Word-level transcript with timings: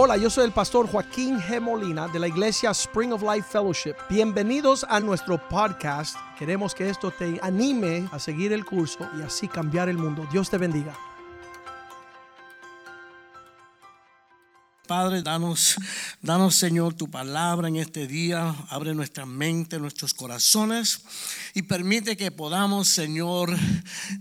Hola, 0.00 0.16
yo 0.16 0.30
soy 0.30 0.44
el 0.44 0.52
pastor 0.52 0.86
Joaquín 0.86 1.40
G. 1.40 1.60
Molina 1.60 2.06
de 2.06 2.20
la 2.20 2.28
iglesia 2.28 2.70
Spring 2.70 3.12
of 3.12 3.20
Life 3.20 3.48
Fellowship. 3.50 3.94
Bienvenidos 4.08 4.86
a 4.88 5.00
nuestro 5.00 5.38
podcast. 5.48 6.16
Queremos 6.38 6.72
que 6.72 6.88
esto 6.88 7.10
te 7.10 7.40
anime 7.42 8.08
a 8.12 8.20
seguir 8.20 8.52
el 8.52 8.64
curso 8.64 9.10
y 9.18 9.22
así 9.22 9.48
cambiar 9.48 9.88
el 9.88 9.98
mundo. 9.98 10.24
Dios 10.30 10.50
te 10.50 10.56
bendiga. 10.56 10.96
Padre, 14.88 15.20
danos, 15.22 15.76
danos 16.22 16.54
Señor 16.54 16.94
tu 16.94 17.10
palabra 17.10 17.68
en 17.68 17.76
este 17.76 18.06
día, 18.06 18.54
abre 18.70 18.94
nuestra 18.94 19.26
mente, 19.26 19.78
nuestros 19.78 20.14
corazones 20.14 21.02
y 21.52 21.60
permite 21.60 22.16
que 22.16 22.30
podamos 22.30 22.88
Señor 22.88 23.52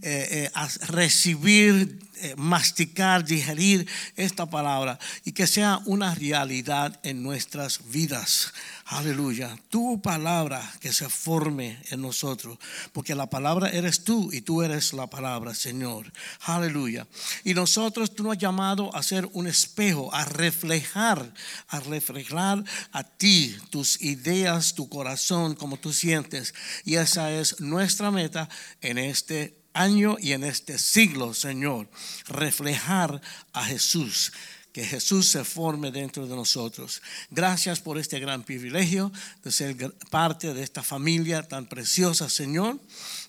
eh, 0.02 0.52
eh, 0.52 0.52
recibir 0.90 2.06
eh, 2.20 2.34
masticar, 2.36 3.24
digerir 3.24 3.88
esta 4.18 4.48
palabra 4.48 5.00
y 5.24 5.32
que 5.32 5.48
sea 5.48 5.80
una 5.86 6.14
realidad 6.16 7.00
en 7.04 7.24
nuestras 7.24 7.92
vidas. 7.92 8.52
Aleluya. 8.90 9.60
Tu 9.70 10.02
palabra 10.02 10.62
que 10.80 10.94
se 10.94 11.10
forme 11.10 11.78
en 11.90 12.02
nosotros, 12.02 12.58
porque 12.94 13.16
la 13.16 13.30
palabra 13.30 13.70
eres 13.70 14.06
tú 14.06 14.30
y 14.32 14.40
tú 14.40 14.64
eres 14.64 14.94
la 14.94 15.08
palabra, 15.08 15.54
Señor. 15.54 16.10
Aleluya. 16.46 17.06
Y 17.44 17.54
nosotros 17.54 18.16
tú 18.16 18.24
nos 18.24 18.38
has 18.38 18.38
llamado 18.38 18.96
a 18.96 19.04
ser 19.04 19.28
un 19.34 19.46
espejo, 19.46 20.14
a 20.16 20.24
reflejar, 20.24 21.34
a 21.68 21.82
reflejar 21.82 22.64
a 22.94 23.04
ti, 23.04 23.58
tus 23.72 24.02
ideas, 24.02 24.74
tu 24.74 24.88
corazón, 24.88 25.56
como 25.56 25.76
tú 25.76 25.92
sientes. 25.92 26.54
Y 26.86 26.96
esa 26.96 27.30
es 27.34 27.60
nuestra 27.60 28.10
meta 28.10 28.48
en 28.80 29.00
este 29.00 29.58
año 29.74 30.16
y 30.18 30.32
en 30.32 30.46
este 30.46 30.80
siglo, 30.80 31.34
Señor, 31.34 31.90
reflejar 32.30 33.22
a 33.52 33.66
Jesús. 33.66 34.32
Que 34.78 34.86
Jesús 34.86 35.32
se 35.32 35.44
forme 35.44 35.90
dentro 35.90 36.28
de 36.28 36.36
nosotros. 36.36 37.02
Gracias 37.32 37.80
por 37.80 37.98
este 37.98 38.20
gran 38.20 38.44
privilegio 38.44 39.12
de 39.44 39.52
ser 39.52 39.76
parte 40.12 40.54
de 40.54 40.62
esta 40.62 40.84
familia 40.84 41.42
tan 41.42 41.66
preciosa, 41.66 42.30
Señor. 42.30 42.80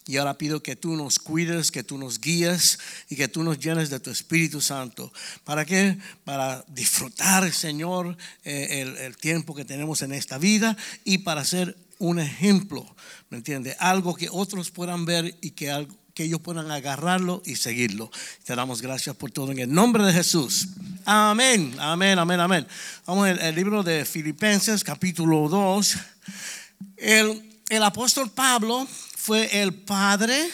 Y 0.06 0.18
ahora 0.18 0.36
pido 0.36 0.62
que 0.62 0.76
tú 0.76 0.94
nos 0.94 1.18
cuides, 1.18 1.70
que 1.70 1.82
tú 1.82 1.96
nos 1.96 2.20
guíes 2.20 2.78
y 3.08 3.16
que 3.16 3.28
tú 3.28 3.42
nos 3.42 3.58
llenes 3.58 3.88
de 3.88 3.98
tu 3.98 4.10
Espíritu 4.10 4.60
Santo. 4.60 5.10
¿Para 5.44 5.64
qué? 5.64 5.96
Para 6.22 6.66
disfrutar, 6.68 7.50
Señor, 7.50 8.18
eh, 8.44 8.82
el, 8.82 8.98
el 8.98 9.16
tiempo 9.16 9.54
que 9.54 9.64
tenemos 9.64 10.02
en 10.02 10.12
esta 10.12 10.36
vida 10.36 10.76
y 11.02 11.16
para 11.16 11.46
ser 11.46 11.78
un 11.98 12.18
ejemplo, 12.18 12.94
¿me 13.30 13.38
entiendes? 13.38 13.74
Algo 13.78 14.14
que 14.14 14.28
otros 14.30 14.70
puedan 14.70 15.06
ver 15.06 15.34
y 15.40 15.52
que 15.52 15.70
algo 15.70 15.96
que 16.18 16.24
ellos 16.24 16.40
puedan 16.40 16.68
agarrarlo 16.72 17.42
y 17.46 17.54
seguirlo. 17.54 18.10
Te 18.42 18.56
damos 18.56 18.82
gracias 18.82 19.14
por 19.14 19.30
todo 19.30 19.52
en 19.52 19.60
el 19.60 19.72
nombre 19.72 20.02
de 20.02 20.12
Jesús. 20.12 20.66
Amén, 21.04 21.72
amén, 21.78 22.18
amén, 22.18 22.40
amén. 22.40 22.66
Vamos 23.06 23.28
al 23.28 23.54
libro 23.54 23.84
de 23.84 24.04
Filipenses, 24.04 24.82
capítulo 24.82 25.48
2. 25.48 25.96
El, 26.96 27.60
el 27.68 27.82
apóstol 27.84 28.32
Pablo 28.32 28.88
fue 29.16 29.62
el 29.62 29.72
padre 29.72 30.50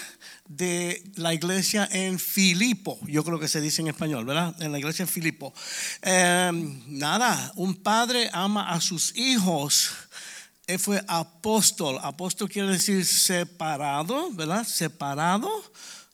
de 0.47 1.03
la 1.17 1.33
iglesia 1.33 1.89
en 1.91 2.19
Filipo, 2.19 2.99
yo 3.07 3.25
creo 3.25 3.41
que 3.41 3.49
se 3.49 3.63
dice 3.63 3.81
en 3.81 3.89
español, 3.89 4.27
¿verdad? 4.27 4.55
En 4.61 4.71
la 4.71 4.79
iglesia 4.79 5.05
en 5.05 5.09
Filipo. 5.09 5.55
Eh, 6.03 6.51
nada, 6.89 7.53
un 7.57 7.77
padre 7.77 8.29
ama 8.35 8.71
a 8.71 8.83
sus 8.83 9.17
hijos 9.17 9.93
él 10.67 10.79
fue 10.79 11.05
apóstol. 11.09 11.99
Apóstol 12.03 12.49
quiere 12.49 12.69
decir 12.69 13.05
separado, 13.05 14.31
¿verdad? 14.33 14.65
Separado, 14.67 15.51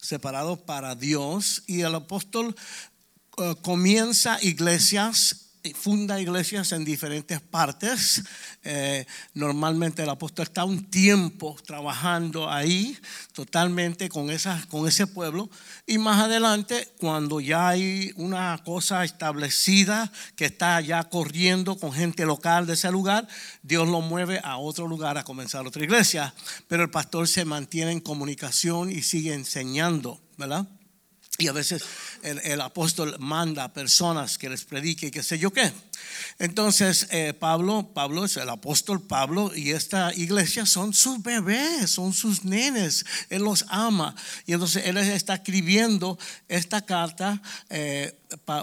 separado 0.00 0.56
para 0.56 0.94
Dios. 0.94 1.62
Y 1.66 1.82
el 1.82 1.94
apóstol 1.94 2.54
eh, 3.38 3.54
comienza 3.62 4.38
iglesias 4.42 5.49
funda 5.74 6.20
iglesias 6.20 6.72
en 6.72 6.84
diferentes 6.84 7.40
partes. 7.40 8.22
Eh, 8.62 9.06
normalmente 9.34 10.02
el 10.02 10.08
apóstol 10.08 10.44
está 10.44 10.64
un 10.64 10.90
tiempo 10.90 11.56
trabajando 11.66 12.50
ahí 12.50 12.96
totalmente 13.32 14.08
con, 14.08 14.28
con 14.68 14.88
ese 14.88 15.06
pueblo. 15.06 15.50
Y 15.86 15.98
más 15.98 16.20
adelante, 16.22 16.88
cuando 16.98 17.40
ya 17.40 17.68
hay 17.68 18.12
una 18.16 18.60
cosa 18.64 19.04
establecida 19.04 20.10
que 20.36 20.46
está 20.46 20.80
ya 20.80 21.04
corriendo 21.04 21.76
con 21.76 21.92
gente 21.92 22.24
local 22.24 22.66
de 22.66 22.74
ese 22.74 22.90
lugar, 22.90 23.28
Dios 23.62 23.88
lo 23.88 24.00
mueve 24.00 24.40
a 24.42 24.56
otro 24.56 24.88
lugar 24.88 25.18
a 25.18 25.24
comenzar 25.24 25.66
otra 25.66 25.84
iglesia. 25.84 26.34
Pero 26.68 26.82
el 26.82 26.90
pastor 26.90 27.28
se 27.28 27.44
mantiene 27.44 27.92
en 27.92 28.00
comunicación 28.00 28.90
y 28.90 29.02
sigue 29.02 29.34
enseñando, 29.34 30.20
¿verdad? 30.36 30.66
Y 31.40 31.48
a 31.48 31.52
veces 31.52 31.82
el, 32.22 32.60
apóstol 32.60 33.16
manda 33.18 33.64
a 33.64 33.72
personas 33.72 34.36
que 34.36 34.50
les 34.50 34.64
predique 34.64 35.06
y 35.06 35.10
qué 35.10 35.22
sé 35.22 35.38
yo 35.38 35.50
qué. 35.52 35.72
Entonces, 36.38 37.06
eh, 37.10 37.32
Pablo, 37.32 37.90
Pablo 37.94 38.26
es 38.26 38.36
el 38.36 38.48
apóstol 38.50 39.00
Pablo 39.00 39.50
y 39.54 39.70
esta 39.70 40.12
iglesia 40.14 40.66
son 40.66 40.92
sus 40.92 41.22
bebés, 41.22 41.90
son 41.90 42.12
sus 42.12 42.44
nenes. 42.44 43.06
Él 43.30 43.42
los 43.42 43.64
ama. 43.68 44.14
Y 44.44 44.52
entonces 44.52 44.84
él 44.84 44.98
está 44.98 45.34
escribiendo 45.34 46.18
esta 46.46 46.84
carta 46.84 47.40
eh, 47.70 48.14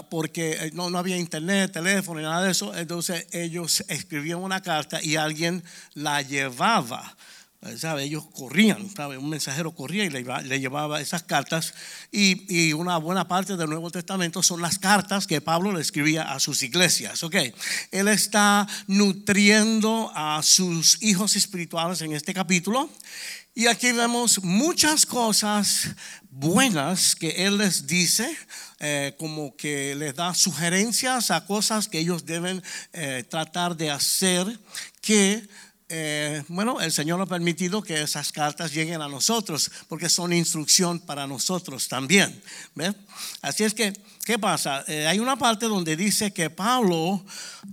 porque 0.08 0.70
no, 0.72 0.88
no 0.88 0.98
había 0.98 1.16
internet, 1.16 1.72
teléfono, 1.72 2.20
nada 2.20 2.44
de 2.44 2.52
eso. 2.52 2.76
Entonces 2.76 3.26
ellos 3.32 3.84
escribían 3.88 4.38
una 4.38 4.62
carta 4.62 5.02
y 5.02 5.16
alguien 5.16 5.64
la 5.94 6.22
llevaba 6.22 7.16
eh, 7.16 7.37
¿Sabe? 7.76 8.04
Ellos 8.04 8.24
corrían, 8.32 8.88
un 9.18 9.28
mensajero 9.28 9.72
corría 9.72 10.04
y 10.04 10.10
le, 10.10 10.60
llevaba 10.60 11.00
esas 11.00 11.24
cartas. 11.24 11.74
Y, 12.12 12.72
una 12.72 12.98
buena 12.98 13.26
parte 13.26 13.56
del 13.56 13.68
Nuevo 13.68 13.90
Testamento 13.90 14.42
son 14.44 14.62
las 14.62 14.78
cartas 14.78 15.26
que 15.26 15.40
Pablo 15.40 15.72
le 15.72 15.80
escribía 15.80 16.32
a 16.32 16.38
sus 16.38 16.62
iglesias. 16.62 17.22
Okay. 17.24 17.52
Él 17.90 18.06
está 18.06 18.66
nutriendo 18.86 20.12
a 20.14 20.40
sus 20.44 21.02
hijos 21.02 21.34
espirituales 21.34 22.00
en 22.00 22.12
este 22.12 22.32
capítulo. 22.32 22.88
Y 23.54 23.66
aquí 23.66 23.90
vemos 23.90 24.44
muchas 24.44 25.04
cosas 25.04 25.88
buenas 26.30 27.16
que 27.16 27.44
Él 27.44 27.58
les 27.58 27.88
dice, 27.88 28.30
eh, 28.78 29.16
como 29.18 29.56
que 29.56 29.96
les 29.96 30.14
da 30.14 30.32
sugerencias 30.32 31.32
a 31.32 31.44
cosas 31.44 31.88
que 31.88 31.98
ellos 31.98 32.24
deben 32.24 32.62
eh, 32.92 33.24
tratar 33.28 33.76
de 33.76 33.90
hacer 33.90 34.60
que 35.00 35.48
eh, 35.90 36.42
bueno, 36.48 36.80
el 36.80 36.92
Señor 36.92 37.20
ha 37.20 37.26
permitido 37.26 37.82
que 37.82 38.02
esas 38.02 38.30
cartas 38.30 38.74
lleguen 38.74 39.00
a 39.00 39.08
nosotros, 39.08 39.70
porque 39.88 40.10
son 40.10 40.34
instrucción 40.34 41.00
para 41.00 41.26
nosotros 41.26 41.88
también. 41.88 42.42
Así 43.40 43.64
es 43.64 43.72
que, 43.72 43.94
¿qué 44.24 44.38
pasa? 44.38 44.84
Eh, 44.86 45.06
hay 45.06 45.18
una 45.18 45.36
parte 45.36 45.66
donde 45.66 45.96
dice 45.96 46.32
que 46.32 46.50
Pablo 46.50 47.24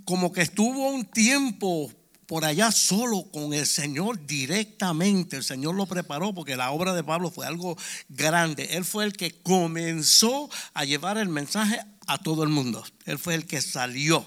como 0.05 0.31
que 0.31 0.43
estuvo 0.43 0.89
un 0.89 1.05
tiempo 1.05 1.91
por 2.25 2.45
allá 2.45 2.71
solo 2.71 3.23
con 3.31 3.53
el 3.53 3.65
Señor 3.65 4.25
directamente. 4.25 5.35
El 5.35 5.43
Señor 5.43 5.75
lo 5.75 5.85
preparó 5.85 6.33
porque 6.33 6.55
la 6.55 6.71
obra 6.71 6.93
de 6.93 7.03
Pablo 7.03 7.31
fue 7.31 7.45
algo 7.45 7.77
grande. 8.09 8.69
Él 8.71 8.85
fue 8.85 9.03
el 9.03 9.13
que 9.13 9.41
comenzó 9.41 10.49
a 10.73 10.85
llevar 10.85 11.17
el 11.17 11.29
mensaje 11.29 11.79
a 12.07 12.17
todo 12.17 12.43
el 12.43 12.49
mundo. 12.49 12.83
Él 13.05 13.19
fue 13.19 13.35
el 13.35 13.45
que 13.45 13.61
salió 13.61 14.25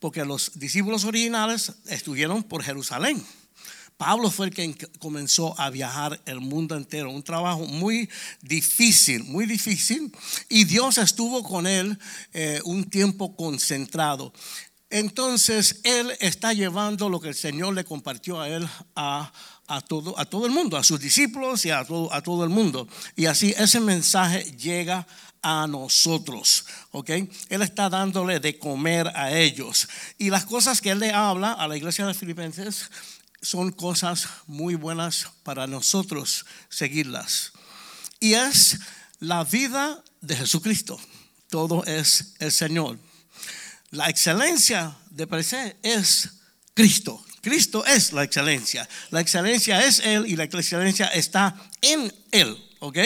porque 0.00 0.24
los 0.24 0.58
discípulos 0.58 1.04
originales 1.04 1.72
estuvieron 1.86 2.42
por 2.42 2.62
Jerusalén. 2.62 3.24
Pablo 3.98 4.30
fue 4.30 4.46
el 4.46 4.54
que 4.54 4.76
comenzó 5.00 5.58
a 5.60 5.70
viajar 5.70 6.20
el 6.24 6.40
mundo 6.40 6.76
entero, 6.76 7.10
un 7.10 7.24
trabajo 7.24 7.66
muy 7.66 8.08
difícil, 8.40 9.24
muy 9.24 9.44
difícil, 9.44 10.12
y 10.48 10.64
Dios 10.64 10.98
estuvo 10.98 11.42
con 11.42 11.66
él 11.66 11.98
eh, 12.32 12.60
un 12.64 12.88
tiempo 12.88 13.34
concentrado. 13.34 14.32
Entonces, 14.90 15.80
él 15.82 16.12
está 16.20 16.52
llevando 16.52 17.08
lo 17.08 17.20
que 17.20 17.28
el 17.28 17.34
Señor 17.34 17.74
le 17.74 17.84
compartió 17.84 18.40
a 18.40 18.48
él 18.48 18.66
a, 18.94 19.32
todo, 19.86 20.46
el 20.46 20.52
mundo, 20.52 20.76
a 20.78 20.84
sus 20.84 21.00
discípulos 21.00 21.66
y 21.66 21.70
a 21.70 21.84
todo, 21.84 22.12
a 22.14 22.22
todo 22.22 22.44
el 22.44 22.50
mundo. 22.50 22.88
Y 23.14 23.26
así 23.26 23.52
ese 23.58 23.80
mensaje 23.80 24.44
llega 24.52 25.00
a 25.00 25.06
nosotros, 25.66 26.64
¿ok? 26.90 27.10
Él 27.48 27.62
está 27.62 27.88
dándole 27.88 28.40
de 28.40 28.58
comer 28.58 29.08
a 29.14 29.32
ellos. 29.32 29.88
Y 30.18 30.30
las 30.30 30.44
cosas 30.44 30.80
que 30.80 30.90
él 30.90 30.98
le 30.98 31.12
habla 31.12 31.52
a 31.52 31.68
la 31.68 31.76
iglesia 31.76 32.06
de 32.06 32.14
Filipenses 32.14 32.90
son 33.40 33.70
cosas 33.72 34.28
muy 34.46 34.74
buenas 34.74 35.28
para 35.42 35.66
nosotros 35.66 36.44
seguirlas. 36.68 37.52
Y 38.20 38.34
es 38.34 38.78
la 39.20 39.44
vida 39.44 40.02
de 40.20 40.36
Jesucristo. 40.36 40.98
Todo 41.48 41.84
es 41.84 42.34
el 42.40 42.52
Señor. 42.52 42.98
La 43.90 44.08
excelencia 44.08 44.96
de 45.10 45.26
parecer 45.26 45.76
es 45.82 46.30
Cristo. 46.74 47.24
Cristo 47.40 47.86
es 47.86 48.12
la 48.12 48.24
excelencia. 48.24 48.88
La 49.10 49.20
excelencia 49.20 49.84
es 49.86 50.00
Él 50.00 50.26
y 50.26 50.36
la 50.36 50.44
excelencia 50.44 51.06
está 51.06 51.56
en 51.80 52.12
Él. 52.32 52.56
¿Ok? 52.80 52.98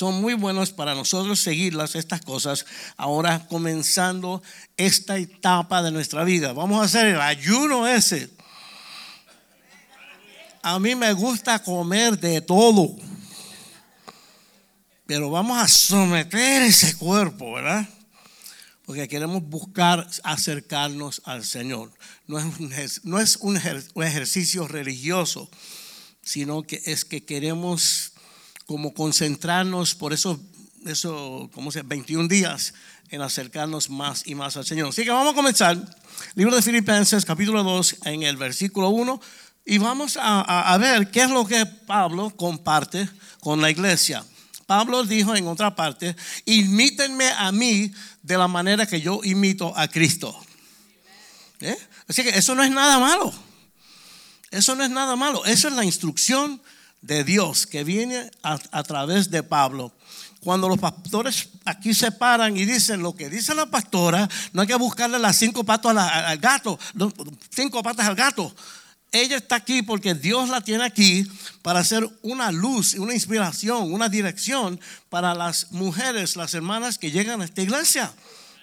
Son 0.00 0.18
muy 0.18 0.32
buenos 0.32 0.72
para 0.72 0.94
nosotros 0.94 1.40
seguirlas, 1.40 1.94
estas 1.94 2.22
cosas, 2.22 2.64
ahora 2.96 3.46
comenzando 3.48 4.42
esta 4.78 5.18
etapa 5.18 5.82
de 5.82 5.90
nuestra 5.90 6.24
vida. 6.24 6.54
Vamos 6.54 6.80
a 6.80 6.84
hacer 6.84 7.08
el 7.08 7.20
ayuno 7.20 7.86
ese. 7.86 8.30
A 10.62 10.78
mí 10.78 10.94
me 10.94 11.12
gusta 11.12 11.62
comer 11.62 12.18
de 12.18 12.40
todo, 12.40 12.96
pero 15.04 15.28
vamos 15.28 15.58
a 15.58 15.68
someter 15.68 16.62
ese 16.62 16.96
cuerpo, 16.96 17.52
¿verdad? 17.52 17.86
porque 18.86 19.06
queremos 19.06 19.42
buscar 19.42 20.08
acercarnos 20.24 21.20
al 21.26 21.44
Señor. 21.44 21.92
No 22.26 22.38
es 22.38 22.44
un, 22.58 22.72
no 23.02 23.20
es 23.20 23.36
un 23.36 23.56
ejercicio 24.02 24.66
religioso, 24.66 25.50
sino 26.22 26.62
que 26.62 26.80
es 26.86 27.04
que 27.04 27.22
queremos 27.22 28.09
como 28.70 28.94
concentrarnos 28.94 29.96
por 29.96 30.12
esos, 30.12 30.38
eso, 30.86 31.50
¿cómo 31.52 31.72
se 31.72 31.82
21 31.82 32.28
días 32.28 32.72
en 33.08 33.20
acercarnos 33.20 33.90
más 33.90 34.24
y 34.28 34.36
más 34.36 34.56
al 34.56 34.64
Señor. 34.64 34.90
Así 34.90 35.02
que 35.02 35.10
vamos 35.10 35.32
a 35.32 35.34
comenzar. 35.34 35.76
Libro 36.36 36.54
de 36.54 36.62
Filipenses, 36.62 37.24
capítulo 37.24 37.64
2, 37.64 37.96
en 38.04 38.22
el 38.22 38.36
versículo 38.36 38.90
1. 38.90 39.20
Y 39.64 39.78
vamos 39.78 40.16
a, 40.16 40.72
a, 40.72 40.78
ver 40.78 41.10
qué 41.10 41.22
es 41.22 41.30
lo 41.30 41.44
que 41.44 41.66
Pablo 41.66 42.30
comparte 42.36 43.08
con 43.40 43.60
la 43.60 43.72
iglesia. 43.72 44.24
Pablo 44.66 45.02
dijo 45.02 45.34
en 45.34 45.48
otra 45.48 45.74
parte, 45.74 46.14
imítenme 46.44 47.28
a 47.28 47.50
mí 47.50 47.92
de 48.22 48.38
la 48.38 48.46
manera 48.46 48.86
que 48.86 49.00
yo 49.00 49.18
imito 49.24 49.76
a 49.76 49.88
Cristo. 49.88 50.40
¿Eh? 51.58 51.76
Así 52.06 52.22
que 52.22 52.28
eso 52.28 52.54
no 52.54 52.62
es 52.62 52.70
nada 52.70 53.00
malo. 53.00 53.34
Eso 54.52 54.76
no 54.76 54.84
es 54.84 54.90
nada 54.90 55.16
malo. 55.16 55.44
Eso 55.44 55.66
es 55.66 55.74
la 55.74 55.84
instrucción 55.84 56.62
de 57.02 57.24
Dios 57.24 57.66
que 57.66 57.84
viene 57.84 58.30
a, 58.42 58.82
través 58.82 59.30
de 59.30 59.42
Pablo 59.42 59.92
cuando 60.40 60.68
los 60.68 60.78
pastores 60.78 61.50
aquí 61.64 61.92
se 61.92 62.12
paran 62.12 62.56
y 62.56 62.64
dicen 62.64 63.02
lo 63.02 63.14
que 63.14 63.28
dice 63.28 63.54
la 63.54 63.66
pastora, 63.66 64.28
no 64.52 64.62
hay 64.62 64.66
que 64.66 64.74
buscarle 64.74 65.18
las 65.18 65.36
cinco 65.36 65.64
patas 65.64 65.96
al 65.96 66.38
gato, 66.38 66.78
cinco 67.50 67.82
patas 67.82 68.06
al 68.06 68.14
gato. 68.14 68.54
Ella 69.12 69.36
está 69.36 69.56
aquí 69.56 69.82
porque 69.82 70.14
Dios 70.14 70.48
la 70.48 70.60
tiene 70.60 70.84
aquí 70.84 71.26
para 71.62 71.82
ser 71.82 72.08
una 72.22 72.52
luz, 72.52 72.94
una 72.94 73.12
inspiración, 73.12 73.92
una 73.92 74.08
dirección 74.08 74.80
para 75.08 75.34
las 75.34 75.72
mujeres, 75.72 76.36
las 76.36 76.54
hermanas 76.54 76.96
que 76.96 77.10
llegan 77.10 77.40
a 77.40 77.44
esta 77.44 77.60
iglesia. 77.60 78.12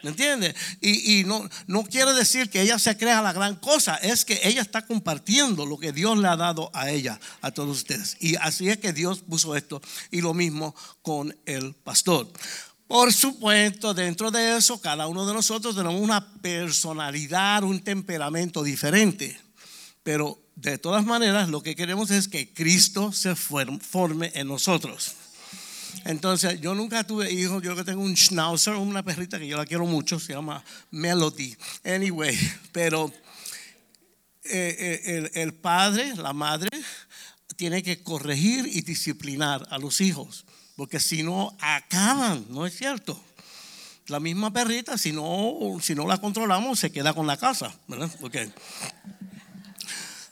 ¿Me 0.03 0.11
entiendes? 0.11 0.55
Y, 0.79 1.23
no, 1.25 1.49
no 1.65 1.83
quiere 1.83 2.13
decir 2.13 2.49
que 2.49 2.61
ella 2.61 2.77
se 2.77 2.97
crea 2.97 3.21
la 3.21 3.33
gran 3.33 3.55
cosa, 3.55 3.95
es 3.95 4.25
que 4.25 4.39
ella 4.43 4.61
está 4.61 4.85
compartiendo 4.85 5.65
lo 5.65 5.77
que 5.77 5.91
Dios 5.91 6.17
le 6.17 6.27
ha 6.27 6.35
dado 6.35 6.69
a 6.73 6.91
ella, 6.91 7.19
a 7.41 7.51
todos 7.51 7.77
ustedes. 7.77 8.15
Y 8.19 8.35
así 8.35 8.69
es 8.69 8.77
que 8.77 8.93
Dios 8.93 9.21
puso 9.21 9.55
esto. 9.55 9.81
Y 10.11 10.21
lo 10.21 10.33
mismo 10.33 10.75
con 11.01 11.35
el 11.45 11.73
pastor. 11.73 12.31
Por 12.87 13.11
supuesto, 13.11 13.93
dentro 13.93 14.31
de 14.31 14.57
eso, 14.57 14.79
cada 14.79 15.07
uno 15.07 15.25
de 15.25 15.33
nosotros 15.33 15.75
tenemos 15.75 15.99
una 15.99 16.33
personalidad, 16.41 17.63
un 17.63 17.83
temperamento 17.83 18.63
diferente. 18.63 19.37
Pero 20.03 20.39
de 20.55 20.77
todas 20.77 21.05
maneras, 21.05 21.49
lo 21.49 21.61
que 21.61 21.75
queremos 21.75 22.11
es 22.11 22.27
que 22.27 22.53
Cristo 22.53 23.11
se 23.11 23.35
forme 23.35 24.31
en 24.35 24.47
nosotros. 24.47 25.15
Entonces, 26.05 26.59
yo 26.61 26.73
nunca 26.75 27.03
tuve 27.03 27.31
hijos, 27.31 27.61
yo 27.63 27.75
que 27.75 27.83
tengo 27.83 28.01
un 28.01 28.15
schnauzer, 28.15 28.75
una 28.75 29.03
perrita 29.03 29.39
que 29.39 29.47
yo 29.47 29.57
la 29.57 29.65
quiero 29.65 29.85
mucho, 29.85 30.19
se 30.19 30.33
llama 30.33 30.63
Melody. 30.91 31.55
Anyway, 31.83 32.37
pero 32.71 33.11
eh, 34.43 35.01
eh, 35.05 35.31
el, 35.33 35.53
padre, 35.53 36.15
la 36.15 36.33
madre, 36.33 36.69
tiene 37.55 37.83
que 37.83 38.01
corregir 38.01 38.67
y 38.67 38.81
disciplinar 38.81 39.67
a 39.69 39.77
los 39.77 39.99
hijos, 39.99 40.45
porque 40.75 40.99
si 40.99 41.23
no, 41.23 41.57
acaban, 41.59 42.45
¿no 42.49 42.65
es 42.65 42.77
cierto? 42.77 43.21
La 44.07 44.19
misma 44.21 44.53
perrita, 44.53 44.97
si 44.97 45.11
no, 45.11 45.77
si 45.81 45.95
no 45.95 46.07
la 46.07 46.19
controlamos, 46.19 46.79
se 46.79 46.91
queda 46.91 47.13
con 47.13 47.27
la 47.27 47.35
casa, 47.35 47.75
¿verdad? 47.87 48.09
Okay. 48.21 48.53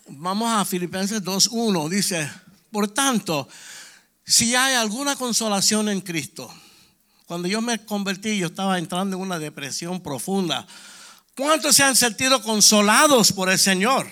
Vamos 0.08 0.50
a 0.50 0.64
Filipenses 0.64 1.22
2.1, 1.24 1.90
dice, 1.90 2.30
por 2.72 2.88
tanto, 2.88 3.50
si 4.26 4.56
hay 4.56 4.76
alguna 4.76 5.16
consolación 5.16 5.90
en 5.90 6.02
Cristo. 6.02 6.52
Cuando 7.26 7.48
yo 7.48 7.62
me 7.62 7.84
convertí, 7.86 8.38
yo 8.38 8.48
estaba 8.48 8.78
entrando 8.78 9.16
en 9.16 9.22
una 9.22 9.40
depresión 9.40 10.02
profunda. 10.02 10.68
¿Cuántos 11.36 11.76
se 11.76 11.84
han 11.84 11.96
sentido 11.96 12.42
consolados 12.42 13.32
por 13.32 13.50
el 13.50 13.60
Señor? 13.60 14.08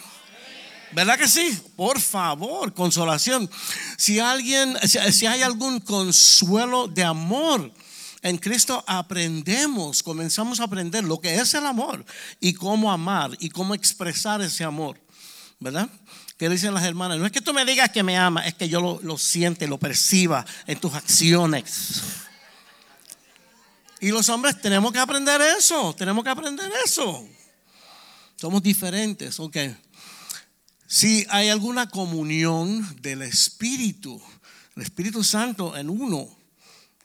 ¿Verdad 0.92 1.18
que 1.18 1.28
sí? 1.28 1.58
Por 1.76 2.00
favor, 2.00 2.74
consolación. 2.74 3.50
Si 3.98 4.20
alguien, 4.20 4.78
si 4.84 5.26
hay 5.26 5.42
algún 5.42 5.80
consuelo 5.80 6.88
de 6.88 7.04
amor 7.04 7.72
en 8.22 8.38
Cristo, 8.38 8.84
aprendemos, 8.88 10.04
comenzamos 10.04 10.60
a 10.60 10.66
aprender 10.66 11.04
lo 11.04 11.20
que 11.20 11.36
es 11.36 11.54
el 11.56 11.66
amor 11.66 12.06
y 12.40 12.54
cómo 12.54 12.92
amar 12.92 13.32
y 13.40 13.50
cómo 13.50 13.74
expresar 13.74 14.42
ese 14.42 14.64
amor. 14.64 15.00
¿Verdad? 15.60 15.90
Que 16.38 16.50
dicen 16.50 16.74
las 16.74 16.84
hermanas, 16.84 17.20
no 17.20 17.26
es 17.26 17.32
que 17.32 17.42
tú 17.42 17.54
me 17.54 17.66
digas 17.66 17.92
que 17.92 18.04
me 18.04 18.18
amas, 18.18 18.48
es 18.48 18.56
que 18.56 18.68
yo 18.68 18.82
lo, 18.82 19.00
lo 19.04 19.18
siente, 19.18 19.68
lo 19.68 19.78
perciba 19.78 20.46
en 20.68 20.80
tus 20.80 20.94
acciones. 20.94 22.02
Y 24.00 24.10
los 24.10 24.28
hombres 24.30 24.60
tenemos 24.60 24.92
que 24.92 25.00
aprender 25.00 25.40
eso, 25.58 25.96
tenemos 25.96 26.24
que 26.24 26.30
aprender 26.30 26.70
eso. 26.86 27.26
Somos 28.36 28.62
diferentes, 28.62 29.40
ok. 29.40 29.58
Si 30.86 31.26
hay 31.30 31.50
alguna 31.50 31.90
comunión 31.90 33.02
del 33.02 33.22
Espíritu, 33.22 34.22
el 34.76 34.84
Espíritu 34.84 35.24
Santo 35.24 35.78
en 35.78 35.90
uno, 35.90 36.28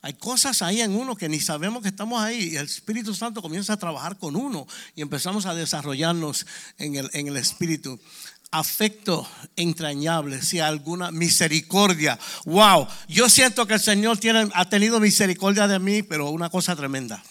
hay 0.02 0.14
cosas 0.14 0.62
ahí 0.62 0.80
en 0.80 0.92
uno 0.92 1.16
que 1.16 1.28
ni 1.28 1.40
sabemos 1.40 1.82
que 1.82 1.88
estamos 1.88 2.20
ahí. 2.20 2.50
Y 2.52 2.56
el 2.56 2.66
Espíritu 2.66 3.14
Santo 3.14 3.42
comienza 3.42 3.72
a 3.72 3.76
trabajar 3.76 4.16
con 4.16 4.36
uno 4.36 4.66
y 4.94 5.02
empezamos 5.02 5.46
a 5.46 5.54
desarrollarnos 5.54 6.46
en 6.78 6.96
el, 6.96 7.10
en 7.12 7.28
el 7.28 7.36
Espíritu 7.36 8.00
afecto 8.50 9.28
entrañable, 9.56 10.42
si 10.42 10.60
alguna 10.60 11.10
misericordia. 11.10 12.18
Wow, 12.44 12.86
yo 13.08 13.28
siento 13.28 13.66
que 13.66 13.74
el 13.74 13.80
Señor 13.80 14.18
tiene, 14.18 14.48
ha 14.54 14.68
tenido 14.68 15.00
misericordia 15.00 15.68
de 15.68 15.78
mí, 15.78 16.02
pero 16.02 16.30
una 16.30 16.50
cosa 16.50 16.74
tremenda. 16.74 17.22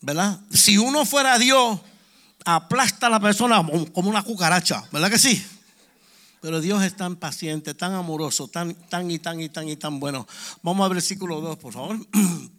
¿Verdad? 0.00 0.40
Si 0.50 0.76
uno 0.78 1.04
fuera 1.04 1.38
Dios, 1.38 1.80
aplasta 2.44 3.06
a 3.06 3.10
la 3.10 3.20
persona 3.20 3.64
como 3.92 4.10
una 4.10 4.22
cucaracha, 4.22 4.84
¿verdad 4.92 5.10
que 5.10 5.18
sí? 5.18 5.44
Pero 6.40 6.60
Dios 6.60 6.82
es 6.82 6.94
tan 6.94 7.16
paciente, 7.16 7.72
tan 7.72 7.94
amoroso, 7.94 8.48
tan, 8.48 8.74
tan 8.74 9.10
y 9.10 9.18
tan 9.18 9.40
y 9.40 9.48
tan 9.48 9.66
y 9.66 9.76
tan 9.76 9.98
bueno. 9.98 10.26
Vamos 10.62 10.84
al 10.84 10.94
versículo 10.94 11.40
2, 11.40 11.56
por 11.56 11.72
favor. 11.72 11.98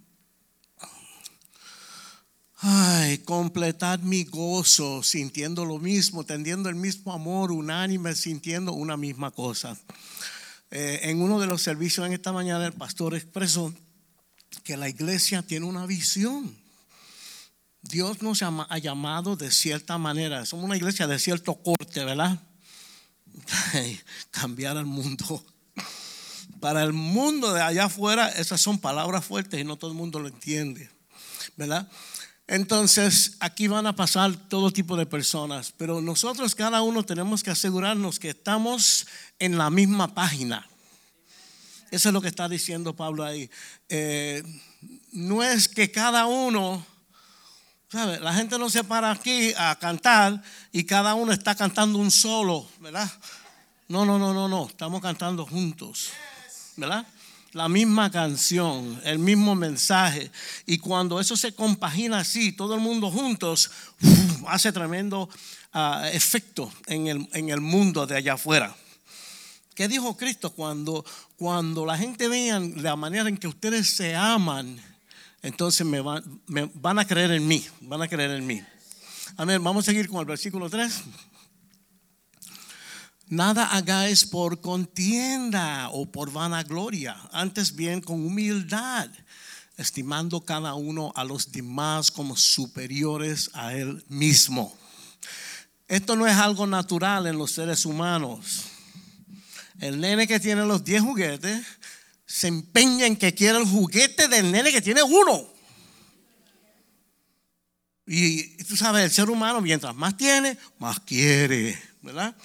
Ay, 2.67 3.19
completar 3.19 4.01
mi 4.01 4.23
gozo 4.23 5.03
sintiendo 5.03 5.65
lo 5.65 5.77
mismo, 5.77 6.23
tendiendo 6.23 6.67
el 6.67 6.73
mismo 6.73 7.13
amor, 7.13 7.51
unánime, 7.51 8.15
sintiendo 8.15 8.73
una 8.73 8.97
misma 8.97 9.29
cosa. 9.29 9.77
Eh, 10.71 11.01
en 11.03 11.21
uno 11.21 11.39
de 11.39 11.45
los 11.45 11.61
servicios 11.61 12.07
en 12.07 12.13
esta 12.13 12.31
mañana 12.31 12.65
el 12.65 12.73
pastor 12.73 13.13
expresó 13.13 13.71
que 14.63 14.77
la 14.77 14.89
iglesia 14.89 15.43
tiene 15.43 15.67
una 15.67 15.85
visión. 15.85 16.57
Dios 17.83 18.23
nos 18.23 18.41
ha 18.41 18.77
llamado 18.79 19.35
de 19.35 19.51
cierta 19.51 19.99
manera. 19.99 20.43
Somos 20.47 20.65
una 20.65 20.75
iglesia 20.75 21.05
de 21.05 21.19
cierto 21.19 21.53
corte, 21.61 22.03
¿verdad? 22.03 22.41
cambiar 24.31 24.75
al 24.75 24.87
mundo. 24.87 25.45
Para 26.59 26.81
el 26.81 26.93
mundo 26.93 27.53
de 27.53 27.61
allá 27.61 27.85
afuera, 27.85 28.27
esas 28.29 28.59
son 28.59 28.79
palabras 28.79 29.23
fuertes 29.23 29.61
y 29.61 29.63
no 29.63 29.75
todo 29.75 29.91
el 29.91 29.97
mundo 29.97 30.17
lo 30.17 30.29
entiende, 30.29 30.89
¿verdad? 31.57 31.87
Entonces, 32.47 33.37
aquí 33.39 33.67
van 33.67 33.87
a 33.87 33.95
pasar 33.95 34.35
todo 34.35 34.69
tipo 34.69 34.95
de 34.95 35.07
personas, 35.07 35.73
pero 35.75 35.99
nosotros 35.99 36.53
cada 36.53 36.83
uno 36.83 37.03
tenemos 37.03 37.41
que 37.41 37.49
asegurarnos 37.49 38.19
que 38.19 38.29
estamos 38.29 39.07
en 39.39 39.57
la 39.57 39.71
misma 39.71 40.13
página. 40.13 40.67
Eso 41.89 42.09
es 42.09 42.13
lo 42.13 42.21
que 42.21 42.27
está 42.27 42.47
diciendo 42.47 42.95
Pablo 42.95 43.23
ahí. 43.23 43.49
Eh, 43.89 44.43
no 45.11 45.41
es 45.41 45.67
que 45.67 45.89
cada 45.89 46.27
uno, 46.27 46.85
¿sabe? 47.89 48.19
La 48.19 48.33
gente 48.33 48.59
no 48.59 48.69
se 48.69 48.83
para 48.83 49.09
aquí 49.09 49.51
a 49.57 49.75
cantar 49.79 50.43
y 50.71 50.83
cada 50.83 51.15
uno 51.15 51.31
está 51.31 51.55
cantando 51.55 51.97
un 51.97 52.11
solo, 52.11 52.67
¿verdad? 52.79 53.11
No, 53.87 54.05
no, 54.05 54.19
no, 54.19 54.33
no, 54.33 54.47
no. 54.47 54.67
Estamos 54.67 55.01
cantando 55.01 55.47
juntos, 55.47 56.11
¿verdad? 56.75 57.07
La 57.55 57.69
misma 57.69 58.11
canción, 58.11 58.99
el 59.05 59.17
mismo 59.17 59.55
mensaje. 59.55 60.29
Y 60.65 60.77
cuando 60.77 61.21
eso 61.21 61.37
se 61.37 61.55
compagina 61.55 62.19
así, 62.19 62.51
todo 62.51 62.75
el 62.75 62.81
mundo 62.81 63.09
juntos, 63.09 63.71
hace 64.47 64.73
tremendo 64.73 65.29
ah, 65.71 66.09
efecto 66.11 66.69
en 66.87 67.07
el, 67.07 67.29
en 67.31 67.49
el, 67.49 67.61
mundo 67.61 68.05
de 68.05 68.17
allá 68.17 68.33
afuera. 68.33 68.75
¿Qué 69.73 69.87
dijo 69.87 70.17
Cristo? 70.17 70.49
Cuando, 70.51 71.05
cuando 71.37 71.85
la 71.85 71.97
gente 71.97 72.27
vea 72.27 72.59
la 72.59 72.97
manera 72.97 73.29
en 73.29 73.37
que 73.37 73.47
ustedes 73.47 73.87
se 73.87 74.13
aman, 74.15 74.77
entonces 75.41 75.87
me 75.87 76.01
van, 76.01 76.41
me 76.47 76.69
van 76.73 76.99
a 76.99 77.07
creer 77.07 77.31
en 77.31 77.47
mí, 77.47 77.65
van 77.79 78.01
a 78.01 78.09
creer 78.09 78.31
en 78.31 78.45
mí. 78.45 78.61
Amén. 79.37 79.63
Vamos 79.63 79.85
a 79.85 79.91
seguir 79.91 80.09
con 80.09 80.19
el 80.19 80.25
versículo 80.25 80.69
3. 80.69 81.03
Nada 83.27 83.65
hagáis 83.65 84.23
por 84.23 84.61
contienda 84.61 85.89
o 85.89 86.05
por 86.05 86.31
vanagloria, 86.31 87.17
antes 87.31 87.75
bien 87.75 87.99
con 87.99 88.23
humildad, 88.23 89.09
estimando 89.77 90.41
cada 90.41 90.75
uno 90.75 91.11
a 91.15 91.23
los 91.23 91.51
demás 91.51 92.11
como 92.11 92.37
superiores 92.37 93.49
a 93.53 93.73
él 93.73 94.05
mismo. 94.09 94.77
Esto 95.87 96.15
no 96.15 96.27
es 96.27 96.35
algo 96.35 96.67
natural 96.67 97.25
en 97.25 97.37
los 97.37 97.51
seres 97.51 97.85
humanos. 97.85 98.65
El 99.79 99.99
nene 99.99 100.27
que 100.27 100.39
tiene 100.39 100.63
los 100.63 100.83
10 100.83 101.01
juguetes 101.01 101.65
se 102.27 102.47
empeña 102.47 103.07
en 103.07 103.15
que 103.15 103.33
quiere 103.33 103.57
el 103.57 103.65
juguete 103.65 104.27
del 104.27 104.51
nene 104.51 104.71
que 104.71 104.81
tiene 104.81 105.01
uno. 105.01 105.47
Y 108.05 108.63
tú 108.65 108.77
sabes, 108.77 109.03
el 109.03 109.11
ser 109.11 109.31
humano 109.31 109.61
mientras 109.61 109.95
más 109.95 110.15
tiene, 110.15 110.57
más 110.77 110.99
quiere, 110.99 111.81
¿verdad? 112.03 112.35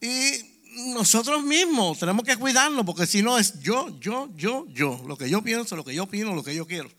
Y 0.00 0.56
nosotros 0.92 1.42
mismos 1.42 1.98
tenemos 1.98 2.24
que 2.24 2.36
cuidarnos 2.36 2.84
porque 2.84 3.06
si 3.06 3.22
no 3.22 3.38
es 3.38 3.58
yo, 3.60 3.98
yo, 3.98 4.28
yo, 4.36 4.66
yo, 4.68 5.02
lo 5.06 5.16
que 5.16 5.30
yo 5.30 5.42
pienso, 5.42 5.76
lo 5.76 5.84
que 5.84 5.94
yo 5.94 6.04
opino, 6.04 6.34
lo 6.34 6.42
que 6.42 6.54
yo 6.54 6.66
quiero. 6.66 6.90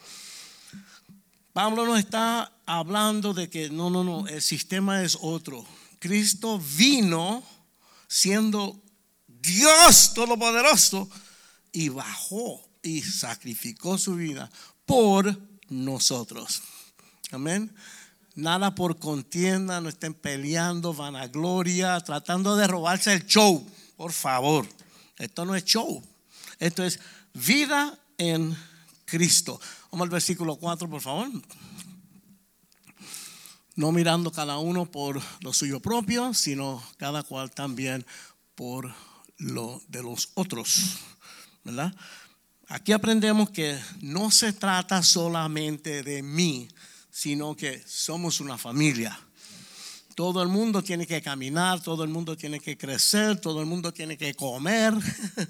Pablo 1.54 1.86
nos 1.86 2.00
está 2.00 2.52
hablando 2.66 3.34
de 3.34 3.50
que 3.50 3.70
no, 3.70 3.90
no, 3.90 4.04
no, 4.04 4.28
el 4.28 4.42
sistema 4.42 5.04
es 5.04 5.18
otro. 5.22 5.66
Cristo 6.00 6.62
vino 6.78 7.44
siendo 8.08 8.82
Dios 9.28 10.14
Todopoderoso 10.14 11.10
y 11.72 11.90
bajó 11.90 12.62
y 12.82 13.02
sacrificó 13.02 13.98
su 13.98 14.16
vida 14.16 14.50
por 14.86 15.38
nosotros. 15.70 16.62
Amén. 17.32 17.74
Nada 18.38 18.76
por 18.76 19.00
contienda, 19.00 19.82
no 19.82 19.90
estén 19.90 20.14
peleando, 20.14 20.94
vanagloria, 20.94 22.00
tratando 22.02 22.56
de 22.56 22.68
robarse 22.68 23.12
el 23.12 23.26
show. 23.26 23.68
Por 23.96 24.12
favor, 24.12 24.68
esto 25.18 25.44
no 25.44 25.56
es 25.56 25.66
show. 25.66 26.04
Esto 26.60 26.84
es 26.84 27.00
vida 27.34 27.98
en 28.20 28.56
Cristo. 29.06 29.60
Vamos 29.92 30.06
al 30.06 30.12
versículo 30.12 30.56
4, 30.56 30.88
por 30.88 31.02
favor. 31.02 31.32
No 33.76 33.92
mirando 33.92 34.32
cada 34.32 34.60
uno 34.60 34.86
por 34.86 35.20
lo 35.42 35.52
suyo 35.52 35.80
propio, 35.80 36.32
sino 36.36 36.84
cada 36.98 37.24
cual 37.24 37.50
también 37.50 38.06
por 38.54 38.94
lo 39.38 39.82
de 39.88 40.04
los 40.04 40.30
otros. 40.36 41.00
¿Verdad? 41.64 41.92
Aquí 42.68 42.92
aprendemos 42.92 43.50
que 43.50 43.80
no 44.02 44.30
se 44.30 44.54
trata 44.54 45.02
solamente 45.02 46.04
de 46.04 46.22
mí, 46.22 46.68
sino 47.18 47.56
que 47.56 47.82
somos 47.88 48.40
una 48.42 48.60
familia. 48.60 49.20
Todo 50.14 50.44
el 50.44 50.50
mundo 50.50 50.84
tiene 50.84 51.08
que 51.08 51.20
caminar, 51.20 51.82
todo 51.82 52.04
el 52.04 52.12
mundo 52.12 52.38
tiene 52.38 52.60
que 52.60 52.78
crecer, 52.78 53.42
todo 53.42 53.60
el 53.60 53.66
mundo 53.66 53.92
tiene 53.92 54.20
que 54.20 54.36
comer. 54.36 54.94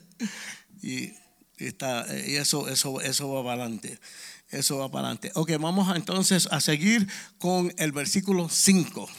y, 0.82 1.12
está, 1.58 2.06
y 2.26 2.36
eso, 2.36 2.70
eso, 2.70 3.02
eso 3.02 3.30
va 3.34 3.44
para 3.44 3.64
adelante. 3.64 4.00
Eso 4.50 4.78
va 4.78 4.90
para 4.90 5.10
adelante. 5.10 5.34
Ok, 5.36 5.52
vamos 5.60 5.94
entonces 5.94 6.48
a 6.52 6.62
seguir 6.62 7.06
con 7.38 7.74
el 7.78 7.92
versículo 7.92 8.48
5. 8.48 9.10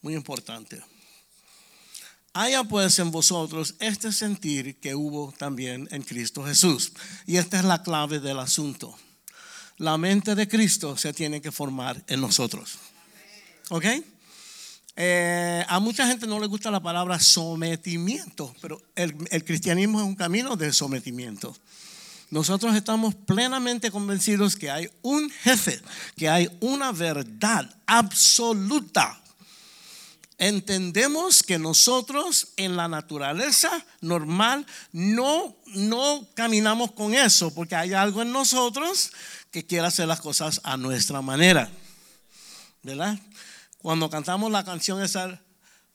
Muy 0.00 0.16
importante. 0.16 0.82
Haya 2.32 2.64
pues 2.64 2.98
en 2.98 3.12
vosotros 3.12 3.76
este 3.78 4.10
sentir 4.10 4.80
que 4.80 4.96
hubo 4.96 5.32
también 5.38 5.86
en 5.92 6.02
Cristo 6.02 6.44
Jesús. 6.44 6.94
Y 7.26 7.36
esta 7.36 7.60
es 7.60 7.64
la 7.64 7.84
clave 7.84 8.18
del 8.18 8.40
asunto 8.40 8.98
la 9.82 9.98
mente 9.98 10.36
de 10.36 10.46
Cristo 10.46 10.96
se 10.96 11.12
tiene 11.12 11.40
que 11.40 11.50
formar 11.50 12.00
en 12.06 12.20
nosotros. 12.20 12.78
¿Ok? 13.68 13.84
Eh, 14.94 15.64
a 15.68 15.80
mucha 15.80 16.06
gente 16.06 16.26
no 16.26 16.38
le 16.38 16.46
gusta 16.46 16.70
la 16.70 16.80
palabra 16.80 17.18
sometimiento, 17.18 18.54
pero 18.60 18.80
el, 18.94 19.16
el 19.30 19.44
cristianismo 19.44 20.00
es 20.00 20.06
un 20.06 20.14
camino 20.14 20.54
de 20.54 20.72
sometimiento. 20.72 21.56
Nosotros 22.30 22.76
estamos 22.76 23.16
plenamente 23.16 23.90
convencidos 23.90 24.54
que 24.54 24.70
hay 24.70 24.88
un 25.02 25.28
jefe, 25.30 25.80
que 26.16 26.28
hay 26.28 26.48
una 26.60 26.92
verdad 26.92 27.68
absoluta 27.86 29.21
entendemos 30.42 31.44
que 31.44 31.56
nosotros 31.56 32.48
en 32.56 32.76
la 32.76 32.88
naturaleza 32.88 33.70
normal 34.00 34.66
no, 34.90 35.56
no 35.66 36.28
caminamos 36.34 36.90
con 36.90 37.14
eso, 37.14 37.54
porque 37.54 37.76
hay 37.76 37.92
algo 37.92 38.22
en 38.22 38.32
nosotros 38.32 39.12
que 39.52 39.64
quiere 39.64 39.86
hacer 39.86 40.08
las 40.08 40.20
cosas 40.20 40.60
a 40.64 40.76
nuestra 40.76 41.22
manera. 41.22 41.70
¿Verdad? 42.82 43.16
Cuando 43.78 44.10
cantamos 44.10 44.50
la 44.50 44.64
canción 44.64 45.00
esa, 45.00 45.40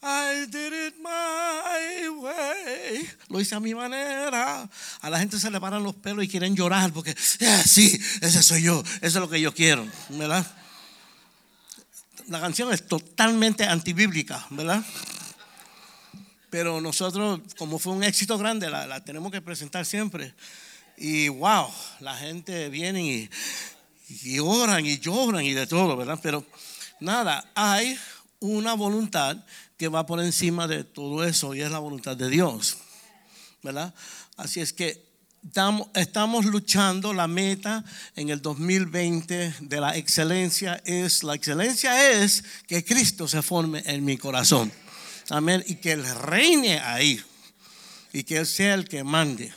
I 0.02 0.46
did 0.46 0.72
it 0.72 0.96
my 0.98 2.08
way. 2.08 3.10
Lo 3.28 3.42
hice 3.42 3.54
a 3.54 3.60
mi 3.60 3.76
manera. 3.76 4.70
A 5.02 5.10
la 5.10 5.20
gente 5.20 5.42
se 5.42 5.52
le 5.52 5.60
paran 5.60 5.84
los 5.84 5.96
pelos 5.96 6.24
y 6.24 6.30
quieren 6.30 6.56
llorar 6.56 6.94
porque, 6.94 7.14
sí, 7.18 8.00
ese 8.22 8.42
soy 8.42 8.64
yo, 8.64 8.82
eso 9.02 9.02
es 9.02 9.16
lo 9.16 9.30
que 9.30 9.42
yo 9.42 9.54
quiero. 9.54 9.86
¿Verdad? 10.08 10.48
La 12.28 12.42
canción 12.42 12.72
es 12.74 12.88
totalmente 12.88 13.66
antibíblica, 13.66 14.46
¿verdad? 14.50 14.84
Pero 16.50 16.82
nosotros, 16.82 17.42
como 17.58 17.80
fue 17.80 17.94
un 17.94 18.04
éxito 18.04 18.38
grande, 18.38 18.70
la, 18.70 19.04
tenemos 19.04 19.32
que 19.32 19.42
presentar 19.42 19.86
siempre. 19.86 20.34
Y 20.98 21.30
wow, 21.30 21.68
la 22.00 22.16
gente 22.16 22.70
viene 22.70 23.04
y, 23.04 23.30
y 24.24 24.40
oran 24.40 24.86
y 24.86 24.98
lloran 25.00 25.44
y 25.44 25.54
de 25.54 25.68
todo, 25.68 25.96
¿verdad? 25.96 26.20
Pero 26.22 26.46
nada, 27.00 27.50
hay 27.56 27.98
una 28.40 28.74
voluntad 28.74 29.38
que 29.78 29.88
va 29.88 30.06
por 30.06 30.22
encima 30.22 30.68
de 30.68 30.84
todo 30.84 31.24
eso 31.24 31.54
y 31.54 31.62
es 31.62 31.72
la 31.72 31.80
voluntad 31.80 32.18
de 32.18 32.30
Dios, 32.30 32.78
¿verdad? 33.62 33.94
Así 34.38 34.60
es 34.60 34.74
que 34.74 35.07
estamos 35.94 36.46
luchando 36.46 37.14
la 37.14 37.28
meta 37.28 37.84
en 38.16 38.30
el 38.30 38.42
2020 38.42 39.56
de 39.62 39.82
la 39.82 39.96
excelencia 39.96 40.82
es 40.86 41.24
la 41.24 41.36
excelencia 41.36 42.12
es 42.12 42.44
que 42.68 42.84
Cristo 42.84 43.28
se 43.28 43.42
forme 43.42 43.82
en 43.86 44.04
mi 44.04 44.18
corazón. 44.18 44.72
Amén. 45.30 45.64
Y 45.68 45.76
que 45.76 45.94
él 45.94 46.06
reine 46.06 46.80
ahí. 46.80 47.22
Y 48.14 48.24
que 48.24 48.38
él 48.38 48.46
sea 48.46 48.74
el 48.74 48.88
que 48.88 49.04
mande. 49.04 49.54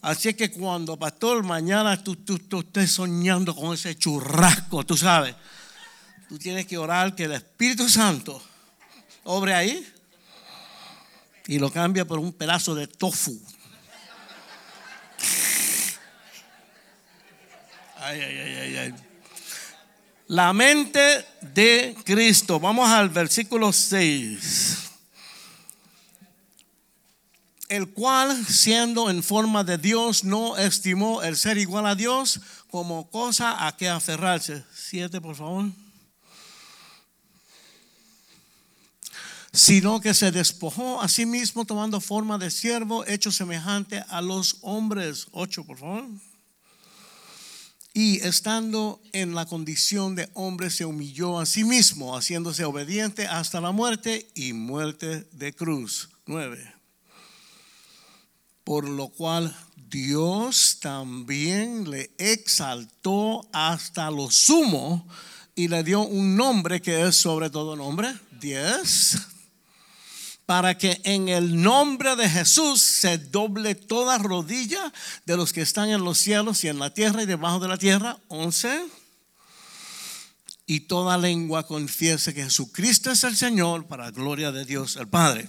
Así 0.00 0.32
que 0.34 0.50
cuando 0.50 0.96
pastor 0.96 1.42
mañana 1.42 2.02
tú, 2.02 2.16
tú, 2.16 2.38
tú 2.38 2.60
estés 2.60 2.92
soñando 2.92 3.54
con 3.54 3.74
ese 3.74 3.96
churrasco 3.96 4.86
tú 4.86 4.96
sabes 4.96 5.34
tú 6.28 6.38
tienes 6.38 6.66
que 6.66 6.78
orar 6.78 7.16
que 7.16 7.24
el 7.24 7.32
Espíritu 7.32 7.88
Santo 7.88 8.40
obre 9.24 9.54
ahí 9.54 9.84
y 11.48 11.58
lo 11.58 11.72
cambia 11.72 12.04
por 12.04 12.20
un 12.20 12.32
pedazo 12.32 12.76
de 12.76 12.86
tofu 12.86 13.40
La 20.28 20.52
mente 20.52 21.24
de 21.40 21.96
Cristo. 22.04 22.60
Vamos 22.60 22.88
al 22.88 23.08
versículo 23.08 23.72
6. 23.72 24.88
El 27.68 27.88
cual, 27.90 28.46
siendo 28.46 29.10
en 29.10 29.22
forma 29.22 29.64
de 29.64 29.78
Dios, 29.78 30.24
no 30.24 30.56
estimó 30.56 31.22
el 31.22 31.36
ser 31.36 31.58
igual 31.58 31.86
a 31.86 31.94
Dios 31.94 32.40
como 32.70 33.10
cosa 33.10 33.66
a 33.66 33.76
que 33.76 33.88
aferrarse. 33.88 34.64
Siete, 34.74 35.20
por 35.20 35.36
favor. 35.36 35.66
Sino 39.52 40.00
que 40.00 40.14
se 40.14 40.30
despojó 40.30 41.00
a 41.00 41.08
sí 41.08 41.26
mismo 41.26 41.64
tomando 41.64 42.00
forma 42.00 42.38
de 42.38 42.50
siervo, 42.50 43.04
hecho 43.06 43.32
semejante 43.32 44.04
a 44.08 44.20
los 44.22 44.58
hombres. 44.60 45.26
Ocho, 45.32 45.64
por 45.64 45.78
favor. 45.78 46.04
Y 47.94 48.20
estando 48.20 49.00
en 49.12 49.34
la 49.34 49.46
condición 49.46 50.14
de 50.14 50.28
hombre, 50.34 50.70
se 50.70 50.84
humilló 50.84 51.38
a 51.38 51.46
sí 51.46 51.64
mismo, 51.64 52.16
haciéndose 52.16 52.64
obediente 52.64 53.26
hasta 53.26 53.60
la 53.60 53.72
muerte 53.72 54.30
y 54.34 54.52
muerte 54.52 55.28
de 55.32 55.52
cruz. 55.52 56.10
9. 56.26 56.74
Por 58.62 58.88
lo 58.88 59.08
cual 59.08 59.56
Dios 59.76 60.78
también 60.80 61.90
le 61.90 62.10
exaltó 62.18 63.48
hasta 63.52 64.10
lo 64.10 64.30
sumo 64.30 65.08
y 65.54 65.68
le 65.68 65.82
dio 65.82 66.02
un 66.02 66.36
nombre 66.36 66.82
que 66.82 67.06
es 67.06 67.16
sobre 67.16 67.50
todo 67.50 67.74
nombre. 67.74 68.14
10 68.40 69.37
para 70.48 70.78
que 70.78 70.98
en 71.04 71.28
el 71.28 71.60
nombre 71.60 72.16
de 72.16 72.26
Jesús 72.26 72.80
se 72.80 73.18
doble 73.18 73.74
toda 73.74 74.16
rodilla 74.16 74.94
de 75.26 75.36
los 75.36 75.52
que 75.52 75.60
están 75.60 75.90
en 75.90 76.02
los 76.02 76.16
cielos 76.16 76.64
y 76.64 76.68
en 76.68 76.78
la 76.78 76.88
tierra 76.88 77.22
y 77.22 77.26
debajo 77.26 77.60
de 77.60 77.68
la 77.68 77.76
tierra. 77.76 78.18
11. 78.28 78.86
Y 80.64 80.80
toda 80.80 81.18
lengua 81.18 81.66
confiese 81.66 82.32
que 82.32 82.44
Jesucristo 82.44 83.10
es 83.10 83.24
el 83.24 83.36
Señor 83.36 83.88
para 83.88 84.10
gloria 84.10 84.50
de 84.50 84.64
Dios 84.64 84.96
el 84.96 85.06
Padre. 85.06 85.46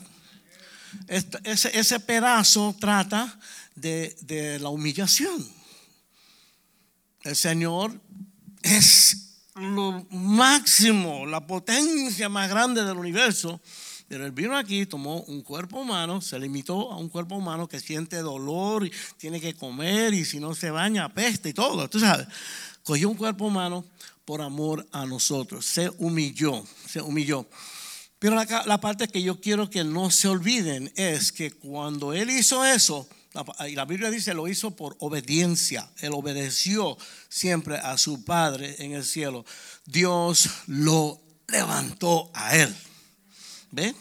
ese, 1.07 1.79
ese, 1.79 2.01
pedazo 2.01 2.75
trata 2.77 3.39
de, 3.75 4.17
de 4.23 4.59
la 4.59 4.67
humillación. 4.67 5.49
El 7.21 7.37
Señor 7.37 8.01
es 8.63 9.37
lo 9.55 10.05
máximo, 10.11 11.25
la 11.25 11.47
potencia 11.47 12.27
más 12.27 12.49
grande 12.49 12.83
del 12.83 12.97
universo 12.97 13.61
pero 14.09 14.25
él 14.25 14.31
vino 14.31 14.57
aquí, 14.57 14.87
tomó 14.87 15.21
un 15.21 15.43
cuerpo 15.43 15.79
humano, 15.79 16.19
se 16.19 16.39
limitó 16.39 16.91
a 16.91 16.97
un 16.97 17.09
cuerpo 17.09 17.35
humano 17.35 17.69
que 17.69 17.79
siente 17.79 18.17
dolor 18.17 18.87
y 18.87 18.91
tiene 19.17 19.39
que 19.39 19.53
comer 19.53 20.15
y 20.15 20.25
si 20.25 20.39
no 20.39 20.55
se 20.55 20.71
baña 20.71 21.05
apesta 21.05 21.47
y 21.47 21.53
todo, 21.53 21.87
tú 21.87 21.99
sabes. 21.99 22.27
Cogió 22.83 23.07
un 23.07 23.15
cuerpo 23.15 23.45
humano 23.45 23.85
por 24.25 24.41
amor 24.41 24.87
a 24.91 25.05
nosotros, 25.05 25.63
se 25.63 25.91
humilló, 25.99 26.63
se 26.87 27.01
humilló. 27.01 27.45
Pero 28.17 28.33
la, 28.33 28.63
la 28.65 28.81
parte 28.81 29.07
que 29.07 29.21
yo 29.21 29.39
quiero 29.39 29.69
que 29.69 29.83
no 29.83 30.09
se 30.09 30.27
olviden 30.27 30.91
es 30.95 31.31
que 31.31 31.51
cuando 31.51 32.11
él 32.11 32.31
hizo 32.31 32.65
eso, 32.65 33.07
y 33.67 33.75
la 33.75 33.85
Biblia 33.85 34.09
dice, 34.09 34.33
lo 34.33 34.47
hizo 34.47 34.71
por 34.75 34.95
obediencia. 34.99 35.87
Él 35.99 36.13
obedeció 36.13 36.97
siempre 37.29 37.77
a 37.77 37.95
su 37.99 38.25
Padre 38.25 38.75
en 38.79 38.93
el 38.93 39.05
cielo. 39.05 39.45
Dios 39.85 40.49
lo 40.65 41.21
levantó 41.47 42.31
a 42.33 42.55
él. 42.57 42.75
¿Ve? 43.71 43.95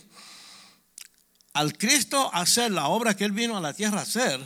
Al 1.53 1.77
Cristo 1.77 2.31
hacer 2.33 2.71
la 2.71 2.89
obra 2.89 3.15
que 3.15 3.25
él 3.25 3.33
vino 3.33 3.57
a 3.57 3.61
la 3.61 3.75
tierra 3.75 4.01
a 4.01 4.03
hacer, 4.03 4.41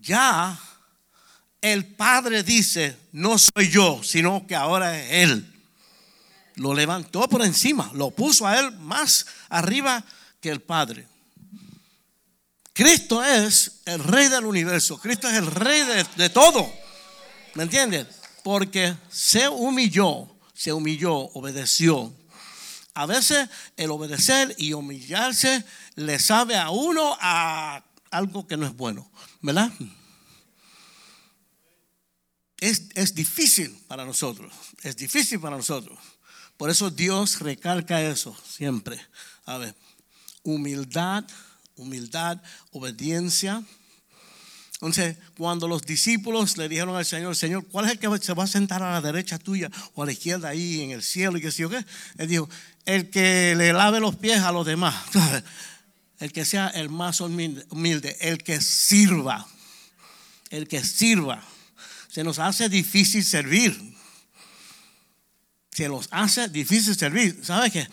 ya 0.00 0.58
el 1.60 1.86
Padre 1.86 2.42
dice, 2.42 2.96
no 3.12 3.36
soy 3.38 3.68
yo, 3.70 4.00
sino 4.02 4.46
que 4.46 4.54
ahora 4.54 4.98
es 4.98 5.12
Él. 5.28 5.54
Lo 6.54 6.74
levantó 6.74 7.28
por 7.28 7.44
encima, 7.44 7.90
lo 7.94 8.10
puso 8.10 8.46
a 8.46 8.58
Él 8.58 8.72
más 8.78 9.26
arriba 9.48 10.04
que 10.40 10.50
el 10.50 10.60
Padre. 10.60 11.06
Cristo 12.72 13.24
es 13.24 13.80
el 13.86 14.02
rey 14.04 14.28
del 14.28 14.44
universo, 14.44 14.98
Cristo 14.98 15.28
es 15.28 15.34
el 15.34 15.46
rey 15.46 15.82
de, 16.16 16.30
todo. 16.30 16.72
¿Me 17.54 17.64
entiendes? 17.64 18.06
Porque 18.44 18.94
se 19.10 19.48
humilló, 19.48 20.28
se 20.54 20.72
humilló, 20.72 21.14
obedeció. 21.34 22.12
A 22.98 23.06
veces 23.06 23.48
el 23.76 23.92
obedecer 23.92 24.56
y 24.58 24.72
humillarse 24.72 25.64
le 25.94 26.18
sabe 26.18 26.56
a 26.56 26.70
uno 26.70 27.16
a 27.20 27.84
algo 28.10 28.48
que 28.48 28.56
no 28.56 28.66
es 28.66 28.76
bueno, 28.76 29.08
¿verdad? 29.40 29.70
es, 32.58 33.14
difícil 33.14 33.70
para 33.86 34.04
nosotros, 34.04 34.52
es 34.82 34.96
difícil 34.96 35.38
para 35.38 35.56
nosotros. 35.56 35.96
Por 36.56 36.70
eso 36.70 36.90
Dios 36.90 37.38
recalca 37.38 38.02
eso 38.02 38.36
siempre. 38.44 39.00
A 39.44 39.58
ver, 39.58 39.76
humildad, 40.42 41.24
humildad, 41.76 42.42
obediencia. 42.72 43.62
Entonces, 44.80 45.16
cuando 45.36 45.66
los 45.66 45.82
discípulos 45.82 46.56
le 46.56 46.68
dijeron 46.68 46.94
al 46.94 47.04
Señor, 47.04 47.34
Señor, 47.34 47.66
¿cuál 47.66 47.86
es 47.86 47.92
el 47.92 47.98
que 47.98 48.08
se 48.24 48.32
va 48.32 48.44
a 48.44 48.46
sentar 48.46 48.82
a 48.82 48.92
la 48.92 49.00
derecha 49.00 49.38
tuya 49.38 49.70
o 49.94 50.02
a 50.02 50.06
la 50.06 50.12
izquierda 50.12 50.48
ahí 50.48 50.82
en 50.82 50.92
el 50.92 51.02
cielo 51.02 51.36
y 51.36 51.40
qué 51.40 51.50
sé 51.50 51.62
yo 51.62 51.70
qué? 51.70 51.84
Él 52.16 52.28
dijo, 52.28 52.48
el 52.84 53.10
que 53.10 53.54
le 53.56 53.72
lave 53.72 53.98
los 53.98 54.14
pies 54.16 54.40
a 54.42 54.52
los 54.52 54.64
demás, 54.64 54.94
el 56.20 56.32
que 56.32 56.44
sea 56.44 56.68
el 56.68 56.90
más 56.90 57.20
humilde, 57.20 58.16
el 58.20 58.42
que 58.42 58.60
sirva, 58.60 59.46
el 60.50 60.68
que 60.68 60.84
sirva 60.84 61.42
se 62.08 62.24
nos 62.24 62.38
hace 62.38 62.68
difícil 62.68 63.24
servir. 63.24 63.78
Se 65.70 65.88
nos 65.88 66.08
hace 66.10 66.48
difícil 66.48 66.96
servir. 66.96 67.40
¿Sabes 67.44 67.72
qué? 67.72 67.88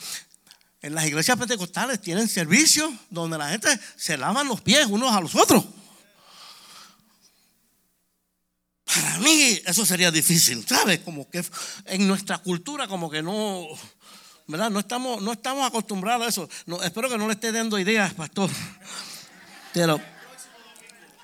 En 0.81 0.95
las 0.95 1.05
iglesias 1.05 1.37
pentecostales 1.37 2.01
tienen 2.01 2.27
servicios 2.27 2.91
donde 3.09 3.37
la 3.37 3.49
gente 3.49 3.79
se 3.95 4.17
lavan 4.17 4.47
los 4.47 4.61
pies 4.61 4.87
unos 4.87 5.13
a 5.13 5.21
los 5.21 5.35
otros. 5.35 5.63
Para 8.95 9.17
mí 9.17 9.61
eso 9.65 9.85
sería 9.85 10.09
difícil, 10.09 10.65
¿sabes? 10.65 10.99
Como 10.99 11.29
que 11.29 11.43
en 11.85 12.07
nuestra 12.07 12.37
cultura 12.37 12.87
como 12.87 13.09
que 13.09 13.21
no, 13.21 13.67
¿verdad? 14.47 14.69
No 14.69 14.79
estamos, 14.79 15.21
no 15.21 15.33
estamos 15.33 15.67
acostumbrados 15.67 16.25
a 16.25 16.29
eso. 16.29 16.49
Espero 16.81 17.09
que 17.09 17.17
no 17.17 17.27
le 17.27 17.33
esté 17.33 17.51
dando 17.51 17.77
ideas, 17.77 18.13
pastor. 18.13 18.49
Pero 19.73 19.99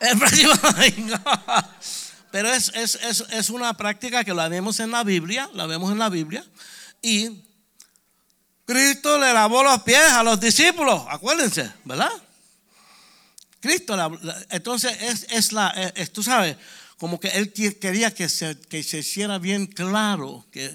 el 0.01 0.19
próximo 0.19 0.53
Pero 2.31 2.49
es, 2.53 3.49
una 3.49 3.75
práctica 3.75 4.23
que 4.25 4.33
la 4.33 4.49
vemos 4.49 4.79
en 4.81 4.91
la 4.91 5.03
Biblia, 5.05 5.49
la 5.53 5.65
vemos 5.65 5.91
en 5.93 5.99
la 5.99 6.09
Biblia. 6.09 6.45
Y 7.01 7.41
Cristo 8.65 9.17
le 9.17 9.33
lavó 9.33 9.63
los 9.63 9.81
pies 9.83 10.11
a 10.11 10.23
los 10.23 10.39
discípulos, 10.39 11.03
acuérdense, 11.09 11.71
¿verdad? 11.85 12.11
Cristo, 13.59 13.95
entonces 14.49 14.97
es, 15.01 15.27
es 15.29 15.51
la, 15.51 15.73
tú 16.11 16.23
sabes, 16.23 16.57
como 17.01 17.19
que 17.19 17.29
él 17.29 17.51
quería 17.51 18.13
que 18.13 18.29
se, 18.29 18.55
hiciera 18.71 19.39
bien 19.39 19.65
claro 19.65 20.45
que 20.51 20.71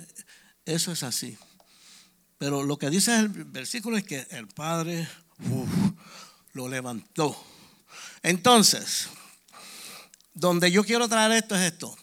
eso 0.64 0.90
es 0.90 1.04
así. 1.04 1.38
Pero 2.36 2.64
lo 2.64 2.76
que 2.80 2.90
dice 2.90 3.16
el 3.16 3.28
versículo 3.28 3.96
es 3.96 4.02
que 4.02 4.26
el 4.30 4.48
Padre 4.48 5.06
lo 6.52 6.68
levantó. 6.68 7.40
Entonces, 8.24 9.06
donde 10.34 10.72
yo 10.72 10.82
quiero 10.82 11.08
traer 11.08 11.30
esto 11.30 11.54
es 11.54 11.72
esto. 11.72 11.96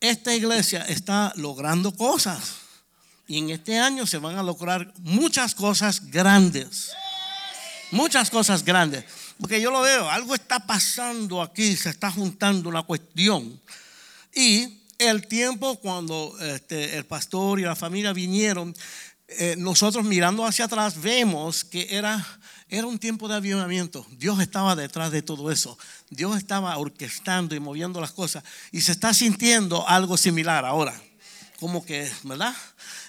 Esta 0.00 0.34
iglesia 0.34 0.80
está 0.84 1.34
logrando 1.36 1.94
cosas. 1.94 2.60
Y 3.26 3.36
en 3.36 3.50
este 3.50 3.78
año 3.78 4.06
se 4.06 4.16
van 4.16 4.38
a 4.38 4.42
lograr 4.42 4.94
muchas 5.00 5.54
cosas 5.54 6.06
grandes. 6.06 6.92
Muchas 7.90 8.30
cosas 8.30 8.64
grandes. 8.64 9.04
Porque 9.38 9.60
yo 9.60 9.70
lo 9.70 9.80
veo, 9.80 10.08
algo 10.10 10.34
está 10.34 10.60
pasando 10.66 11.42
aquí, 11.42 11.76
se 11.76 11.90
está 11.90 12.10
juntando 12.10 12.68
una 12.68 12.82
cuestión. 12.82 13.60
Y 14.34 14.82
el 14.98 15.26
tiempo 15.26 15.76
cuando 15.76 16.36
este, 16.40 16.96
el 16.96 17.06
pastor 17.06 17.58
y 17.58 17.62
la 17.62 17.74
familia 17.74 18.12
vinieron, 18.12 18.74
eh, 19.28 19.54
nosotros 19.56 20.04
mirando 20.04 20.44
hacia 20.44 20.66
atrás 20.66 21.00
vemos 21.00 21.64
que 21.64 21.88
era 21.90 22.26
era 22.70 22.86
un 22.86 23.00
tiempo 23.00 23.26
de 23.26 23.34
avivamiento. 23.34 24.06
Dios 24.12 24.40
estaba 24.40 24.76
detrás 24.76 25.10
de 25.10 25.22
todo 25.22 25.50
eso. 25.50 25.76
Dios 26.08 26.36
estaba 26.36 26.76
orquestando 26.78 27.56
y 27.56 27.60
moviendo 27.60 28.00
las 28.00 28.12
cosas. 28.12 28.44
Y 28.70 28.80
se 28.82 28.92
está 28.92 29.12
sintiendo 29.12 29.86
algo 29.88 30.16
similar 30.16 30.64
ahora. 30.64 30.94
Como 31.58 31.84
que, 31.84 32.10
¿verdad? 32.22 32.54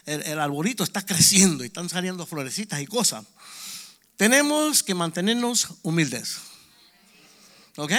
El, 0.08 0.40
arbolito 0.40 0.84
está 0.84 1.06
creciendo 1.06 1.64
y 1.64 1.68
están 1.68 1.90
saliendo 1.90 2.26
florecitas 2.26 2.82
y 2.82 2.88
cosas. 2.88 3.24
Tenemos 4.22 4.84
que 4.84 4.94
mantenernos 4.94 5.68
humildes. 5.82 6.38
¿Ok? 7.76 7.92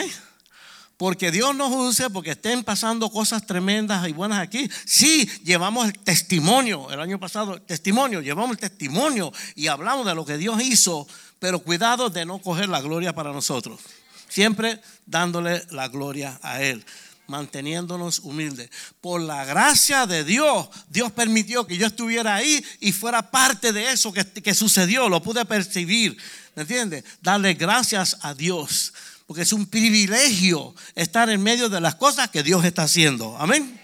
Porque 0.97 1.33
Dios 1.33 1.53
nos 1.53 1.73
use, 1.73 2.11
porque 2.11 2.31
estén 2.31 2.63
pasando 2.63 3.11
cosas 3.11 3.45
tremendas 3.45 4.07
y 4.07 4.13
buenas 4.13 4.39
aquí. 4.39 4.71
Sí, 4.85 5.29
llevamos 5.43 5.87
el 5.87 5.99
testimonio, 5.99 6.89
el 6.93 7.01
año 7.01 7.19
pasado, 7.19 7.61
testimonio, 7.61 8.21
llevamos 8.21 8.53
el 8.53 8.59
testimonio 8.59 9.33
y 9.57 9.67
hablamos 9.67 10.07
de 10.07 10.15
lo 10.15 10.25
que 10.25 10.39
Dios 10.39 10.63
hizo, 10.63 11.09
pero 11.41 11.59
cuidado 11.59 12.09
de 12.09 12.25
no 12.25 12.39
coger 12.39 12.69
la 12.69 12.81
gloria 12.81 13.13
para 13.13 13.33
nosotros. 13.33 13.81
Siempre 14.29 14.81
dándole 15.07 15.67
la 15.73 15.89
gloria 15.89 16.39
a 16.41 16.63
Él, 16.63 16.85
manteniéndonos 17.27 18.21
humildes. 18.21 18.71
Por 19.01 19.21
la 19.21 19.45
gracia 19.45 20.07
de 20.07 20.25
Dios, 20.25 20.69
Dios 20.89 21.13
permitió 21.13 21.67
que 21.67 21.77
yo 21.77 21.87
estuviera 21.87 22.35
ahí 22.35 22.65
y 22.81 22.93
fuera 22.93 23.31
parte 23.31 23.73
de 23.73 23.93
eso 23.93 24.13
que, 24.13 24.25
que 24.25 24.55
sucedió, 24.55 25.09
lo 25.09 25.23
pude 25.23 25.45
percibir. 25.45 26.17
¿Me 26.55 26.63
entiendes? 26.63 27.05
Darle 27.21 27.55
gracias 27.55 28.19
a 28.21 28.35
Dios, 28.35 28.93
porque 29.27 29.43
es 29.43 29.53
un 29.53 29.67
privilegio 29.67 30.75
estar 30.95 31.31
en 31.31 31.43
medio 31.43 31.69
de 31.69 31.81
las 31.81 31.95
cosas 31.95 32.29
que 32.31 32.43
Dios 32.43 32.65
está 32.65 32.83
haciendo. 32.83 33.37
Amén. 33.39 33.81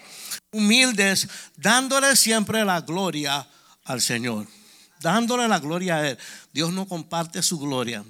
Humildes, 0.51 1.27
dándole 1.57 2.15
siempre 2.15 2.65
la 2.65 2.81
gloria 2.81 3.47
al 3.85 4.01
Señor 4.01 4.47
dándole 4.99 5.47
la 5.47 5.59
gloria 5.59 5.97
a 5.97 6.09
Él. 6.09 6.17
Dios 6.53 6.71
no 6.73 6.87
comparte 6.87 7.41
su 7.41 7.59
gloria. 7.59 8.03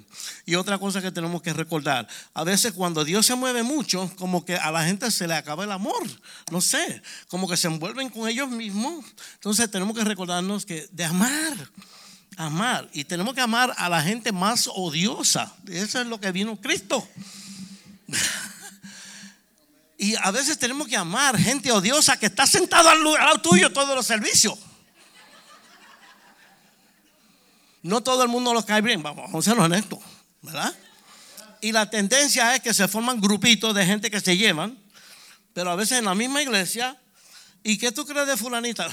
Y 0.44 0.54
otra 0.54 0.78
cosa 0.78 1.00
que 1.00 1.12
tenemos 1.12 1.42
que 1.42 1.52
recordar, 1.52 2.08
a 2.34 2.44
veces 2.44 2.72
cuando 2.72 3.04
Dios 3.04 3.26
se 3.26 3.34
mueve 3.34 3.62
mucho, 3.62 4.10
como 4.16 4.44
que 4.44 4.56
a 4.56 4.70
la 4.70 4.84
gente 4.84 5.10
se 5.10 5.26
le 5.26 5.34
acaba 5.34 5.64
el 5.64 5.72
amor, 5.72 6.02
no 6.50 6.60
sé, 6.60 7.02
como 7.28 7.48
que 7.48 7.56
se 7.56 7.68
envuelven 7.68 8.08
con 8.10 8.28
ellos 8.28 8.50
mismos. 8.50 9.04
Entonces 9.34 9.70
tenemos 9.70 9.96
que 9.96 10.04
recordarnos 10.04 10.66
que 10.66 10.88
de 10.92 11.04
amar, 11.04 11.70
amar, 12.36 12.88
y 12.92 13.04
tenemos 13.04 13.34
que 13.34 13.40
amar 13.40 13.74
a 13.76 13.88
la 13.88 14.02
gente 14.02 14.32
más 14.32 14.68
odiosa. 14.72 15.54
Eso 15.68 16.00
es 16.00 16.06
lo 16.06 16.20
que 16.20 16.32
vino 16.32 16.60
Cristo. 16.60 17.06
Y 20.02 20.14
a 20.16 20.30
veces 20.30 20.58
tenemos 20.58 20.88
que 20.88 20.96
amar 20.96 21.36
gente 21.36 21.70
odiosa 21.70 22.16
que 22.16 22.24
está 22.24 22.46
sentada 22.46 22.92
al 22.92 23.04
lado 23.04 23.38
tuyo 23.42 23.70
todos 23.70 23.94
los 23.94 24.06
servicios. 24.06 24.58
No 27.82 28.02
todo 28.02 28.22
el 28.22 28.28
mundo 28.28 28.52
los 28.52 28.64
cae 28.64 28.82
bien, 28.82 29.02
vamos, 29.02 29.34
a 29.34 29.42
ser 29.42 29.58
honestos, 29.58 29.98
¿verdad? 30.42 30.74
Y 31.60 31.72
la 31.72 31.88
tendencia 31.88 32.54
es 32.54 32.60
que 32.60 32.74
se 32.74 32.88
forman 32.88 33.20
grupitos 33.20 33.74
de 33.74 33.86
gente 33.86 34.10
que 34.10 34.20
se 34.20 34.36
llevan, 34.36 34.78
pero 35.52 35.70
a 35.70 35.76
veces 35.76 35.98
en 35.98 36.04
la 36.04 36.14
misma 36.14 36.42
iglesia. 36.42 36.96
¿Y 37.62 37.76
qué 37.76 37.92
tú 37.92 38.06
crees 38.06 38.26
de 38.26 38.36
fulanita? 38.38 38.88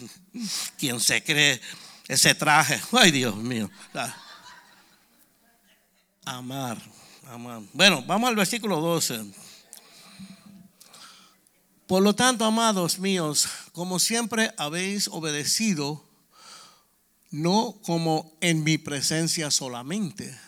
¿Quién 0.78 0.98
se 0.98 1.22
cree 1.22 1.60
ese 2.08 2.34
traje? 2.34 2.80
Ay, 2.92 3.10
Dios 3.10 3.36
mío. 3.36 3.70
Amar, 6.24 6.78
amar. 7.28 7.60
Bueno, 7.74 8.02
vamos 8.06 8.28
al 8.28 8.36
versículo 8.36 8.80
12. 8.80 9.24
Por 11.86 12.02
lo 12.02 12.14
tanto, 12.14 12.46
amados 12.46 12.98
míos, 12.98 13.46
como 13.72 13.98
siempre 13.98 14.54
habéis 14.56 15.08
obedecido, 15.08 16.02
no 17.32 17.78
como 17.82 18.36
en 18.40 18.62
mi 18.62 18.78
presencia 18.78 19.50
solamente, 19.50 20.38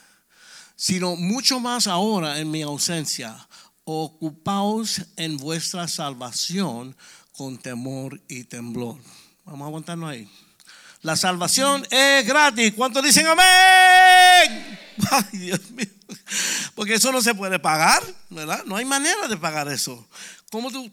sino 0.76 1.16
mucho 1.16 1.58
más 1.58 1.86
ahora 1.86 2.38
en 2.38 2.50
mi 2.50 2.62
ausencia. 2.62 3.48
Ocupaos 3.84 5.02
en 5.16 5.36
vuestra 5.36 5.88
salvación 5.88 6.96
con 7.32 7.58
temor 7.58 8.20
y 8.28 8.44
temblor. 8.44 8.96
Vamos 9.44 9.64
a 9.64 9.68
aguantarnos 9.68 10.10
ahí. 10.10 10.30
La 11.02 11.16
salvación 11.16 11.86
es 11.90 12.26
gratis. 12.26 12.72
¿Cuántos 12.74 13.04
dicen 13.04 13.26
amén? 13.26 14.78
Ay, 15.10 15.38
Dios 15.38 15.70
mío. 15.70 15.86
Porque 16.74 16.94
eso 16.94 17.12
no 17.12 17.20
se 17.20 17.34
puede 17.34 17.58
pagar, 17.58 18.02
¿verdad? 18.30 18.64
No 18.64 18.76
hay 18.76 18.84
manera 18.84 19.28
de 19.28 19.36
pagar 19.36 19.68
eso. 19.68 20.06
¿Cómo 20.50 20.70
tú? 20.70 20.90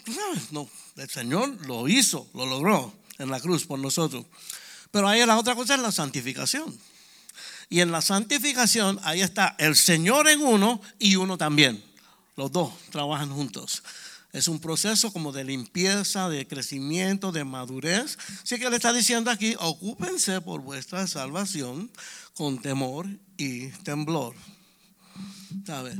No, 0.51 0.69
el 0.97 1.09
Señor 1.09 1.65
lo 1.65 1.87
hizo, 1.87 2.29
lo 2.33 2.45
logró 2.45 2.93
en 3.19 3.29
la 3.29 3.39
cruz 3.39 3.65
por 3.65 3.79
nosotros. 3.79 4.25
Pero 4.91 5.07
ahí 5.07 5.25
la 5.25 5.37
otra 5.37 5.55
cosa 5.55 5.75
es 5.75 5.81
la 5.81 5.91
santificación. 5.91 6.77
Y 7.69 7.79
en 7.79 7.91
la 7.91 8.01
santificación, 8.01 8.99
ahí 9.03 9.21
está 9.21 9.55
el 9.57 9.75
Señor 9.75 10.27
en 10.27 10.41
uno 10.41 10.81
y 10.99 11.15
uno 11.15 11.37
también. 11.37 11.81
Los 12.35 12.51
dos 12.51 12.73
trabajan 12.89 13.31
juntos. 13.31 13.83
Es 14.33 14.47
un 14.47 14.59
proceso 14.59 15.11
como 15.11 15.31
de 15.31 15.43
limpieza, 15.43 16.29
de 16.29 16.47
crecimiento, 16.47 17.31
de 17.31 17.43
madurez. 17.43 18.17
Así 18.43 18.59
que 18.59 18.69
le 18.69 18.77
está 18.77 18.93
diciendo 18.93 19.31
aquí, 19.31 19.55
ocúpense 19.59 20.41
por 20.41 20.61
vuestra 20.61 21.07
salvación 21.07 21.89
con 22.33 22.61
temor 22.61 23.07
y 23.37 23.67
temblor. 23.83 24.35
¿Sabe? 25.65 25.97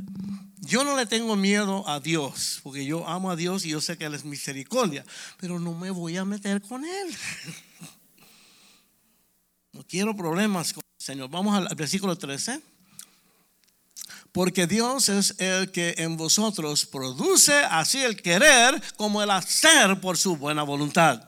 Yo 0.60 0.84
no 0.84 0.96
le 0.96 1.06
tengo 1.06 1.36
miedo 1.36 1.88
a 1.88 2.00
Dios, 2.00 2.60
porque 2.62 2.84
yo 2.84 3.08
amo 3.08 3.30
a 3.30 3.36
Dios 3.36 3.64
y 3.64 3.70
yo 3.70 3.80
sé 3.80 3.98
que 3.98 4.04
Él 4.04 4.14
es 4.14 4.24
misericordia, 4.24 5.04
pero 5.38 5.58
no 5.58 5.74
me 5.74 5.90
voy 5.90 6.16
a 6.16 6.24
meter 6.24 6.62
con 6.62 6.84
Él. 6.84 7.08
Quiero 9.92 10.16
problemas 10.16 10.72
con 10.72 10.82
el 10.82 11.04
Señor. 11.04 11.28
Vamos 11.28 11.54
al 11.54 11.68
versículo 11.76 12.16
13. 12.16 12.62
Porque 14.32 14.66
Dios 14.66 15.10
es 15.10 15.34
el 15.38 15.70
que 15.70 15.94
en 15.98 16.16
vosotros 16.16 16.86
produce 16.86 17.52
así 17.52 18.02
el 18.02 18.16
querer 18.16 18.82
como 18.96 19.22
el 19.22 19.30
hacer 19.30 20.00
por 20.00 20.16
su 20.16 20.38
buena 20.38 20.62
voluntad. 20.62 21.22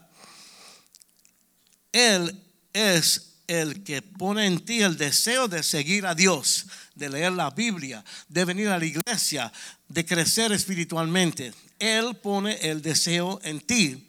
Él 1.92 2.40
es 2.72 3.34
el 3.48 3.84
que 3.84 4.00
pone 4.00 4.46
en 4.46 4.64
ti 4.64 4.80
el 4.80 4.96
deseo 4.96 5.46
de 5.46 5.62
seguir 5.62 6.06
a 6.06 6.14
Dios, 6.14 6.64
de 6.94 7.10
leer 7.10 7.32
la 7.32 7.50
Biblia, 7.50 8.02
de 8.30 8.46
venir 8.46 8.68
a 8.68 8.78
la 8.78 8.86
iglesia, 8.86 9.52
de 9.88 10.06
crecer 10.06 10.52
espiritualmente. 10.52 11.52
Él 11.78 12.16
pone 12.16 12.54
el 12.62 12.80
deseo 12.80 13.38
en 13.42 13.60
ti. 13.60 14.08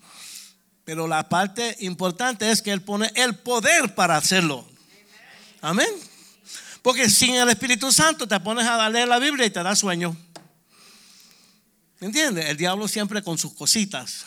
Pero 0.85 1.07
la 1.07 1.27
parte 1.27 1.75
importante 1.79 2.49
es 2.49 2.61
que 2.61 2.71
Él 2.71 2.81
pone 2.81 3.11
el 3.15 3.35
poder 3.35 3.95
para 3.95 4.17
hacerlo. 4.17 4.65
Amén. 5.59 5.89
Porque 6.83 7.09
sin 7.09 7.35
el 7.35 7.49
Espíritu 7.49 7.91
Santo 7.91 8.27
te 8.27 8.39
pones 8.39 8.67
a 8.67 8.87
leer 8.89 9.07
la 9.07 9.17
Biblia 9.17 9.47
y 9.47 9.49
te 9.49 9.63
da 9.63 9.75
sueño. 9.75 10.15
¿Me 11.99 12.07
entiendes? 12.07 12.45
El 12.45 12.57
diablo 12.57 12.87
siempre 12.87 13.23
con 13.23 13.39
sus 13.39 13.53
cositas. 13.55 14.25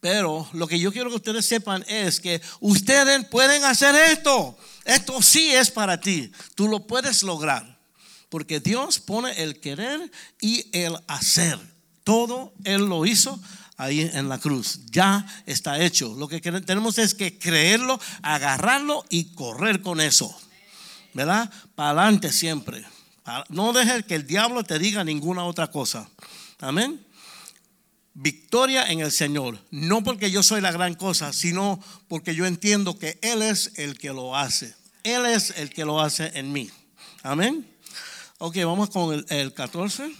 Pero 0.00 0.48
lo 0.52 0.66
que 0.66 0.80
yo 0.80 0.92
quiero 0.92 1.08
que 1.08 1.16
ustedes 1.16 1.46
sepan 1.46 1.84
es 1.86 2.20
que 2.20 2.42
ustedes 2.58 3.24
pueden 3.26 3.64
hacer 3.64 3.94
esto. 3.94 4.58
Esto 4.84 5.22
sí 5.22 5.52
es 5.52 5.70
para 5.70 6.00
ti. 6.00 6.32
Tú 6.56 6.66
lo 6.66 6.86
puedes 6.86 7.22
lograr. 7.22 7.78
Porque 8.28 8.58
Dios 8.58 8.98
pone 8.98 9.40
el 9.40 9.60
querer 9.60 10.10
y 10.40 10.68
el 10.76 10.96
hacer. 11.06 11.58
Todo 12.02 12.52
Él 12.64 12.86
lo 12.86 13.06
hizo 13.06 13.40
ahí 13.76 14.10
en 14.12 14.28
la 14.28 14.38
cruz. 14.38 14.80
Ya 14.90 15.26
está 15.46 15.80
hecho. 15.80 16.14
Lo 16.14 16.28
que 16.28 16.40
tenemos 16.40 16.98
es 16.98 17.14
que 17.14 17.38
creerlo, 17.38 18.00
agarrarlo 18.22 19.04
y 19.10 19.34
correr 19.34 19.82
con 19.82 20.00
eso. 20.00 20.36
¿verdad? 21.16 21.50
Para 21.74 22.02
adelante 22.02 22.30
siempre. 22.30 22.84
No 23.48 23.72
dejes 23.72 24.04
que 24.04 24.14
el 24.14 24.26
diablo 24.26 24.62
te 24.64 24.78
diga 24.78 25.02
ninguna 25.02 25.44
otra 25.44 25.70
cosa. 25.70 26.08
Amén. 26.60 27.02
Victoria 28.12 28.84
en 28.92 29.00
el 29.00 29.10
Señor. 29.10 29.58
No 29.70 30.04
porque 30.04 30.30
yo 30.30 30.42
soy 30.42 30.60
la 30.60 30.72
gran 30.72 30.94
cosa, 30.94 31.32
sino 31.32 31.82
porque 32.06 32.34
yo 32.34 32.44
entiendo 32.44 32.98
que 32.98 33.18
Él 33.22 33.40
es 33.40 33.72
el 33.76 33.98
que 33.98 34.08
lo 34.08 34.36
hace. 34.36 34.74
Él 35.04 35.24
es 35.24 35.54
el 35.56 35.70
que 35.70 35.86
lo 35.86 36.02
hace 36.02 36.30
en 36.34 36.52
mí. 36.52 36.70
Amén. 37.22 37.66
Ok, 38.36 38.56
vamos 38.58 38.90
con 38.90 39.14
el, 39.14 39.26
el 39.30 39.54
14. 39.54 40.14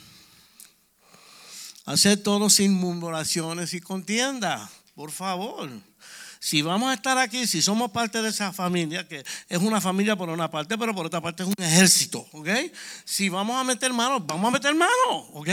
Hacer 1.87 2.23
todo 2.23 2.51
sin 2.51 2.75
murmuraciones 2.75 3.73
y 3.73 3.81
contienda. 3.81 4.71
Por 4.95 5.11
favor 5.11 5.71
si 6.47 6.63
vamos 6.63 6.91
a 6.91 6.95
estar 6.95 7.19
aquí, 7.19 7.45
si 7.45 7.61
somos 7.61 7.91
parte 7.91 8.23
de 8.23 8.29
esa 8.29 8.53
familia, 8.53 9.09
que 9.09 9.25
es 9.49 9.59
una 9.59 9.81
familia 9.81 10.15
por 10.15 10.29
una 10.29 10.49
parte, 10.49 10.79
pero 10.79 10.95
por 10.95 11.05
otra 11.07 11.21
parte 11.21 11.43
es 11.43 11.49
un 11.49 11.55
ejército, 11.59 12.25
¿ok? 12.31 12.49
Si 13.05 13.29
vamos 13.29 13.57
a 13.57 13.65
meter 13.65 13.93
manos, 13.93 14.25
vamos 14.25 14.47
a 14.47 14.53
meter 14.53 14.73
manos, 14.73 15.27
¿ok? 15.33 15.49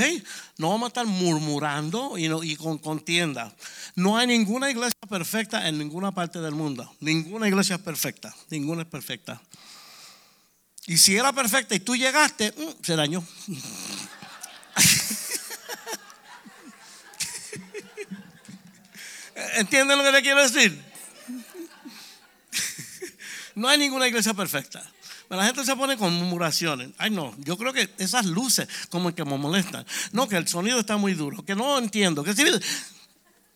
No 0.59 0.69
vamos 0.69 0.85
a 0.85 0.87
estar 0.89 1.07
murmurando 1.07 2.15
y, 2.15 2.25
y 2.47 2.55
con 2.57 2.77
contienda. 2.77 3.55
No 3.95 4.17
hay 4.17 4.27
ninguna 4.27 4.69
iglesia 4.69 4.99
perfecta 5.09 5.67
en 5.67 5.79
ninguna 5.79 6.11
parte 6.11 6.39
del 6.39 6.53
mundo. 6.53 6.95
Ninguna 6.99 7.47
iglesia 7.47 7.77
es 7.77 7.81
perfecta, 7.81 8.31
ninguna 8.51 8.83
es 8.83 8.87
perfecta. 8.87 9.41
Y 10.85 10.97
si 10.97 11.15
era 11.15 11.33
perfecta 11.33 11.73
y 11.73 11.79
tú 11.79 11.95
llegaste, 11.95 12.51
mm, 12.51 12.83
se 12.83 12.95
dañó. 12.95 13.23
¿Entienden 19.55 19.97
lo 19.97 20.03
que 20.03 20.11
le 20.11 20.21
quiero 20.21 20.41
decir? 20.41 20.81
No 23.55 23.67
hay 23.67 23.77
ninguna 23.77 24.07
iglesia 24.07 24.33
perfecta. 24.33 24.81
La 25.29 25.45
gente 25.45 25.65
se 25.65 25.75
pone 25.75 25.97
con 25.97 26.13
murmuraciones. 26.13 26.89
Ay, 26.97 27.09
no, 27.09 27.35
yo 27.39 27.57
creo 27.57 27.73
que 27.73 27.89
esas 27.97 28.25
luces 28.25 28.67
como 28.89 29.13
que 29.13 29.23
me 29.25 29.37
molestan. 29.37 29.85
No, 30.11 30.27
que 30.27 30.37
el 30.37 30.47
sonido 30.47 30.79
está 30.79 30.97
muy 30.97 31.13
duro, 31.13 31.43
que 31.43 31.55
no 31.55 31.77
entiendo. 31.77 32.23
Que 32.23 32.35
si, 32.35 32.43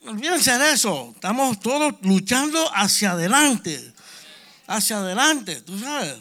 olvídense 0.05 0.57
de 0.57 0.71
eso. 0.73 1.11
Estamos 1.15 1.59
todos 1.59 1.93
luchando 2.01 2.63
hacia 2.75 3.11
adelante. 3.11 3.93
Hacia 4.67 4.97
adelante, 4.97 5.61
tú 5.61 5.79
sabes. 5.79 6.15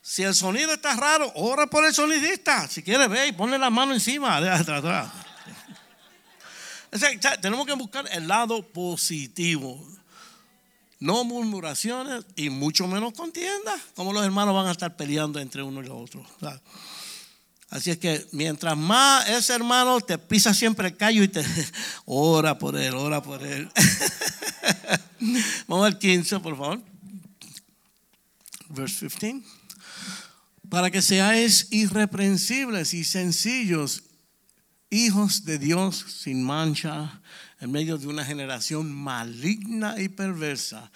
Si 0.00 0.22
el 0.22 0.34
sonido 0.34 0.72
está 0.72 0.94
raro, 0.94 1.30
ora 1.34 1.66
por 1.66 1.84
el 1.84 1.92
sonidista. 1.92 2.68
Si 2.68 2.82
quiere, 2.82 3.08
ve 3.08 3.28
y 3.28 3.32
ponle 3.32 3.58
la 3.58 3.70
mano 3.70 3.92
encima, 3.92 4.40
de 4.40 4.50
atrás 4.50 5.08
tenemos 7.40 7.66
que 7.66 7.72
buscar 7.74 8.08
el 8.12 8.28
lado 8.28 8.62
positivo. 8.62 9.86
No 11.00 11.22
murmuraciones 11.24 12.24
y 12.34 12.50
mucho 12.50 12.88
menos 12.88 13.12
contienda. 13.12 13.78
Como 13.94 14.12
los 14.12 14.24
hermanos 14.24 14.54
van 14.54 14.66
a 14.66 14.72
estar 14.72 14.96
peleando 14.96 15.38
entre 15.38 15.62
uno 15.62 15.80
y 15.80 15.86
el 15.86 15.92
otro. 15.92 16.24
Así 17.70 17.90
es 17.90 17.98
que 17.98 18.26
mientras 18.32 18.76
más 18.76 19.28
ese 19.28 19.54
hermano 19.54 20.00
te 20.00 20.18
pisa 20.18 20.54
siempre 20.54 20.88
el 20.88 20.96
callo 20.96 21.22
y 21.22 21.28
te 21.28 21.44
ora 22.06 22.58
por 22.58 22.76
él, 22.76 22.94
ora 22.94 23.22
por 23.22 23.42
él. 23.44 23.70
Vamos 25.68 25.86
al 25.86 25.98
15, 25.98 26.40
por 26.40 26.56
favor. 26.56 26.80
Verse 28.70 29.08
15. 29.08 29.46
Para 30.68 30.90
que 30.90 31.00
seáis 31.00 31.68
irreprensibles 31.70 32.92
y 32.92 33.04
sencillos 33.04 34.02
hijos 34.90 35.44
de 35.44 35.58
Dios 35.58 36.04
sin 36.08 36.42
mancha, 36.42 37.20
en 37.60 37.70
medio 37.70 37.98
de 37.98 38.06
una 38.06 38.24
generación 38.24 38.92
maligna 38.92 40.00
y 40.00 40.08
perversa, 40.08 40.90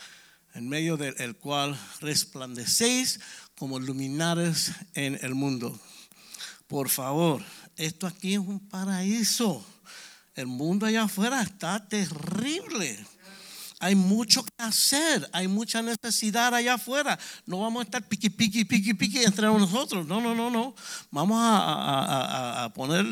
en 0.55 0.69
medio 0.69 0.97
del 0.97 1.37
cual 1.37 1.79
resplandecéis 2.01 3.21
como 3.57 3.79
luminares 3.79 4.73
en 4.95 5.19
el 5.23 5.35
mundo. 5.35 5.79
Por 6.67 6.89
favor, 6.89 7.45
esto 7.77 8.07
aquí 8.07 8.35
es 8.35 8.39
un 8.39 8.61
paraíso. 8.69 9.65
El 10.35 10.47
mundo 10.47 10.87
allá 10.87 11.05
afuera 11.05 11.43
está 11.43 11.87
terrible. 11.87 13.07
Hay 13.83 13.97
mucho 13.97 14.45
que 14.45 14.53
hacer, 14.59 15.29
hay 15.33 15.49
mucha 15.49 15.83
necesidad 15.83 16.55
allá 16.55 16.75
afuera. 16.75 17.19
No 17.47 17.63
vamos 17.63 17.81
a 17.81 17.83
estar 17.83 18.07
piqui, 18.07 18.31
piqui, 18.31 18.65
piqui, 18.65 18.95
piqui 18.95 19.25
entre 19.25 19.47
nosotros. 19.47 20.07
No, 20.07 20.21
no, 20.21 20.37
no, 20.37 20.51
no. 20.51 20.77
Vamos 21.11 21.41
a, 21.43 22.71
poner 22.77 23.05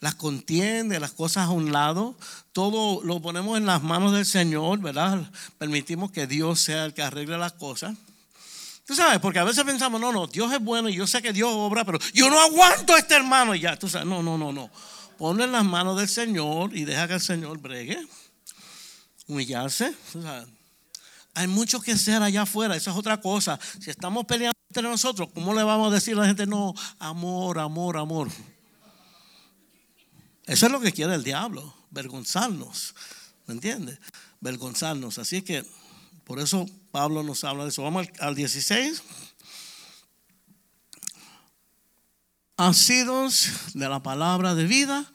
las 0.00 0.14
contiendas, 0.16 1.00
las 1.00 1.12
cosas 1.12 1.46
a 1.46 1.50
un 1.50 1.72
lado. 1.72 2.18
Todo 2.52 3.02
lo 3.02 3.22
ponemos 3.22 3.56
en 3.56 3.64
las 3.64 3.82
manos 3.82 4.12
del 4.12 4.26
Señor, 4.26 4.80
¿verdad? 4.80 5.26
Permitimos 5.56 6.10
que 6.10 6.26
Dios 6.26 6.60
sea 6.60 6.84
el 6.84 6.92
que 6.92 7.00
arregle 7.00 7.38
las 7.38 7.52
cosas. 7.52 7.96
Tú 8.84 8.94
sabes, 8.94 9.20
porque 9.20 9.38
a 9.38 9.44
veces 9.44 9.64
pensamos, 9.64 9.98
no, 10.02 10.12
no, 10.12 10.26
Dios 10.26 10.52
es 10.52 10.60
bueno 10.60 10.90
y 10.90 10.96
yo 10.96 11.06
sé 11.06 11.22
que 11.22 11.32
Dios 11.32 11.50
obra, 11.50 11.86
pero 11.86 11.98
yo 12.12 12.28
no 12.28 12.38
aguanto 12.38 12.92
a 12.92 12.98
este 12.98 13.14
hermano 13.14 13.54
y 13.54 13.60
ya. 13.60 13.78
Tú 13.78 13.88
sabes, 13.88 14.06
no, 14.06 14.22
no, 14.22 14.36
no, 14.36 14.52
no. 14.52 14.70
Ponle 15.16 15.44
en 15.44 15.52
las 15.52 15.64
manos 15.64 15.96
del 15.96 16.08
Señor 16.08 16.76
y 16.76 16.84
deja 16.84 17.08
que 17.08 17.14
el 17.14 17.20
Señor 17.22 17.56
bregue 17.56 18.06
humillarse. 19.30 19.94
hay 21.34 21.46
mucho 21.46 21.80
que 21.80 21.92
hacer 21.92 22.22
allá 22.22 22.42
afuera, 22.42 22.76
esa 22.76 22.90
es 22.90 22.96
otra 22.96 23.20
cosa. 23.20 23.58
Si 23.80 23.90
estamos 23.90 24.24
peleando 24.26 24.58
entre 24.68 24.82
nosotros, 24.82 25.28
¿cómo 25.32 25.54
le 25.54 25.62
vamos 25.62 25.90
a 25.90 25.94
decir 25.94 26.14
a 26.16 26.20
la 26.20 26.26
gente, 26.26 26.46
no, 26.46 26.74
amor, 26.98 27.58
amor, 27.58 27.96
amor? 27.96 28.28
Eso 30.46 30.66
es 30.66 30.72
lo 30.72 30.80
que 30.80 30.92
quiere 30.92 31.14
el 31.14 31.22
diablo, 31.22 31.74
vergonzarnos, 31.90 32.94
¿me 33.46 33.54
entiendes? 33.54 33.98
Vergonzarnos. 34.40 35.18
Así 35.18 35.42
que 35.42 35.64
por 36.24 36.40
eso 36.40 36.66
Pablo 36.90 37.22
nos 37.22 37.44
habla 37.44 37.64
de 37.64 37.70
eso. 37.70 37.82
Vamos 37.82 38.08
al 38.18 38.34
16. 38.34 39.02
Asidos 42.56 43.48
de 43.74 43.88
la 43.88 44.02
palabra 44.02 44.54
de 44.54 44.64
vida 44.64 45.10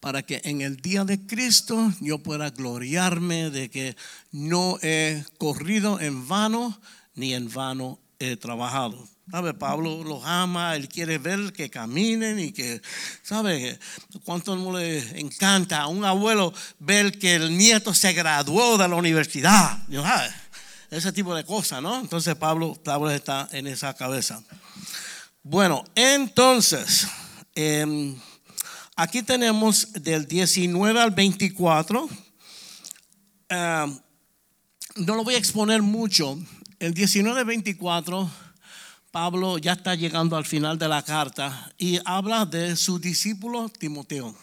para 0.00 0.22
que 0.22 0.40
en 0.44 0.60
el 0.60 0.76
día 0.76 1.04
de 1.04 1.26
Cristo 1.26 1.92
yo 2.00 2.18
pueda 2.18 2.50
gloriarme 2.50 3.50
de 3.50 3.68
que 3.68 3.96
no 4.30 4.78
he 4.82 5.24
corrido 5.38 6.00
en 6.00 6.28
vano 6.28 6.80
ni 7.14 7.34
en 7.34 7.52
vano 7.52 7.98
he 8.18 8.36
trabajado. 8.36 9.08
¿Sabe? 9.30 9.52
Pablo 9.52 10.02
los 10.04 10.24
ama, 10.24 10.74
él 10.74 10.88
quiere 10.88 11.18
ver 11.18 11.52
que 11.52 11.68
caminen 11.68 12.38
y 12.38 12.52
que, 12.52 12.80
¿sabe? 13.22 13.78
Cuánto 14.24 14.56
le 14.72 15.20
encanta 15.20 15.80
a 15.80 15.86
un 15.88 16.04
abuelo 16.04 16.54
ver 16.78 17.18
que 17.18 17.34
el 17.34 17.56
nieto 17.56 17.92
se 17.92 18.14
graduó 18.14 18.78
de 18.78 18.88
la 18.88 18.94
universidad. 18.94 19.78
Ese 20.90 21.12
tipo 21.12 21.34
de 21.34 21.44
cosas, 21.44 21.82
¿no? 21.82 22.00
Entonces 22.00 22.34
Pablo, 22.36 22.74
Pablo 22.82 23.10
está 23.10 23.48
en 23.52 23.66
esa 23.66 23.92
cabeza. 23.94 24.42
Bueno, 25.42 25.84
entonces, 25.94 27.06
em, 27.54 28.16
aquí 28.98 29.22
tenemos 29.22 29.92
del 29.92 30.26
19 30.26 31.00
al 31.00 31.12
24. 31.12 32.08
Em, 33.48 33.98
no 34.96 35.14
lo 35.14 35.22
voy 35.22 35.36
a 35.36 35.38
exponer 35.38 35.82
mucho. 35.82 36.36
El 36.80 36.94
19 36.94 37.38
al 37.38 37.46
24 37.46 38.28
Pablo 39.12 39.56
ya 39.58 39.72
está 39.72 39.94
llegando 39.94 40.36
al 40.36 40.44
final 40.44 40.78
de 40.78 40.88
la 40.88 41.02
carta 41.02 41.72
y 41.78 42.00
habla 42.04 42.44
de 42.44 42.76
su 42.76 42.98
discípulo 42.98 43.68
Timoteo. 43.68 44.34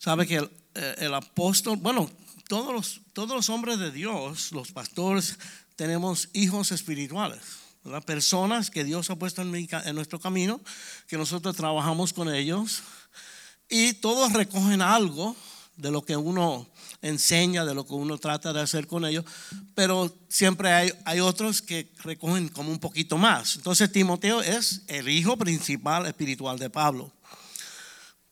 Sabe 0.00 0.26
que 0.26 0.36
el, 0.36 0.50
eh, 0.74 1.10
apóstol, 1.14 1.76
bueno, 1.76 2.10
todos 2.48 2.72
los, 2.72 3.00
todos 3.12 3.36
los 3.36 3.50
hombres 3.50 3.78
de 3.78 3.90
Dios, 3.90 4.50
los 4.52 4.72
pastores, 4.72 5.38
tenemos 5.76 6.30
hijos 6.32 6.72
espirituales. 6.72 7.40
Personas 8.04 8.70
que 8.70 8.82
Dios 8.82 9.10
ha 9.10 9.16
puesto 9.16 9.42
en, 9.42 9.54
en 9.54 9.94
nuestro 9.94 10.18
camino, 10.18 10.60
que 11.06 11.16
nosotros 11.16 11.54
trabajamos 11.54 12.12
con 12.12 12.34
ellos 12.34 12.82
y 13.68 13.94
todos 13.94 14.32
recogen 14.32 14.82
algo 14.82 15.36
de 15.76 15.90
lo 15.90 16.04
que 16.04 16.16
uno 16.16 16.66
enseña, 17.02 17.64
de 17.64 17.74
lo 17.74 17.86
que 17.86 17.94
uno 17.94 18.18
trata 18.18 18.52
de 18.52 18.60
hacer 18.60 18.86
con 18.86 19.04
ellos, 19.04 19.24
pero 19.74 20.14
siempre 20.28 20.72
hay, 20.72 20.92
hay 21.04 21.20
otros 21.20 21.62
que 21.62 21.92
recogen 22.02 22.48
como 22.48 22.70
un 22.70 22.78
poquito 22.78 23.18
más. 23.18 23.56
Entonces 23.56 23.92
Timoteo 23.92 24.42
es 24.42 24.82
el 24.88 25.08
hijo 25.08 25.36
principal 25.36 26.06
espiritual 26.06 26.58
de 26.58 26.70
Pablo. 26.70 27.12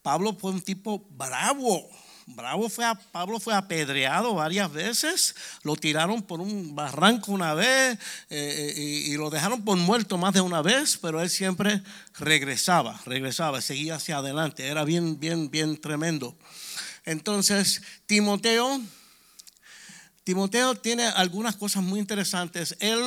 Pablo 0.03 0.37
fue 0.39 0.51
un 0.51 0.61
tipo 0.61 1.05
bravo, 1.11 1.89
bravo 2.27 2.69
fue 2.69 2.85
Pablo 3.13 3.41
fue 3.41 3.55
apedreado 3.55 4.35
varias 4.35 4.73
veces, 4.73 5.35
lo 5.63 5.77
tiraron 5.77 6.23
por 6.23 6.41
un 6.41 6.75
barranco 6.75 7.33
una 7.33 7.55
vez 7.55 7.99
eh, 8.31 8.75
y, 8.77 9.13
y, 9.13 9.17
lo 9.17 9.31
dejaron 9.31 9.65
por 9.65 9.77
muerto 9.77 10.19
más 10.19 10.35
de 10.35 10.41
una 10.41 10.63
vez, 10.63 10.99
pero 11.01 11.21
él 11.21 11.31
siempre 11.31 11.83
regresaba, 12.19 13.01
regresaba, 13.07 13.61
seguía 13.61 13.97
hacia 13.97 14.19
adelante, 14.19 14.67
era 14.67 14.85
bien, 14.85 15.19
bien, 15.19 15.51
bien 15.51 15.81
tremendo. 15.81 16.37
Entonces, 17.05 17.83
Timoteo, 18.07 18.81
Timoteo 20.25 20.75
tiene 20.75 21.05
algunas 21.05 21.55
cosas 21.55 21.83
muy 21.83 22.01
interesantes. 22.01 22.77
Él 22.81 22.99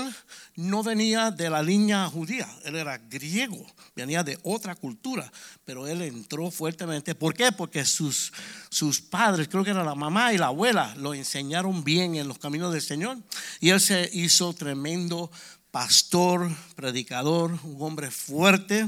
no 0.56 0.84
venía 0.84 1.32
de 1.32 1.50
la 1.50 1.64
línea 1.64 2.06
judía, 2.06 2.48
él 2.64 2.76
era 2.76 3.00
griego, 3.00 3.66
venía 3.96 4.24
de 4.24 4.38
otra 4.44 4.76
cultura, 4.76 5.32
pero 5.66 5.88
él 5.88 6.04
entró 6.04 6.52
fuertemente. 6.52 7.16
¿Por 7.16 7.34
qué? 7.34 7.52
Porque 7.52 7.86
sus, 7.86 8.32
sus 8.70 9.02
padres, 9.02 9.48
creo 9.48 9.64
que 9.64 9.72
era 9.72 9.84
la 9.84 9.96
mamá 9.96 10.32
y 10.32 10.38
la 10.38 10.48
abuela, 10.48 10.94
lo 10.96 11.16
enseñaron 11.16 11.84
bien 11.84 12.14
en 12.16 12.28
los 12.28 12.38
caminos 12.38 12.72
del 12.72 12.84
Señor. 12.84 13.18
Y 13.60 13.70
él 13.70 13.82
se 13.82 14.08
hizo 14.14 14.54
tremendo 14.54 15.32
pastor, 15.72 16.50
predicador, 16.76 17.58
un 17.64 17.78
hombre 17.80 18.12
fuerte 18.12 18.88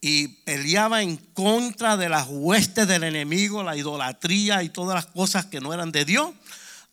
y 0.00 0.28
peleaba 0.28 1.02
en 1.02 1.16
contra 1.16 1.96
de 1.96 2.08
las 2.08 2.26
huestes 2.28 2.86
del 2.86 3.04
enemigo, 3.04 3.62
la 3.62 3.76
idolatría 3.76 4.62
y 4.62 4.68
todas 4.68 4.94
las 4.94 5.06
cosas 5.06 5.46
que 5.46 5.60
no 5.60 5.72
eran 5.72 5.92
de 5.92 6.04
Dios, 6.04 6.30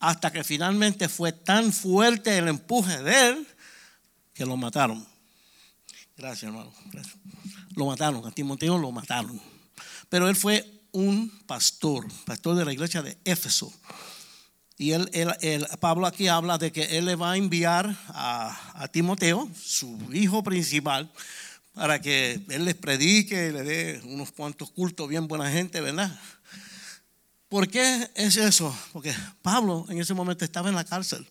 hasta 0.02 0.32
que 0.32 0.44
finalmente 0.44 1.08
fue 1.08 1.32
tan 1.32 1.72
fuerte 1.72 2.38
el 2.38 2.48
empuje 2.48 3.02
de 3.04 3.30
él 3.30 3.48
que 4.34 4.46
lo 4.46 4.58
mataron. 4.58 5.08
Gracias, 6.18 6.44
hermano. 6.44 6.74
Lo 7.76 7.86
mataron, 7.86 8.26
a 8.26 8.32
Timoteo 8.32 8.78
lo 8.78 8.92
mataron. 8.92 9.40
Pero 10.10 10.28
él 10.28 10.36
fue 10.36 10.70
un 10.92 11.30
pastor, 11.46 12.06
pastor 12.26 12.56
de 12.56 12.66
la 12.66 12.74
iglesia 12.74 13.02
de 13.02 13.18
Éfeso. 13.24 13.72
Y 14.78 14.92
él, 14.92 15.08
Pablo 15.80 16.08
aquí 16.08 16.28
habla 16.28 16.58
de 16.58 16.72
que 16.72 16.98
él 16.98 17.06
le 17.06 17.16
va 17.16 17.34
a 17.34 17.38
enviar 17.38 17.96
a, 18.08 18.82
a 18.82 18.88
Timoteo, 18.88 19.50
su 19.56 19.98
hijo 20.12 20.44
principal, 20.44 21.12
para 21.74 22.02
que 22.02 22.42
Él 22.50 22.66
les 22.66 22.76
predique 22.76 23.52
le 23.52 23.64
dé 23.64 24.02
unos 24.06 24.32
cuantos 24.32 24.72
cultos 24.72 25.08
bien 25.08 25.28
buena 25.28 25.50
gente, 25.50 25.80
¿verdad? 25.80 26.12
¿Por 27.52 27.68
qué 27.68 28.10
es 28.16 28.38
eso? 28.38 28.74
Porque 28.94 29.14
Pablo 29.42 29.86
en 29.90 30.00
ese 30.00 30.14
momento 30.14 30.46
estaba 30.46 30.70
en 30.70 30.76
la 30.76 30.86
cárcel. 30.86 31.28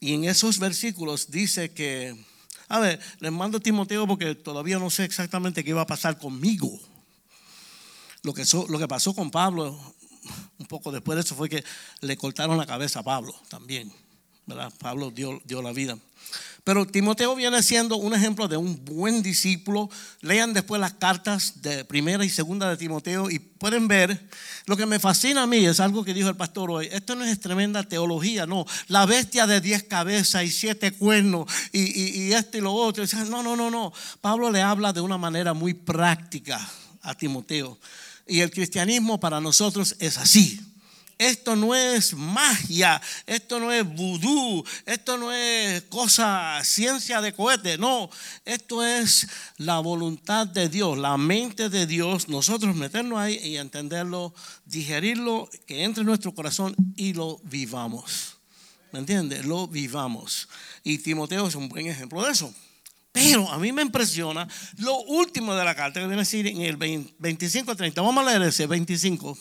Y 0.00 0.14
en 0.14 0.24
esos 0.24 0.58
versículos 0.58 1.30
dice 1.30 1.70
que, 1.70 2.16
a 2.66 2.80
ver, 2.80 2.98
les 3.20 3.30
mando 3.30 3.58
a 3.58 3.60
Timoteo 3.60 4.06
porque 4.06 4.34
todavía 4.34 4.78
no 4.78 4.88
sé 4.88 5.04
exactamente 5.04 5.62
qué 5.62 5.68
iba 5.68 5.82
a 5.82 5.86
pasar 5.86 6.18
conmigo. 6.18 6.80
Lo 8.22 8.32
que, 8.32 8.44
lo 8.70 8.78
que 8.78 8.88
pasó 8.88 9.14
con 9.14 9.30
Pablo 9.30 9.78
un 10.58 10.64
poco 10.64 10.90
después 10.90 11.16
de 11.16 11.20
eso 11.20 11.34
fue 11.34 11.50
que 11.50 11.62
le 12.00 12.16
cortaron 12.16 12.56
la 12.56 12.64
cabeza 12.64 13.00
a 13.00 13.02
Pablo 13.02 13.38
también. 13.50 13.92
¿verdad? 14.46 14.72
Pablo 14.78 15.10
dio, 15.10 15.42
dio 15.44 15.60
la 15.60 15.72
vida. 15.72 15.98
Pero 16.64 16.86
Timoteo 16.86 17.34
viene 17.34 17.60
siendo 17.60 17.96
un 17.96 18.14
ejemplo 18.14 18.46
de 18.46 18.56
un 18.56 18.84
buen 18.84 19.20
discípulo. 19.20 19.90
Lean 20.20 20.52
después 20.52 20.80
las 20.80 20.92
cartas 20.94 21.60
de 21.60 21.84
primera 21.84 22.24
y 22.24 22.30
segunda 22.30 22.70
de 22.70 22.76
Timoteo 22.76 23.30
y 23.30 23.40
pueden 23.40 23.88
ver. 23.88 24.28
Lo 24.66 24.76
que 24.76 24.86
me 24.86 25.00
fascina 25.00 25.42
a 25.42 25.46
mí 25.48 25.64
es 25.64 25.80
algo 25.80 26.04
que 26.04 26.14
dijo 26.14 26.28
el 26.28 26.36
pastor 26.36 26.70
hoy. 26.70 26.88
Esto 26.92 27.16
no 27.16 27.24
es 27.24 27.40
tremenda 27.40 27.82
teología, 27.82 28.46
no. 28.46 28.64
La 28.86 29.06
bestia 29.06 29.48
de 29.48 29.60
diez 29.60 29.82
cabezas 29.82 30.44
y 30.44 30.52
siete 30.52 30.92
cuernos 30.92 31.50
y, 31.72 31.80
y, 31.80 32.32
esto 32.32 32.58
y 32.58 32.60
lo 32.60 32.72
otro. 32.72 33.04
No, 33.28 33.42
no, 33.42 33.56
no, 33.56 33.68
no. 33.68 33.92
Pablo 34.20 34.48
le 34.48 34.62
habla 34.62 34.92
de 34.92 35.00
una 35.00 35.18
manera 35.18 35.54
muy 35.54 35.74
práctica 35.74 36.60
a 37.02 37.14
Timoteo. 37.16 37.76
Y 38.28 38.38
el 38.38 38.52
cristianismo 38.52 39.18
para 39.18 39.40
nosotros 39.40 39.96
es 39.98 40.16
así. 40.16 40.60
Esto 41.22 41.54
no 41.54 41.72
es 41.72 42.14
magia, 42.14 43.00
esto 43.26 43.60
no 43.60 43.70
es 43.70 43.84
vudú, 43.86 44.64
esto 44.84 45.16
no 45.16 45.32
es 45.32 45.82
cosa, 45.82 46.60
ciencia 46.64 47.20
de 47.20 47.32
cohete, 47.32 47.78
no, 47.78 48.10
esto 48.44 48.84
es 48.84 49.28
la 49.56 49.78
voluntad 49.78 50.48
de 50.48 50.68
Dios, 50.68 50.98
la 50.98 51.16
mente 51.16 51.68
de 51.68 51.86
Dios, 51.86 52.28
nosotros 52.28 52.74
meternos 52.74 53.20
ahí 53.20 53.38
y 53.40 53.56
entenderlo, 53.56 54.34
digerirlo, 54.64 55.48
que 55.64 55.84
entre 55.84 56.00
en 56.00 56.08
nuestro 56.08 56.34
corazón 56.34 56.74
y 56.96 57.12
lo 57.12 57.38
vivamos. 57.44 58.38
¿Me 58.90 58.98
entiendes? 58.98 59.44
Lo 59.44 59.68
vivamos. 59.68 60.48
Y 60.82 60.98
Timoteo 60.98 61.46
es 61.46 61.54
un 61.54 61.68
buen 61.68 61.86
ejemplo 61.86 62.24
de 62.24 62.32
eso. 62.32 62.52
Pero 63.12 63.48
a 63.48 63.58
mí 63.58 63.70
me 63.70 63.82
impresiona 63.82 64.48
lo 64.78 64.98
último 65.02 65.54
de 65.54 65.64
la 65.64 65.76
carta 65.76 66.00
que 66.00 66.06
viene 66.06 66.22
a 66.22 66.24
decir 66.24 66.48
en 66.48 66.62
el 66.62 66.78
25-30. 66.78 67.94
Vamos 67.96 68.26
a 68.26 68.30
leer 68.30 68.42
ese 68.42 68.66
25. 68.66 69.38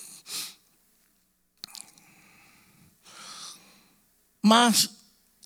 Mas 4.41 4.89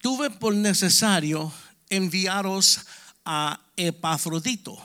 tuve 0.01 0.29
por 0.29 0.55
necesario 0.55 1.51
enviaros 1.89 2.79
a 3.25 3.59
Epafrodito, 3.75 4.77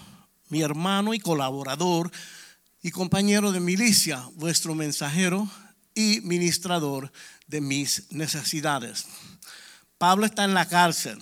mi 0.48 0.62
hermano 0.62 1.14
y 1.14 1.20
colaborador 1.20 2.10
y 2.82 2.90
compañero 2.90 3.52
de 3.52 3.60
milicia, 3.60 4.28
vuestro 4.34 4.74
mensajero 4.74 5.48
y 5.94 6.20
ministrador 6.22 7.12
de 7.46 7.60
mis 7.60 8.10
necesidades. 8.10 9.06
Pablo 9.98 10.26
está 10.26 10.44
en 10.44 10.54
la 10.54 10.66
cárcel. 10.66 11.18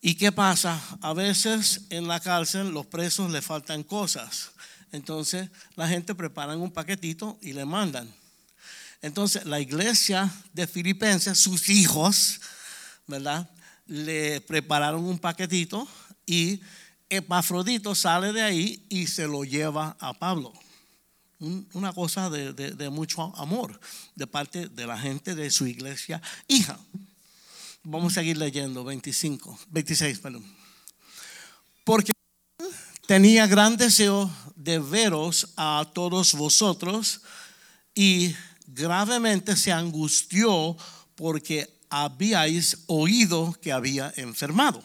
¿Y 0.00 0.14
qué 0.14 0.32
pasa? 0.32 0.80
A 1.02 1.12
veces 1.12 1.82
en 1.90 2.08
la 2.08 2.20
cárcel 2.20 2.70
los 2.70 2.86
presos 2.86 3.30
le 3.30 3.42
faltan 3.42 3.82
cosas. 3.82 4.52
Entonces 4.92 5.50
la 5.76 5.88
gente 5.88 6.14
prepara 6.14 6.56
un 6.56 6.70
paquetito 6.70 7.38
y 7.42 7.52
le 7.52 7.64
mandan. 7.64 8.19
Entonces, 9.02 9.44
la 9.46 9.60
iglesia 9.60 10.30
de 10.52 10.66
Filipenses, 10.66 11.38
sus 11.38 11.68
hijos, 11.68 12.40
¿verdad? 13.06 13.50
Le 13.86 14.40
prepararon 14.42 15.04
un 15.04 15.18
paquetito 15.18 15.88
y 16.26 16.60
Epafrodito 17.08 17.94
sale 17.94 18.32
de 18.32 18.42
ahí 18.42 18.86
y 18.88 19.06
se 19.08 19.26
lo 19.26 19.44
lleva 19.44 19.96
a 19.98 20.14
Pablo. 20.14 20.52
Una 21.72 21.92
cosa 21.92 22.28
de, 22.28 22.90
mucho 22.90 23.34
amor 23.36 23.80
de 24.14 24.26
parte 24.26 24.68
de 24.68 24.86
la 24.86 24.98
gente 24.98 25.34
de 25.34 25.50
su 25.50 25.66
iglesia 25.66 26.20
hija. 26.46 26.78
Vamos 27.82 28.12
a 28.12 28.20
seguir 28.20 28.36
leyendo, 28.36 28.84
25, 28.84 29.58
26, 29.70 30.18
perdón. 30.18 30.44
Porque 31.82 32.12
tenía 33.06 33.46
gran 33.46 33.78
deseo 33.78 34.30
de 34.54 34.78
veros 34.78 35.48
a 35.56 35.90
todos 35.94 36.34
vosotros 36.34 37.22
y 37.94 38.36
gravemente 38.74 39.56
se 39.56 39.72
angustió 39.72 40.76
porque 41.14 41.68
habíais 41.88 42.78
oído 42.86 43.52
que 43.60 43.72
había 43.72 44.12
enfermado. 44.16 44.82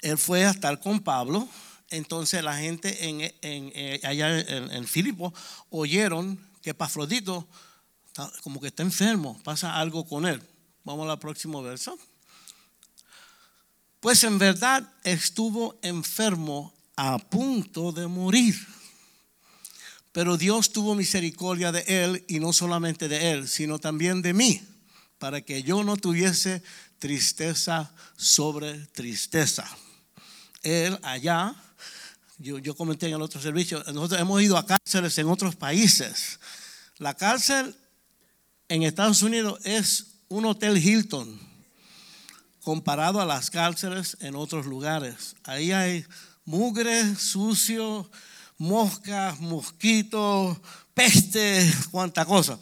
Él 0.00 0.18
fue 0.18 0.44
a 0.44 0.50
estar 0.50 0.80
con 0.80 1.00
Pablo, 1.00 1.48
entonces 1.90 2.42
la 2.42 2.56
gente 2.56 3.08
en, 3.08 3.32
eh, 3.42 4.00
allá 4.02 4.40
en, 4.40 4.86
Filipo 4.86 5.32
oyeron 5.70 6.40
que 6.62 6.74
Pafrodito 6.74 7.46
como 8.42 8.60
que 8.60 8.68
está 8.68 8.82
enfermo, 8.82 9.40
pasa 9.44 9.76
algo 9.76 10.04
con 10.04 10.26
él. 10.26 10.42
Vamos 10.84 11.08
al 11.08 11.18
próximo 11.18 11.62
verso. 11.62 11.96
Pues 14.00 14.24
en 14.24 14.38
verdad 14.38 14.92
estuvo 15.04 15.78
enfermo 15.82 16.74
a 16.96 17.18
punto 17.18 17.92
de 17.92 18.06
morir. 18.06 18.54
Pero 20.12 20.36
Dios 20.36 20.72
tuvo 20.72 20.94
misericordia 20.94 21.72
de 21.72 21.84
él 21.86 22.24
y 22.28 22.38
no 22.38 22.52
solamente 22.52 23.08
de 23.08 23.32
él, 23.32 23.48
sino 23.48 23.78
también 23.78 24.20
de 24.20 24.34
mí, 24.34 24.62
para 25.18 25.40
que 25.40 25.62
yo 25.62 25.82
no 25.82 25.96
tuviese 25.96 26.62
tristeza 26.98 27.92
sobre 28.16 28.86
tristeza. 28.88 29.66
Él 30.62 30.98
allá, 31.02 31.54
yo, 32.38 32.76
comenté 32.76 33.08
en 33.08 33.14
el 33.14 33.22
otro 33.22 33.40
servicio, 33.40 33.82
nosotros 33.92 34.20
hemos 34.20 34.42
ido 34.42 34.58
a 34.58 34.66
cárceles 34.66 35.16
en 35.16 35.28
otros 35.28 35.56
países. 35.56 36.38
La 36.98 37.14
cárcel 37.14 37.74
en 38.68 38.82
Estados 38.82 39.22
Unidos 39.22 39.60
es 39.64 40.06
un 40.28 40.44
hotel 40.44 40.76
Hilton 40.76 41.40
comparado 42.62 43.20
a 43.20 43.26
las 43.26 43.50
cárceles 43.50 44.16
en 44.20 44.36
otros 44.36 44.66
lugares. 44.66 45.36
Ahí 45.44 45.72
hay 45.72 46.04
mugre, 46.44 47.16
sucio, 47.16 48.08
moscas, 48.62 49.40
mosquitos, 49.40 50.56
peste, 50.94 51.68
cuánta 51.90 52.24
cosa. 52.24 52.60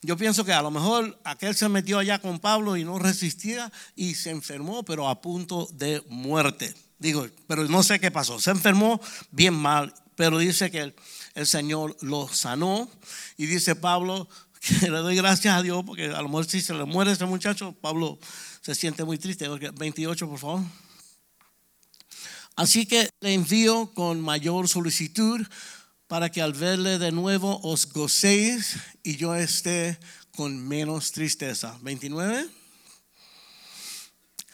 Yo 0.00 0.16
pienso 0.16 0.44
que 0.44 0.52
a 0.52 0.62
lo 0.62 0.70
mejor 0.70 1.20
aquel 1.24 1.56
se 1.56 1.68
metió 1.68 1.98
allá 1.98 2.20
con 2.20 2.38
Pablo 2.38 2.76
y 2.76 2.84
no 2.84 3.00
resistía 3.00 3.70
y 3.96 4.14
se 4.14 4.30
enfermó, 4.30 4.84
pero 4.84 5.08
a 5.08 5.20
punto 5.20 5.68
de 5.72 6.04
muerte. 6.08 6.72
Digo, 7.00 7.26
pero 7.48 7.64
no 7.64 7.82
sé 7.82 7.98
qué 7.98 8.12
pasó. 8.12 8.38
Se 8.38 8.52
enfermó 8.52 9.00
bien 9.32 9.54
mal, 9.54 9.92
pero 10.14 10.38
dice 10.38 10.70
que 10.70 10.94
el, 11.34 11.46
Señor 11.46 11.96
lo 12.00 12.28
sanó. 12.28 12.88
Y 13.36 13.46
dice 13.46 13.74
Pablo 13.74 14.28
que 14.60 14.88
le 14.88 14.98
doy 14.98 15.16
gracias 15.16 15.56
a 15.56 15.62
Dios 15.62 15.82
porque 15.84 16.06
a 16.06 16.22
lo 16.22 16.28
mejor 16.28 16.46
si 16.46 16.60
se 16.60 16.74
le 16.74 16.84
muere 16.84 17.10
ese 17.10 17.26
muchacho, 17.26 17.72
Pablo 17.72 18.20
se 18.60 18.76
siente 18.76 19.02
muy 19.02 19.18
triste. 19.18 19.48
28, 19.48 20.28
por 20.28 20.38
favor. 20.38 20.60
Así 22.56 22.86
que 22.86 23.08
le 23.20 23.34
envío 23.34 23.92
con 23.94 24.20
mayor 24.20 24.68
solicitud 24.68 25.46
para 26.06 26.30
que 26.30 26.42
al 26.42 26.52
verle 26.52 26.98
de 26.98 27.12
nuevo 27.12 27.60
os 27.62 27.86
gocéis 27.92 28.76
y 29.02 29.16
yo 29.16 29.34
esté 29.34 29.98
con 30.34 30.58
menos 30.66 31.12
tristeza. 31.12 31.78
29. 31.82 32.48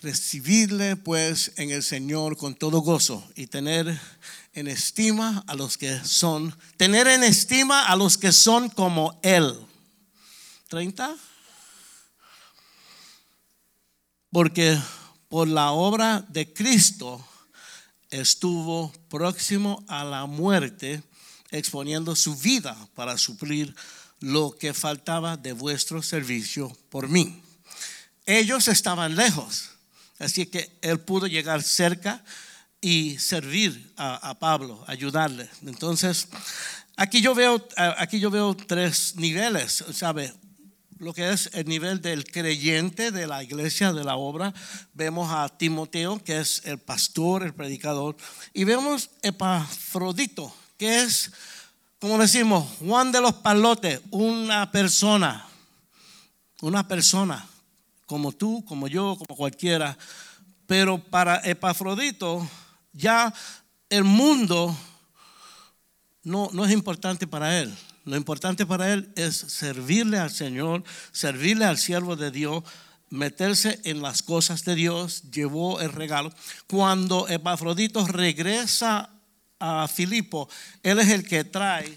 Recibidle 0.03 0.97
pues 0.97 1.53
en 1.57 1.71
el 1.71 1.83
Señor 1.83 2.37
con 2.37 2.55
todo 2.55 2.81
gozo 2.81 3.27
y 3.35 3.47
tener 3.47 3.99
en 4.53 4.69
estima 4.69 5.45
a 5.47 5.55
los 5.55 5.79
que 5.79 5.99
son, 6.05 6.55
tener 6.77 7.09
en 7.09 7.25
estima 7.25 7.87
a 7.87 7.97
los 7.97 8.19
que 8.19 8.33
son 8.33 8.69
como 8.69 9.19
Él. 9.23 9.55
30. 10.69 11.17
Porque 14.31 14.79
por 15.29 15.49
la 15.49 15.71
obra 15.71 16.25
de 16.29 16.53
Cristo, 16.53 17.27
estuvo 18.11 18.93
próximo 19.09 19.85
a 19.89 20.05
la 20.05 20.27
muerte, 20.27 21.03
exponiendo 21.51 22.17
su 22.17 22.37
vida 22.37 22.77
para 22.95 23.19
suplir 23.19 23.75
lo 24.21 24.57
que 24.59 24.75
faltaba 24.75 25.37
de 25.37 25.53
vuestro 25.53 26.03
servicio 26.03 26.77
por 26.89 27.09
mí. 27.09 27.43
Ellos 28.25 28.69
estaban 28.69 29.15
lejos, 29.15 29.71
así 30.19 30.47
que 30.47 30.77
él 30.83 31.01
pudo 31.01 31.27
llegar 31.27 31.63
cerca 31.63 32.25
y 32.81 33.19
servir 33.19 33.93
a, 33.97 34.39
Pablo, 34.39 34.85
ayudarle. 34.87 35.49
Entonces, 35.65 36.29
aquí 36.97 37.21
yo 37.21 37.35
veo, 37.35 37.67
aquí 37.77 38.21
yo 38.21 38.31
veo 38.31 38.57
tres 38.57 39.15
niveles, 39.17 39.85
¿sabe? 39.93 40.33
Lo 40.99 41.13
que 41.13 41.33
es 41.33 41.51
el 41.53 41.67
nivel 41.67 42.01
del 42.01 42.25
creyente 42.25 43.11
de 43.11 43.27
la 43.27 43.43
iglesia, 43.43 43.93
de 43.93 44.05
la 44.05 44.17
obra. 44.17 44.55
Vemos 44.95 45.31
a 45.31 45.49
Timoteo, 45.49 46.23
que 46.23 46.39
es 46.39 46.63
el 46.65 46.79
pastor, 46.79 47.43
el 47.43 47.55
predicador, 47.55 48.17
y 48.53 48.65
vemos 48.65 49.11
Epafrodito, 49.23 50.53
que 50.79 51.03
es, 51.03 51.33
como 52.01 52.19
decimos, 52.19 52.67
Juan 52.79 53.13
de 53.13 53.21
los 53.21 53.35
Palotes, 53.35 54.01
una 54.11 54.71
persona, 54.71 55.47
una 56.63 56.87
persona, 56.89 57.47
como 58.07 58.33
tú, 58.33 58.65
como 58.65 58.89
yo, 58.89 59.17
como 59.17 59.37
cualquiera. 59.37 59.99
Pero 60.67 60.99
para 60.99 61.37
Epafrodito, 61.45 62.49
ya 62.93 63.33
el 63.91 64.05
mundo 64.05 64.77
no, 66.23 66.49
no 66.53 66.65
es 66.65 66.73
importante 66.73 67.27
para 67.27 67.61
él. 67.61 67.77
Lo 68.07 68.17
importante 68.17 68.65
para 68.65 68.93
él 68.93 69.13
es 69.17 69.37
servirle 69.37 70.19
al 70.19 70.31
Señor, 70.31 70.85
servirle 71.11 71.65
al 71.65 71.77
siervo 71.77 72.15
de 72.15 72.31
Dios, 72.31 72.63
meterse 73.11 73.81
en 73.83 74.01
las 74.01 74.23
cosas 74.23 74.65
de 74.65 74.77
Dios, 74.77 75.25
llevó 75.33 75.81
el 75.81 75.93
regalo. 75.93 76.33
Cuando 76.69 77.27
Epafrodito 77.27 78.07
regresa 78.07 79.11
a 79.59 79.89
Filipo, 79.89 80.49
él 80.85 81.01
es 81.01 81.09
el 81.09 81.27
que 81.27 81.43
trae 81.43 81.97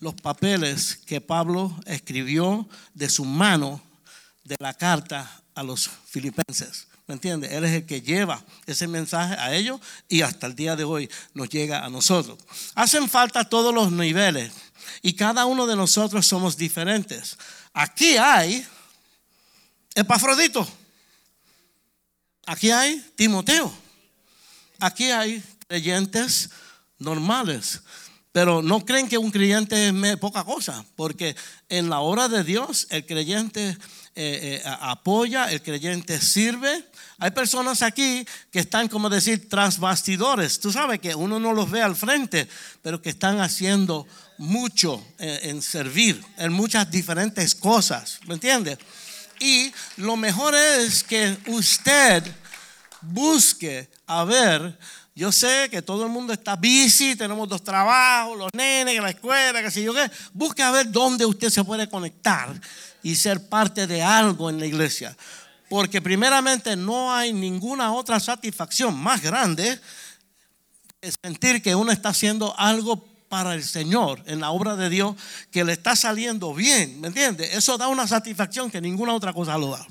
los 0.00 0.14
papeles 0.14 0.96
que 1.04 1.20
Pablo 1.20 1.78
escribió 1.84 2.66
de 2.94 3.10
su 3.10 3.26
mano 3.26 3.82
de 4.44 4.56
la 4.58 4.72
carta 4.72 5.42
a 5.54 5.62
los 5.62 5.90
filipenses. 6.06 6.88
¿Me 7.06 7.14
entiende? 7.14 7.54
Él 7.54 7.64
es 7.64 7.72
el 7.72 7.86
que 7.86 8.00
lleva 8.00 8.42
ese 8.66 8.86
mensaje 8.86 9.34
a 9.34 9.54
ellos 9.54 9.80
y 10.08 10.22
hasta 10.22 10.46
el 10.46 10.54
día 10.54 10.76
de 10.76 10.84
hoy 10.84 11.10
nos 11.34 11.50
llega 11.50 11.84
a 11.84 11.90
nosotros. 11.90 12.38
Hacen 12.74 13.08
falta 13.08 13.48
todos 13.48 13.74
los 13.74 13.92
niveles 13.92 14.52
y 15.02 15.14
cada 15.14 15.46
uno 15.46 15.66
de 15.66 15.76
nosotros 15.76 16.26
somos 16.26 16.56
diferentes. 16.56 17.36
Aquí 17.72 18.16
hay 18.16 18.66
Epafrodito. 19.94 20.66
Aquí 22.46 22.70
hay 22.70 23.00
Timoteo. 23.16 23.72
Aquí 24.78 25.10
hay 25.10 25.42
creyentes 25.68 26.50
normales. 26.98 27.80
Pero 28.32 28.62
no 28.62 28.84
creen 28.84 29.08
que 29.08 29.18
un 29.18 29.30
creyente 29.30 29.88
es 29.88 30.16
poca 30.16 30.44
cosa, 30.44 30.84
porque 30.94 31.34
en 31.68 31.90
la 31.90 32.00
obra 32.00 32.28
de 32.28 32.44
Dios 32.44 32.86
el 32.90 33.04
creyente 33.04 33.70
eh, 33.70 33.76
eh, 34.14 34.62
apoya, 34.64 35.50
el 35.50 35.62
creyente 35.62 36.20
sirve. 36.20 36.84
Hay 37.20 37.32
personas 37.32 37.82
aquí 37.82 38.26
que 38.50 38.60
están, 38.60 38.88
como 38.88 39.10
decir, 39.10 39.46
tras 39.48 39.78
bastidores. 39.78 40.58
Tú 40.58 40.72
sabes 40.72 41.00
que 41.00 41.14
uno 41.14 41.38
no 41.38 41.52
los 41.52 41.70
ve 41.70 41.82
al 41.82 41.94
frente, 41.94 42.48
pero 42.80 43.02
que 43.02 43.10
están 43.10 43.40
haciendo 43.42 44.06
mucho 44.38 45.06
en, 45.18 45.60
servir, 45.60 46.24
en 46.38 46.50
muchas 46.50 46.90
diferentes 46.90 47.54
cosas, 47.54 48.20
¿me 48.26 48.34
entiende? 48.34 48.78
Y 49.38 49.70
lo 49.98 50.16
mejor 50.16 50.54
es 50.54 51.04
que 51.04 51.36
usted 51.48 52.24
busque 53.02 53.90
a 54.06 54.24
ver, 54.24 54.78
yo 55.14 55.30
sé 55.30 55.68
que 55.70 55.82
todo 55.82 56.04
el 56.04 56.10
mundo 56.10 56.32
está 56.32 56.56
busy, 56.56 57.16
tenemos 57.16 57.46
dos 57.50 57.62
trabajos, 57.62 58.38
los 58.38 58.48
nenes, 58.54 58.98
la 59.02 59.10
escuela, 59.10 59.62
qué 59.62 59.70
sé 59.70 59.82
yo 59.82 59.92
qué, 59.92 60.10
busque 60.32 60.62
a 60.62 60.70
ver 60.70 60.90
dónde 60.90 61.26
usted 61.26 61.50
se 61.50 61.62
puede 61.62 61.86
conectar 61.86 62.58
y 63.02 63.14
ser 63.16 63.46
parte 63.46 63.86
de 63.86 64.02
algo 64.02 64.48
en 64.48 64.58
la 64.58 64.64
iglesia. 64.64 65.14
Porque 65.70 66.02
primeramente 66.02 66.74
no 66.74 67.14
hay 67.14 67.32
ninguna 67.32 67.92
otra 67.92 68.18
satisfacción 68.18 68.98
más 68.98 69.22
grande 69.22 69.80
que 71.00 71.12
sentir 71.12 71.62
que 71.62 71.76
uno 71.76 71.92
está 71.92 72.08
haciendo 72.08 72.52
algo 72.58 73.06
para 73.28 73.54
el 73.54 73.62
Señor, 73.62 74.20
en 74.26 74.40
la 74.40 74.50
obra 74.50 74.74
de 74.74 74.90
Dios, 74.90 75.14
que 75.52 75.62
le 75.62 75.72
está 75.72 75.94
saliendo 75.94 76.52
bien, 76.52 77.00
¿me 77.00 77.06
entiende? 77.06 77.56
Eso 77.56 77.78
da 77.78 77.86
una 77.86 78.08
satisfacción 78.08 78.68
que 78.68 78.80
ninguna 78.80 79.14
otra 79.14 79.32
cosa 79.32 79.56
lo 79.56 79.70
da, 79.70 79.86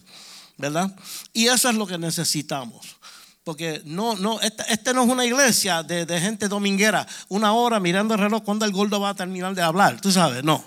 ¿verdad? 0.57 0.93
Y 1.31 1.47
eso 1.47 1.69
es 1.69 1.75
lo 1.75 1.87
que 1.87 1.97
necesitamos. 1.97 2.97
Porque 3.45 3.81
no, 3.85 4.17
no, 4.17 4.41
esta, 4.41 4.63
este 4.63 4.93
no 4.93 5.03
es 5.03 5.09
una 5.09 5.25
iglesia 5.25 5.81
de, 5.81 6.19
gente 6.19 6.49
dominguera, 6.49 7.07
una 7.29 7.53
hora 7.53 7.79
mirando 7.79 8.15
el 8.15 8.19
reloj 8.19 8.43
cuando 8.43 8.65
el 8.65 8.73
gordo 8.73 8.99
va 8.99 9.11
a 9.11 9.15
terminar 9.15 9.55
de 9.55 9.61
hablar, 9.61 10.01
tú 10.01 10.11
sabes, 10.11 10.43
no. 10.43 10.61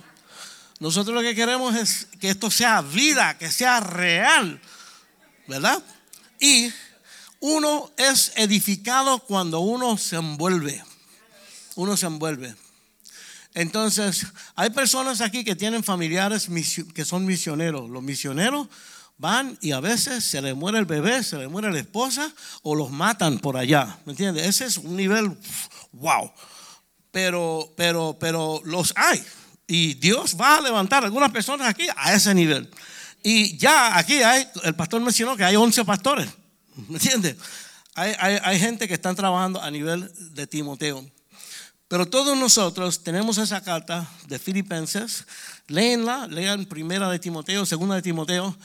Nosotros 0.80 1.14
lo 1.14 1.20
que 1.20 1.34
queremos 1.34 1.76
es 1.76 2.08
que 2.18 2.30
esto 2.30 2.50
sea 2.50 2.80
vida, 2.80 3.36
que 3.36 3.52
sea 3.52 3.80
real, 3.80 4.58
¿verdad? 5.46 5.82
Y 6.38 6.72
uno 7.40 7.90
es 7.96 8.32
edificado 8.36 9.18
cuando 9.20 9.60
uno 9.60 9.98
se 9.98 10.16
envuelve. 10.16 10.82
Uno 11.74 11.96
se 11.96 12.06
envuelve. 12.06 12.54
Entonces, 13.54 14.26
hay 14.54 14.70
personas 14.70 15.20
aquí 15.20 15.44
que 15.44 15.56
tienen 15.56 15.84
familiares 15.84 16.48
que 16.94 17.04
son 17.04 17.26
misioneros. 17.26 17.90
Los 17.90 18.02
misioneros 18.02 18.68
van 19.18 19.58
y 19.60 19.72
a 19.72 19.80
veces 19.80 20.24
se 20.24 20.40
les 20.40 20.56
muere 20.56 20.78
el 20.78 20.84
bebé, 20.84 21.22
se 21.22 21.36
les 21.36 21.50
muere 21.50 21.70
la 21.70 21.78
esposa 21.78 22.32
o 22.62 22.74
los 22.74 22.90
matan 22.90 23.38
por 23.38 23.56
allá. 23.56 23.98
¿Me 24.04 24.12
entiendes? 24.12 24.46
Ese 24.46 24.64
es 24.64 24.78
un 24.78 24.96
nivel 24.96 25.36
wow. 25.92 26.32
Pero, 27.10 27.72
pero, 27.76 28.16
pero 28.18 28.60
los 28.64 28.94
hay. 28.96 29.22
Y 29.66 29.94
Dios 29.94 30.36
va 30.40 30.56
a 30.56 30.60
levantar 30.60 31.04
algunas 31.04 31.30
personas 31.30 31.68
aquí 31.68 31.86
a 31.96 32.14
ese 32.14 32.34
nivel. 32.34 32.70
Y 33.22 33.56
ya 33.56 33.96
aquí 33.96 34.14
hay, 34.22 34.48
el 34.64 34.74
pastor 34.74 35.00
mencionó 35.00 35.36
que 35.36 35.44
hay 35.44 35.56
11 35.56 35.84
pastores. 35.84 36.28
¿Me 36.88 36.96
entiendes? 36.96 37.36
Hay, 37.94 38.14
hay, 38.18 38.58
gente 38.58 38.88
que 38.88 38.94
están 38.94 39.14
trabajando 39.14 39.60
a 39.60 39.70
nivel 39.70 40.10
de 40.34 40.46
Timoteo. 40.46 41.04
Pero 41.88 42.08
todos 42.08 42.38
nosotros 42.38 43.04
tenemos 43.04 43.36
esa 43.36 43.62
carta 43.62 44.08
de 44.26 44.38
Filipenses, 44.38 45.26
léenla, 45.68 46.26
lean 46.26 46.64
primera 46.64 47.10
de 47.10 47.18
Timoteo, 47.18 47.66
segunda 47.66 47.96
de 47.96 48.02
Timoteo. 48.02 48.56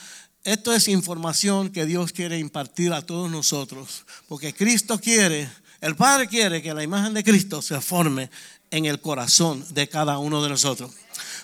esto 0.46 0.74
es 0.74 0.88
información 0.88 1.70
que 1.70 1.86
Dios 1.86 2.14
quiere 2.14 2.40
impartir 2.40 2.94
a 2.94 3.02
todos 3.02 3.30
nosotros, 3.30 4.06
porque 4.30 4.54
Cristo 4.54 4.98
quiere, 4.98 5.50
el 5.82 5.98
Padre 5.98 6.30
quiere 6.30 6.62
que 6.62 6.74
la 6.74 6.84
imagen 6.84 7.14
de 7.14 7.24
Cristo 7.26 7.62
se 7.62 7.82
forme 7.82 8.30
en 8.72 8.86
el 8.86 9.02
corazón 9.02 9.66
de 9.72 9.90
cada 9.90 10.20
uno 10.20 10.42
de 10.42 10.48
nosotros. 10.48 10.92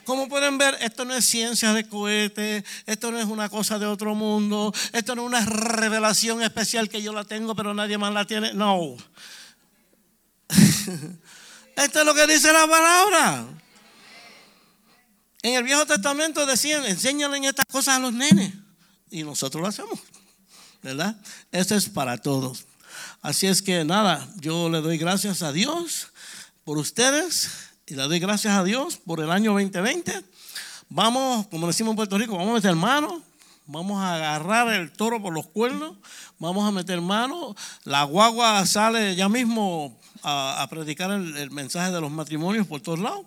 Como 0.06 0.28
pueden 0.28 0.58
ver, 0.58 0.78
esto 0.82 1.06
no 1.06 1.14
es 1.16 1.26
ciencia 1.26 1.74
de 1.74 1.88
cohete, 1.88 2.64
esto 2.86 3.12
no 3.12 3.20
es 3.20 3.26
una 3.26 3.50
cosa 3.50 3.80
de 3.80 3.86
otro 3.86 4.16
mundo, 4.16 4.74
esto 4.92 5.16
no 5.16 5.24
es 5.24 5.28
una 5.28 5.46
revelación 5.46 6.42
especial 6.42 6.90
que 6.90 7.02
yo 7.02 7.14
la 7.14 7.24
tengo 7.24 7.56
pero 7.56 7.74
nadie 7.74 7.98
más 7.98 8.14
la 8.14 8.26
tiene. 8.26 8.54
No. 8.54 8.98
Esto 11.76 12.00
es 12.00 12.06
lo 12.06 12.14
que 12.14 12.28
dice 12.28 12.54
la 12.54 12.68
palabra. 12.68 13.46
En 15.42 15.56
el 15.56 15.64
Viejo 15.64 15.86
Testamento 15.86 16.46
decían, 16.46 16.86
enséñalen 16.86 17.46
estas 17.46 17.66
cosas 17.66 17.98
a 17.98 18.00
los 18.00 18.14
nenes. 18.14 18.54
Y 19.10 19.24
nosotros 19.24 19.62
lo 19.62 19.68
hacemos. 19.68 20.00
¿Verdad? 20.82 21.16
Esto 21.52 21.76
es 21.76 21.90
para 21.90 22.18
todos. 22.18 22.66
Así 23.22 23.48
es 23.48 23.62
que 23.62 23.84
nada, 23.84 24.28
yo 24.38 24.70
le 24.70 24.82
doy 24.82 24.98
gracias 24.98 25.42
a 25.42 25.52
Dios 25.52 26.10
por 26.64 26.78
ustedes 26.78 27.50
y 27.86 27.96
le 27.96 28.04
doy 28.04 28.20
gracias 28.20 28.54
a 28.54 28.64
Dios 28.64 28.98
por 28.98 29.20
el 29.20 29.30
año 29.30 29.52
2020. 29.52 30.24
Vamos, 30.90 31.48
como 31.48 31.68
decimos 31.68 31.92
en 31.92 31.96
Puerto 31.98 32.18
Rico, 32.18 32.38
vamos 32.38 32.52
a 32.52 32.54
meter 32.56 32.76
mano, 32.76 33.22
vamos 33.66 34.02
a 34.02 34.16
agarrar 34.16 34.74
el 34.74 34.92
toro 34.92 35.22
por 35.22 35.34
los 35.34 35.48
cuernos, 35.48 35.98
vamos 36.40 36.68
a 36.68 36.72
meter 36.72 37.02
mano. 37.02 37.56
La 37.84 38.04
guagua 38.04 38.66
sale 38.66 39.16
ya 39.16 39.28
mismo 39.28 40.00
a, 40.24 40.66
predicar 40.70 41.12
el, 41.12 41.52
mensaje 41.52 41.92
de 41.92 42.00
los 42.00 42.12
matrimonios 42.12 42.68
por 42.68 42.80
todos 42.80 43.00
lados. 43.00 43.26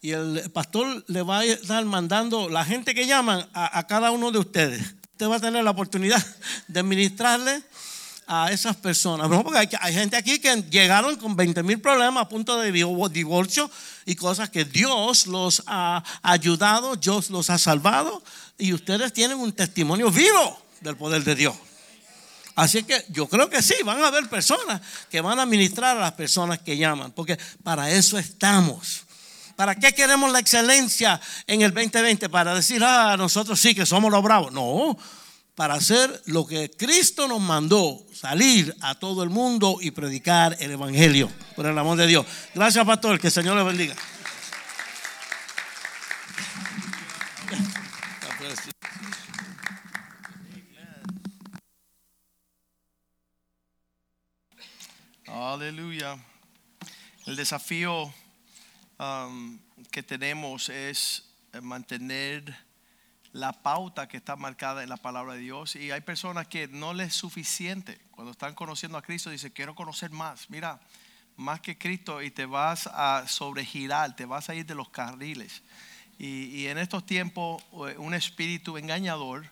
Y 0.00 0.10
el 0.10 0.50
pastor 0.52 1.04
le 1.06 1.22
va 1.22 1.40
a 1.40 1.44
estar 1.44 1.84
mandando 1.84 2.48
la 2.48 2.64
gente 2.64 2.94
que 2.94 3.06
llaman 3.06 3.48
a, 3.54 3.86
cada 3.86 4.10
uno 4.10 4.32
de 4.32 4.38
ustedes. 4.38 4.80
Usted 5.12 5.28
va 5.28 5.36
a 5.36 5.40
tener 5.40 5.62
la 5.62 5.70
oportunidad 5.70 6.24
de 6.66 6.82
ministrarle 6.82 7.62
a 8.26 8.50
esas 8.50 8.74
personas. 8.76 9.28
porque 9.28 9.78
hay, 9.80 9.94
gente 9.94 10.16
aquí 10.16 10.40
que 10.40 10.62
llegaron 10.70 11.14
con 11.16 11.36
20 11.36 11.62
mil 11.62 11.80
problemas 11.80 12.24
a 12.24 12.28
punto 12.28 12.58
de 12.58 12.72
divorcio 12.72 13.70
y 14.04 14.14
cosas 14.14 14.50
que 14.50 14.64
Dios 14.64 15.26
los 15.26 15.62
ha 15.66 16.02
ayudado, 16.22 16.96
Dios 16.96 17.30
los 17.30 17.50
ha 17.50 17.58
salvado 17.58 18.22
y 18.58 18.72
ustedes 18.72 19.12
tienen 19.12 19.38
un 19.38 19.52
testimonio 19.52 20.10
vivo 20.10 20.60
del 20.80 20.96
poder 20.96 21.24
de 21.24 21.34
Dios. 21.34 21.54
Así 22.54 22.82
que 22.82 23.04
yo 23.08 23.28
creo 23.28 23.48
que 23.48 23.62
sí, 23.62 23.74
van 23.84 24.02
a 24.02 24.08
haber 24.08 24.28
personas 24.28 24.80
que 25.10 25.20
van 25.20 25.38
a 25.38 25.46
ministrar 25.46 25.96
a 25.96 26.00
las 26.00 26.12
personas 26.12 26.58
que 26.58 26.76
llaman, 26.76 27.12
porque 27.12 27.38
para 27.62 27.90
eso 27.90 28.18
estamos. 28.18 29.04
¿Para 29.56 29.74
qué 29.74 29.92
queremos 29.92 30.30
la 30.32 30.38
excelencia 30.38 31.20
en 31.46 31.62
el 31.62 31.72
2020? 31.72 32.28
Para 32.28 32.54
decir, 32.54 32.82
ah, 32.84 33.16
nosotros 33.16 33.60
sí 33.60 33.74
que 33.74 33.86
somos 33.86 34.10
los 34.10 34.22
bravos. 34.22 34.52
No, 34.52 34.96
para 35.54 35.74
hacer 35.74 36.22
lo 36.26 36.46
que 36.46 36.70
Cristo 36.70 37.28
nos 37.28 37.40
mandó, 37.40 38.04
salir 38.14 38.74
a 38.80 38.94
todo 38.94 39.22
el 39.22 39.30
mundo 39.30 39.78
y 39.80 39.90
predicar 39.90 40.56
el 40.60 40.70
Evangelio, 40.72 41.30
por 41.54 41.66
el 41.66 41.78
amor 41.78 41.98
de 41.98 42.06
Dios. 42.06 42.26
Gracias, 42.54 42.84
pastor, 42.86 43.20
que 43.20 43.26
el 43.26 43.32
Señor 43.32 43.56
le 43.56 43.62
bendiga. 43.62 43.94
Aleluya. 55.52 56.16
El 57.26 57.36
desafío 57.36 58.12
um, 58.98 59.58
que 59.90 60.02
tenemos 60.02 60.68
es 60.70 61.24
mantener 61.60 62.56
la 63.32 63.52
pauta 63.52 64.08
que 64.08 64.18
está 64.18 64.36
marcada 64.36 64.82
en 64.82 64.88
la 64.88 64.96
palabra 64.98 65.34
de 65.34 65.40
Dios. 65.40 65.76
Y 65.76 65.90
hay 65.90 66.02
personas 66.02 66.46
que 66.46 66.68
no 66.68 66.92
les 66.92 67.08
es 67.08 67.14
suficiente. 67.14 68.00
Cuando 68.10 68.32
están 68.32 68.54
conociendo 68.54 68.98
a 68.98 69.02
Cristo, 69.02 69.30
dicen, 69.30 69.52
quiero 69.54 69.74
conocer 69.74 70.10
más. 70.10 70.50
Mira, 70.50 70.80
más 71.36 71.60
que 71.60 71.78
Cristo 71.78 72.22
y 72.22 72.30
te 72.30 72.46
vas 72.46 72.86
a 72.86 73.24
sobregirar, 73.26 74.14
te 74.16 74.26
vas 74.26 74.48
a 74.48 74.54
ir 74.54 74.66
de 74.66 74.74
los 74.74 74.90
carriles. 74.90 75.62
Y, 76.18 76.66
en 76.66 76.78
estos 76.78 77.04
tiempos, 77.04 77.62
eh, 77.88 77.96
un 77.98 78.14
espíritu 78.14 78.76
engañador, 78.76 79.44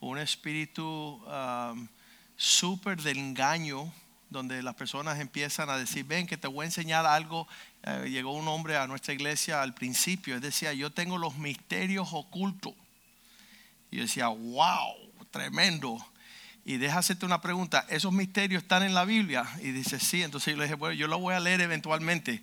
un 0.00 0.18
espíritu 0.18 1.22
um, 1.26 1.88
súper 2.36 3.02
del 3.02 3.18
engaño, 3.18 3.92
donde 4.30 4.62
las 4.62 4.74
personas 4.76 5.20
empiezan 5.20 5.68
a 5.68 5.76
decir, 5.76 6.04
ven 6.04 6.26
que 6.26 6.38
te 6.38 6.48
voy 6.48 6.62
a 6.62 6.66
enseñar 6.66 7.04
algo. 7.04 7.46
Eh, 7.82 8.08
llegó 8.08 8.32
un 8.32 8.48
hombre 8.48 8.76
a 8.76 8.86
nuestra 8.86 9.12
iglesia 9.12 9.60
al 9.60 9.74
principio, 9.74 10.34
él 10.36 10.40
decía, 10.40 10.72
yo 10.72 10.90
tengo 10.90 11.18
los 11.18 11.36
misterios 11.36 12.08
ocultos. 12.12 12.72
Y 13.90 13.96
yo 13.96 14.02
decía, 14.02 14.28
wow, 14.28 14.94
tremendo. 15.30 15.98
Y 16.64 16.78
deja 16.78 16.98
hacerte 16.98 17.26
una 17.26 17.40
pregunta, 17.40 17.86
¿esos 17.88 18.12
misterios 18.12 18.62
están 18.62 18.82
en 18.82 18.94
la 18.94 19.04
Biblia? 19.04 19.44
Y 19.62 19.70
dice, 19.70 20.00
sí, 20.00 20.22
entonces 20.22 20.54
yo 20.54 20.58
le 20.58 20.64
dije, 20.64 20.74
bueno, 20.74 20.94
yo 20.94 21.06
lo 21.06 21.18
voy 21.18 21.34
a 21.34 21.40
leer 21.40 21.60
eventualmente. 21.60 22.42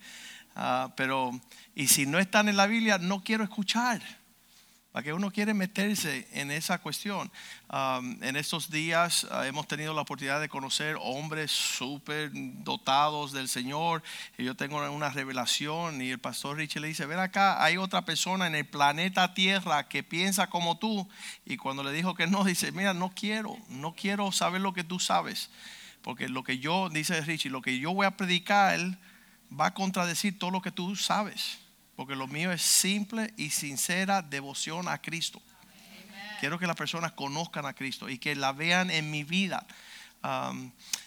Ah, 0.55 0.93
pero, 0.95 1.31
y 1.75 1.87
si 1.87 2.05
no 2.05 2.19
están 2.19 2.47
en 2.47 2.55
la 2.55 2.67
Biblia, 2.67 2.97
no 2.97 3.23
quiero 3.23 3.43
escuchar. 3.43 4.01
¿Para 4.93 5.05
que 5.05 5.13
uno 5.13 5.31
quiere 5.31 5.55
meterse 5.55 6.27
en 6.33 6.51
esa 6.51 6.77
cuestión? 6.77 7.31
en 8.21 8.35
estos 8.35 8.69
días 8.69 9.25
ah, 9.31 9.47
hemos 9.47 9.67
tenido 9.67 9.91
la 9.95 10.01
oportunidad 10.01 10.39
de 10.39 10.47
conocer 10.47 10.95
hombres 11.01 11.49
súper 11.49 12.29
dotados 12.31 13.31
del 13.31 13.49
Señor. 13.49 14.03
Y 14.37 14.43
yo 14.43 14.55
tengo 14.55 14.77
una 14.91 15.09
revelación 15.09 15.99
y 15.99 16.11
el 16.11 16.19
pastor 16.19 16.57
Richie 16.57 16.79
le 16.79 16.89
dice, 16.89 17.07
ven 17.07 17.17
acá, 17.17 17.63
hay 17.63 17.77
otra 17.77 18.05
persona 18.05 18.45
en 18.45 18.53
el 18.53 18.65
planeta 18.65 19.33
Tierra 19.33 19.89
que 19.89 20.03
piensa 20.03 20.51
como 20.51 20.77
tú. 20.77 21.09
Y 21.43 21.57
cuando 21.57 21.81
le 21.81 21.91
dijo 21.91 22.13
que 22.13 22.27
no, 22.27 22.43
dice, 22.43 22.71
mira, 22.71 22.93
no 22.93 23.11
quiero, 23.15 23.57
no 23.69 23.95
quiero 23.95 24.31
saber 24.31 24.61
lo 24.61 24.73
que 24.73 24.83
tú 24.83 24.99
sabes. 24.99 25.49
Porque 26.03 26.29
lo 26.29 26.43
que 26.43 26.59
yo, 26.59 26.89
dice 26.89 27.19
Richie, 27.21 27.49
lo 27.49 27.63
que 27.63 27.79
yo 27.79 27.95
voy 27.95 28.05
a 28.05 28.15
predicar 28.15 28.79
va 29.59 29.67
a 29.67 29.73
contradecir 29.73 30.37
todo 30.37 30.51
lo 30.51 30.61
que 30.61 30.71
tú 30.71 30.95
sabes 30.95 31.62
porque 31.95 32.15
lo 32.15 32.27
mío 32.27 32.51
es 32.51 32.61
simple 32.61 33.33
y 33.37 33.49
sincera 33.51 34.21
devoción 34.21 34.87
a 34.87 35.01
Cristo. 35.01 35.41
Quiero 36.39 36.59
que 36.59 36.67
las 36.67 36.75
personas 36.75 37.13
conozcan 37.13 37.65
a 37.65 37.73
Cristo 37.73 38.09
y 38.09 38.17
que 38.17 38.35
la 38.35 38.51
vean 38.51 38.91
en 38.91 39.09
mi 39.11 39.23
vida. 39.23 39.65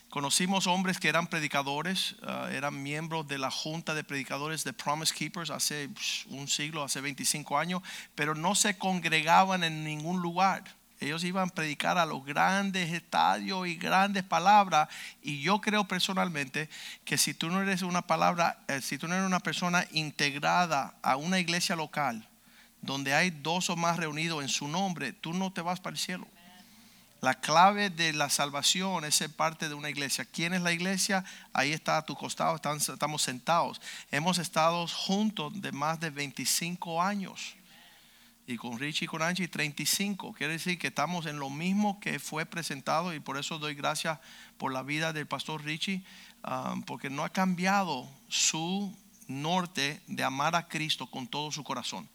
conocimos 0.09 0.66
hombres 0.66 0.99
que 0.99 1.09
eran 1.09 1.26
predicadores, 1.26 2.16
uh, 2.22 2.47
eran 2.47 2.82
miembros 2.82 3.28
de 3.28 3.37
la 3.37 3.51
junta 3.51 3.95
de 3.95 4.03
predicadores 4.03 4.64
de 4.64 4.72
Promise 4.72 5.14
Keepers 5.14 5.51
hace 5.51 5.91
un 6.28 6.49
siglo, 6.49 6.82
hace 6.82 7.03
25 7.03 7.59
años, 7.59 7.82
pero 8.14 8.34
no 8.34 8.55
se 8.55 8.78
congregaban 8.78 9.62
en 9.64 9.84
ningún 9.84 10.22
lugar. 10.22 10.64
Ellos 11.01 11.25
iban 11.25 11.49
a 11.49 11.53
predicar 11.53 11.99
a 11.99 12.07
los 12.07 12.25
grandes 12.25 12.93
estadios 12.93 13.67
y 13.67 13.77
grandes 13.77 14.25
palabras. 14.25 14.89
Y 15.23 15.41
yo 15.41 15.61
creo 15.61 15.85
personalmente 15.85 16.71
que 17.05 17.19
si 17.19 17.35
tú 17.35 17.51
no 17.51 17.61
eres 17.61 17.83
una 17.83 18.03
palabra, 18.03 18.59
eh, 18.69 18.81
si 18.81 18.97
tú 18.97 19.07
no 19.07 19.15
eres 19.15 19.27
una 19.27 19.41
persona 19.41 19.87
integrada 19.93 20.95
a 21.03 21.17
una 21.17 21.39
iglesia 21.39 21.77
local, 21.77 22.27
donde 22.81 23.15
hay 23.15 23.31
dos 23.31 23.69
o 23.69 23.77
más 23.77 23.99
reunidos 23.99 24.43
en 24.43 24.49
su 24.49 24.69
nombre, 24.69 25.13
tú 25.13 25.35
no 25.35 25.53
te 25.53 25.61
vas 25.61 25.81
para 25.81 25.95
el 25.95 25.99
cielo. 25.99 26.27
La 27.21 27.35
clave 27.35 27.91
de 27.91 28.13
la 28.13 28.31
salvación 28.31 29.05
es 29.05 29.17
ser 29.17 29.31
parte 29.31 29.69
de 29.69 29.75
una 29.75 29.91
iglesia. 29.91 30.25
¿Quién 30.25 30.55
es 30.55 30.63
la 30.63 30.73
iglesia? 30.73 31.25
Ahí 31.53 31.73
está 31.73 31.99
a 31.99 32.05
tu 32.05 32.15
costado, 32.15 32.57
estamos 32.57 33.23
sentados. 33.23 33.81
Hemos 34.11 34.39
estado 34.39 34.87
juntos 34.87 35.61
de 35.61 35.73
más 35.73 35.99
de 35.99 36.11
25 36.11 37.03
años 37.03 37.57
y 38.47 38.57
con 38.57 38.79
Richie 38.79 39.07
y 39.07 39.09
con 39.09 39.23
Angie 39.23 39.49
35. 39.49 40.33
Quiere 40.35 40.55
decir 40.55 40.79
que 40.79 40.89
estamos 40.89 41.27
en 41.27 41.39
lo 41.39 41.51
mismo 41.51 41.99
que 41.99 42.19
fue 42.19 42.47
presentado 42.47 43.13
y 43.13 43.21
por 43.21 43.39
eso 43.39 43.59
doy 43.59 43.75
gracias 43.75 44.21
por 44.57 44.73
la 44.73 44.83
vida 44.83 45.13
del 45.13 45.27
pastor 45.27 45.65
Richie, 45.65 46.05
um, 46.47 46.83
porque 46.83 47.11
no 47.11 47.25
ha 47.25 47.31
cambiado 47.31 48.09
su 48.29 48.95
norte 49.27 50.01
de 50.07 50.23
amar 50.23 50.55
a 50.55 50.69
Cristo 50.69 51.11
con 51.11 51.27
todo 51.27 51.51
su 51.51 51.65
corazón. 51.65 52.09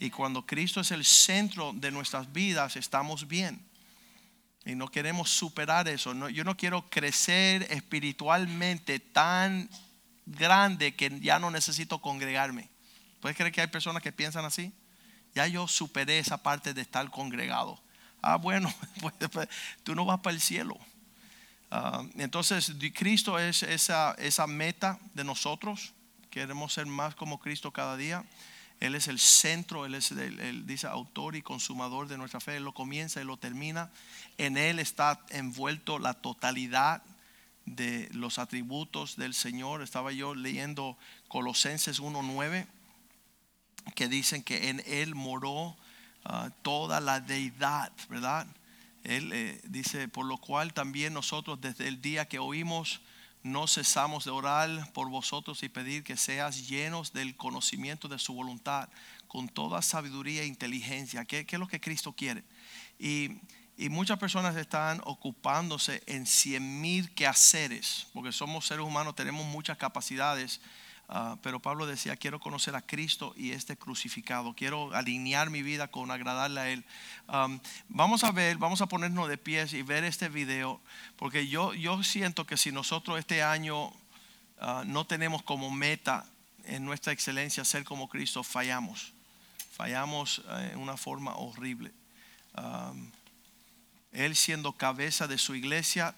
Y 0.00 0.10
cuando 0.10 0.46
Cristo 0.46 0.80
es 0.80 0.90
el 0.90 1.04
centro 1.04 1.72
de 1.74 1.90
nuestras 1.90 2.32
vidas, 2.32 2.76
estamos 2.76 3.28
bien. 3.28 3.60
Y 4.64 4.74
no 4.74 4.88
queremos 4.88 5.30
superar 5.30 5.88
eso. 5.88 6.28
yo 6.28 6.42
no 6.42 6.56
quiero 6.56 6.88
crecer 6.90 7.66
espiritualmente 7.70 8.98
tan 8.98 9.70
grande 10.24 10.94
que 10.94 11.20
ya 11.20 11.38
no 11.38 11.50
necesito 11.50 12.00
congregarme. 12.00 12.68
¿Puedes 13.20 13.36
creer 13.36 13.52
que 13.52 13.60
hay 13.60 13.68
personas 13.68 14.02
que 14.02 14.12
piensan 14.12 14.44
así? 14.44 14.72
Ya 15.36 15.46
yo 15.46 15.68
superé 15.68 16.18
esa 16.18 16.42
parte 16.42 16.72
de 16.72 16.80
estar 16.80 17.10
congregado. 17.10 17.78
Ah, 18.22 18.36
bueno, 18.36 18.72
pues, 19.02 19.14
pues, 19.30 19.48
tú 19.84 19.94
no 19.94 20.06
vas 20.06 20.20
para 20.20 20.32
el 20.32 20.40
cielo. 20.40 20.78
Ah, 21.70 22.02
entonces, 22.14 22.72
Cristo 22.94 23.38
es 23.38 23.62
esa, 23.62 24.14
esa 24.14 24.46
meta 24.46 24.98
de 25.12 25.24
nosotros. 25.24 25.92
Queremos 26.30 26.72
ser 26.72 26.86
más 26.86 27.14
como 27.14 27.38
Cristo 27.38 27.70
cada 27.70 27.98
día. 27.98 28.24
Él 28.80 28.94
es 28.94 29.08
el 29.08 29.18
centro, 29.18 29.84
Él 29.84 29.94
es 29.94 30.10
el, 30.10 30.66
dice 30.66 30.86
autor 30.86 31.36
y 31.36 31.42
consumador 31.42 32.08
de 32.08 32.16
nuestra 32.16 32.40
fe. 32.40 32.56
Él 32.56 32.64
lo 32.64 32.72
comienza 32.72 33.20
y 33.20 33.24
lo 33.24 33.36
termina. 33.36 33.90
En 34.38 34.56
Él 34.56 34.78
está 34.78 35.20
envuelto 35.28 35.98
la 35.98 36.14
totalidad 36.14 37.02
de 37.66 38.08
los 38.14 38.38
atributos 38.38 39.16
del 39.16 39.34
Señor. 39.34 39.82
Estaba 39.82 40.12
yo 40.12 40.34
leyendo 40.34 40.96
Colosenses 41.28 42.00
1.9 42.00 42.66
que 43.94 44.08
dicen 44.08 44.42
que 44.42 44.68
en 44.68 44.82
Él 44.86 45.14
moró 45.14 45.76
ah, 46.24 46.50
toda 46.62 47.00
la 47.00 47.20
deidad, 47.20 47.92
¿verdad? 48.08 48.46
Él 49.04 49.32
eh, 49.32 49.60
dice, 49.64 50.08
por 50.08 50.26
lo 50.26 50.36
cual 50.38 50.74
también 50.74 51.14
nosotros 51.14 51.60
desde 51.60 51.86
el 51.86 52.02
día 52.02 52.26
que 52.26 52.38
oímos, 52.38 53.00
no 53.44 53.68
cesamos 53.68 54.24
de 54.24 54.32
orar 54.32 54.92
por 54.92 55.08
vosotros 55.08 55.62
y 55.62 55.68
pedir 55.68 56.02
que 56.02 56.16
seas 56.16 56.68
llenos 56.68 57.12
del 57.12 57.36
conocimiento 57.36 58.08
de 58.08 58.18
su 58.18 58.34
voluntad, 58.34 58.88
con 59.28 59.48
toda 59.48 59.82
sabiduría 59.82 60.42
e 60.42 60.46
inteligencia, 60.46 61.24
que, 61.24 61.46
es 61.48 61.58
lo 61.58 61.68
que 61.68 61.80
Cristo 61.80 62.12
quiere. 62.12 62.42
Y, 62.98 63.38
y, 63.76 63.88
muchas 63.88 64.18
personas 64.18 64.56
están 64.56 65.00
ocupándose 65.04 66.02
en 66.06 66.26
cien 66.26 66.80
mil 66.80 67.14
quehaceres, 67.14 68.08
porque 68.12 68.32
somos 68.32 68.66
seres 68.66 68.84
humanos, 68.84 69.14
tenemos 69.14 69.46
muchas 69.46 69.78
capacidades 69.78 70.60
Ah, 71.08 71.36
pero 71.40 71.60
Pablo 71.60 71.86
decía, 71.86 72.16
quiero 72.16 72.40
conocer 72.40 72.74
a 72.74 72.82
Cristo 72.82 73.32
y 73.36 73.52
este 73.52 73.76
crucificado, 73.76 74.54
quiero 74.54 74.92
alinear 74.92 75.50
mi 75.50 75.62
vida 75.62 75.86
con 75.88 76.10
agradarle 76.10 76.60
a 76.60 76.68
Él. 76.68 76.84
vamos 77.88 78.24
a 78.24 78.32
ver, 78.32 78.56
vamos 78.56 78.80
a 78.80 78.86
ponernos 78.86 79.28
de 79.28 79.38
pies 79.38 79.72
y 79.72 79.82
ver 79.82 80.02
este 80.02 80.28
video, 80.28 80.80
porque 81.16 81.46
yo, 81.46 81.74
yo 81.74 82.02
siento 82.02 82.44
que 82.44 82.56
si 82.56 82.72
nosotros 82.72 83.20
este 83.20 83.42
año 83.42 83.92
ah, 84.60 84.82
no 84.84 85.06
tenemos 85.06 85.42
como 85.42 85.70
meta 85.70 86.26
en 86.64 86.84
nuestra 86.84 87.12
excelencia 87.12 87.64
ser 87.64 87.84
como 87.84 88.08
Cristo, 88.08 88.42
fallamos. 88.42 89.12
Fallamos 89.70 90.42
eh, 90.48 90.70
en 90.72 90.80
una 90.80 90.96
forma 90.96 91.36
horrible. 91.36 91.92
él 94.10 94.34
siendo 94.34 94.72
cabeza 94.72 95.28
de 95.28 95.38
su 95.38 95.54
iglesia, 95.54 96.14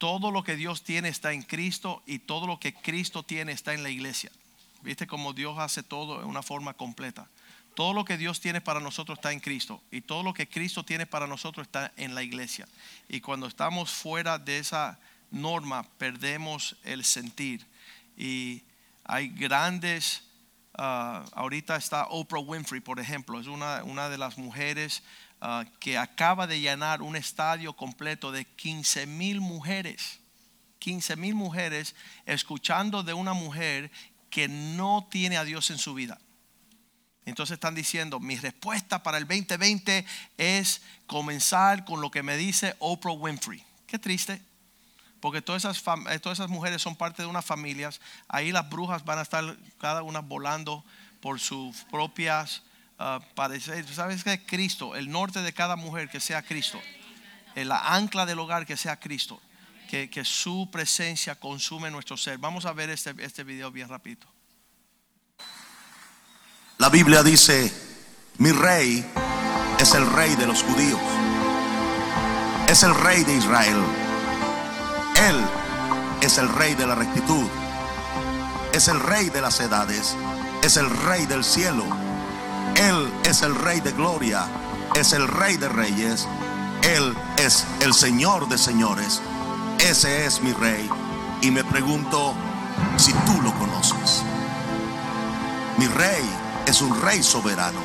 todo 0.00 0.30
lo 0.30 0.42
que 0.42 0.56
Dios 0.56 0.82
tiene 0.82 1.10
está 1.10 1.34
en 1.34 1.42
Cristo 1.42 2.02
y 2.06 2.20
todo 2.20 2.46
lo 2.46 2.58
que 2.58 2.72
Cristo 2.72 3.22
tiene 3.22 3.52
está 3.52 3.74
en 3.74 3.82
la 3.82 3.90
iglesia. 3.90 4.32
¿Viste 4.80 5.06
cómo 5.06 5.34
Dios 5.34 5.58
hace 5.58 5.82
todo 5.82 6.22
en 6.22 6.26
una 6.26 6.42
forma 6.42 6.72
completa? 6.72 7.28
Todo 7.74 7.92
lo 7.92 8.06
que 8.06 8.16
Dios 8.16 8.40
tiene 8.40 8.62
para 8.62 8.80
nosotros 8.80 9.18
está 9.18 9.30
en 9.30 9.40
Cristo 9.40 9.82
y 9.90 10.00
todo 10.00 10.22
lo 10.22 10.32
que 10.32 10.48
Cristo 10.48 10.86
tiene 10.86 11.04
para 11.04 11.26
nosotros 11.26 11.66
está 11.66 11.92
en 11.98 12.14
la 12.14 12.22
iglesia. 12.22 12.66
Y 13.10 13.20
cuando 13.20 13.46
estamos 13.46 13.90
fuera 13.90 14.38
de 14.38 14.58
esa 14.58 14.98
norma, 15.30 15.86
perdemos 15.98 16.76
el 16.82 17.04
sentir. 17.04 17.66
Y 18.16 18.62
hay 19.04 19.28
grandes, 19.28 20.22
ah, 20.78 21.26
ahorita 21.32 21.76
está 21.76 22.06
Oprah 22.06 22.40
Winfrey, 22.40 22.80
por 22.80 23.00
ejemplo, 23.00 23.38
es 23.38 23.48
una, 23.48 23.84
una 23.84 24.08
de 24.08 24.16
las 24.16 24.38
mujeres 24.38 25.02
Ah, 25.42 25.64
que 25.78 25.96
acaba 25.96 26.46
de 26.46 26.60
llenar 26.60 27.00
un 27.00 27.16
estadio 27.16 27.72
completo 27.72 28.30
de 28.30 28.44
15 28.44 29.06
mil 29.06 29.40
mujeres. 29.40 30.20
15 30.80 31.16
mil 31.16 31.34
mujeres 31.34 31.94
escuchando 32.26 33.02
de 33.02 33.14
una 33.14 33.32
mujer 33.32 33.90
que 34.28 34.48
no 34.48 35.08
tiene 35.10 35.38
a 35.38 35.44
Dios 35.44 35.70
en 35.70 35.78
su 35.78 35.94
vida. 35.94 36.18
Entonces 37.24 37.54
están 37.54 37.74
diciendo, 37.74 38.20
mi 38.20 38.36
respuesta 38.36 39.02
para 39.02 39.16
el 39.16 39.26
2020 39.26 40.04
es 40.36 40.82
comenzar 41.06 41.84
con 41.84 42.00
lo 42.00 42.10
que 42.10 42.22
me 42.22 42.36
dice 42.36 42.76
Oprah 42.78 43.12
Winfrey. 43.12 43.64
Qué 43.86 43.98
triste, 43.98 44.42
porque 45.20 45.40
todas 45.40 45.64
esas, 45.64 45.82
eh, 46.10 46.18
todas 46.18 46.38
esas 46.38 46.50
mujeres 46.50 46.82
son 46.82 46.96
parte 46.96 47.22
de 47.22 47.28
unas 47.28 47.44
familias. 47.44 48.00
Ahí 48.28 48.52
las 48.52 48.68
brujas 48.68 49.04
van 49.04 49.18
a 49.18 49.22
estar 49.22 49.56
cada 49.78 50.02
una 50.02 50.20
volando 50.20 50.84
por 51.20 51.40
sus 51.40 51.84
propias 51.84 52.62
uh, 53.00 53.34
parecer, 53.34 53.86
¿sabes 53.92 54.22
que 54.22 54.44
Cristo, 54.44 54.94
el 54.94 55.10
norte 55.10 55.40
de 55.40 55.52
cada 55.52 55.76
mujer 55.76 56.08
que 56.08 56.20
sea 56.20 56.42
Cristo, 56.42 56.80
el 57.54 57.72
ancla 57.72 58.26
del 58.26 58.38
hogar 58.38 58.66
que 58.66 58.76
sea 58.76 59.00
Cristo, 59.00 59.40
que, 59.88 60.08
que 60.08 60.24
su 60.24 60.68
presencia 60.70 61.34
consume 61.34 61.90
nuestro 61.90 62.16
ser. 62.16 62.38
Vamos 62.38 62.66
a 62.66 62.72
ver 62.72 62.90
este, 62.90 63.14
este 63.18 63.42
video 63.42 63.72
bien 63.72 63.88
rapidito. 63.88 64.28
La 66.78 66.88
Biblia 66.88 67.22
dice, 67.22 67.72
mi 68.38 68.52
rey 68.52 69.04
es 69.78 69.94
el 69.94 70.10
rey 70.12 70.36
de 70.36 70.46
los 70.46 70.62
judíos, 70.62 71.00
es 72.68 72.82
el 72.82 72.94
rey 72.94 73.24
de 73.24 73.36
Israel, 73.36 73.76
él 75.16 75.44
es 76.22 76.38
el 76.38 76.48
rey 76.48 76.74
de 76.74 76.86
la 76.86 76.94
rectitud, 76.94 77.46
es 78.72 78.88
el 78.88 79.00
rey 79.00 79.28
de 79.28 79.40
las 79.42 79.60
edades, 79.60 80.16
es 80.62 80.76
el 80.76 80.88
rey 80.88 81.26
del 81.26 81.44
cielo 81.44 82.09
él 82.76 83.12
es 83.24 83.42
el 83.42 83.54
Rey 83.54 83.80
de 83.80 83.92
gloria, 83.92 84.46
es 84.94 85.12
el 85.12 85.28
Rey 85.28 85.56
de 85.56 85.68
reyes, 85.68 86.26
Él 86.82 87.14
es 87.36 87.66
el 87.80 87.92
Señor 87.92 88.48
de 88.48 88.56
señores. 88.56 89.20
Ese 89.78 90.24
es 90.24 90.40
mi 90.40 90.52
Rey. 90.52 90.88
Y 91.42 91.50
me 91.50 91.62
pregunto 91.62 92.34
si 92.96 93.12
tú 93.12 93.40
lo 93.42 93.52
conoces. 93.58 94.22
Mi 95.76 95.86
Rey 95.88 96.24
es 96.66 96.80
un 96.80 97.00
Rey 97.02 97.22
soberano. 97.22 97.80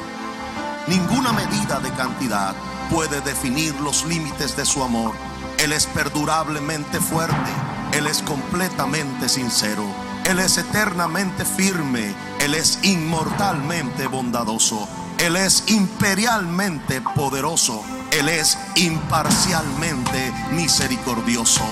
Ninguna 0.88 1.34
medida 1.34 1.80
de 1.80 1.92
cantidad 1.92 2.56
puede 2.90 3.22
definir 3.22 3.76
los 3.82 4.06
límites 4.06 4.56
de 4.56 4.66
su 4.66 4.84
amor. 4.84 5.14
Él 5.58 5.74
es 5.74 5.88
perdurablemente 5.88 7.00
fuerte. 7.00 7.52
Él 7.92 8.08
es 8.08 8.22
completamente 8.22 9.28
sincero. 9.30 10.05
Él 10.26 10.40
es 10.40 10.58
eternamente 10.58 11.46
firme, 11.46 12.16
Él 12.40 12.56
es 12.56 12.80
inmortalmente 12.82 14.08
bondadoso, 14.08 14.88
Él 15.20 15.36
es 15.36 15.66
imperialmente 15.68 17.00
poderoso, 17.02 17.84
Él 18.12 18.30
es 18.30 18.58
imparcialmente 18.76 20.34
misericordioso. 20.52 21.64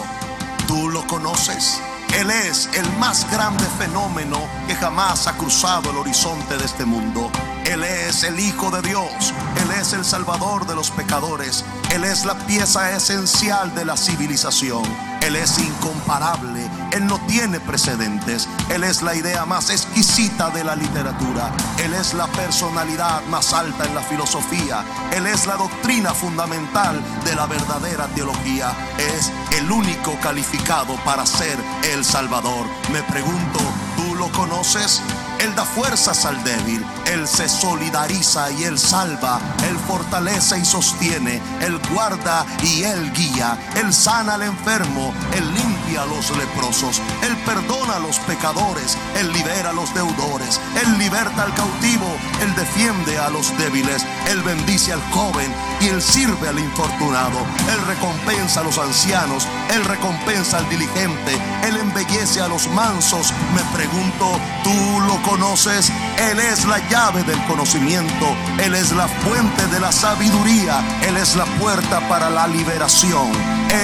¿Tú 0.68 0.90
lo 0.90 1.06
conoces? 1.08 1.82
Él 2.16 2.30
es 2.30 2.70
el 2.76 2.88
más 3.00 3.30
grande 3.32 3.66
fenómeno 3.80 4.38
que 4.68 4.76
jamás 4.76 5.26
ha 5.26 5.36
cruzado 5.36 5.90
el 5.90 5.98
horizonte 5.98 6.56
de 6.56 6.66
este 6.66 6.86
mundo. 6.86 7.32
Él 7.66 7.84
es 7.84 8.24
el 8.24 8.40
Hijo 8.40 8.70
de 8.70 8.88
Dios. 8.88 9.34
Él 9.64 9.72
es 9.82 9.94
el 9.94 10.06
Salvador 10.06 10.68
de 10.68 10.76
los 10.76 10.92
pecadores. 10.92 11.66
Él 11.92 12.04
es 12.04 12.24
la 12.26 12.36
pieza 12.46 12.96
esencial 12.96 13.74
de 13.74 13.86
la 13.86 13.98
civilización. 13.98 14.84
Él 15.22 15.36
es 15.36 15.58
incomparable, 15.58 16.53
Él 16.94 17.08
no 17.08 17.20
tiene 17.26 17.60
precedentes, 17.60 18.48
Él 18.70 18.84
es 18.84 19.02
la 19.02 19.16
idea 19.16 19.46
más 19.46 19.72
exquisita 19.72 20.52
de 20.52 20.64
la 20.64 20.76
literatura, 20.76 21.52
Él 21.84 21.92
es 21.94 22.14
la 22.14 22.28
personalidad 22.28 23.24
más 23.26 23.52
alta 23.52 23.86
en 23.86 23.96
la 23.96 24.02
filosofía, 24.02 24.86
Él 25.12 25.26
es 25.26 25.48
la 25.48 25.56
doctrina 25.56 26.14
fundamental 26.14 27.02
de 27.26 27.36
la 27.36 27.48
verdadera 27.48 28.06
teología, 28.14 28.72
es 28.98 29.32
el 29.58 29.72
único 29.72 30.20
calificado 30.22 30.96
para 31.04 31.26
ser 31.26 31.58
el 31.94 32.06
Salvador. 32.06 32.68
Me 32.92 33.02
pregunto, 33.04 33.60
¿tú 33.98 34.16
lo 34.16 34.32
conoces? 34.32 35.02
Él 35.40 35.54
da 35.56 35.66
fuerzas 35.66 36.26
al 36.26 36.44
débil, 36.44 36.86
Él 37.06 37.28
se 37.28 37.50
solidariza 37.50 38.52
y 38.52 38.64
Él 38.64 38.78
salva, 38.78 39.40
Él 39.68 39.78
fortalece 39.88 40.60
y 40.60 40.66
sostiene, 40.66 41.42
Él 41.62 41.80
guarda 41.92 42.46
y 42.62 42.84
Él 42.84 43.12
guía, 43.14 43.58
Él 43.76 43.94
sana 43.94 44.36
al 44.36 44.44
enfermo, 44.44 45.14
Él 45.36 45.54
limpia 45.54 46.04
a 46.04 46.06
los 46.06 46.30
leprosos, 46.38 47.02
Él 47.24 47.36
perdona 47.46 47.96
a 47.96 48.00
los 48.00 48.20
pecadores, 48.20 48.98
Él 49.20 49.32
libera 49.34 49.72
a 49.72 49.74
los 49.74 49.94
deudores, 49.94 50.60
Él 50.82 50.98
liberta 50.98 51.44
al 51.44 51.54
cautivo, 51.56 52.08
Él 52.42 52.54
defiende 52.56 53.18
a 53.18 53.30
los 53.30 53.56
débiles, 53.58 54.06
Él 54.30 54.42
bendice 54.44 54.94
al 54.94 55.02
joven 55.12 55.54
y 55.82 55.88
Él 55.88 56.02
sirve 56.02 56.48
al 56.48 56.60
infortunado, 56.60 57.40
Él 57.72 57.86
recompensa 57.88 58.62
a 58.62 58.64
los 58.64 58.78
ancianos, 58.78 59.48
Él 59.74 59.84
recompensa 59.86 60.60
al 60.60 60.70
diligente, 60.70 61.38
Él 61.64 61.78
embellece 61.78 62.04
a 62.42 62.48
los 62.48 62.68
mansos. 62.70 63.34
Me 63.56 63.62
pregunto, 63.78 64.40
¿tú 64.64 65.00
lo 65.08 65.22
conoces? 65.24 65.92
Él 66.18 66.40
es 66.40 66.66
la 66.66 66.80
llave 66.94 67.24
del 67.24 67.44
conocimiento, 67.46 68.36
Él 68.60 68.76
es 68.76 68.92
la 68.92 69.08
fuente 69.08 69.66
de 69.70 69.80
la 69.80 69.92
sabiduría, 69.92 70.76
Él 71.02 71.18
es 71.18 71.36
la 71.36 71.46
puerta 71.60 72.08
para 72.08 72.30
la 72.30 72.48
liberación, 72.48 73.32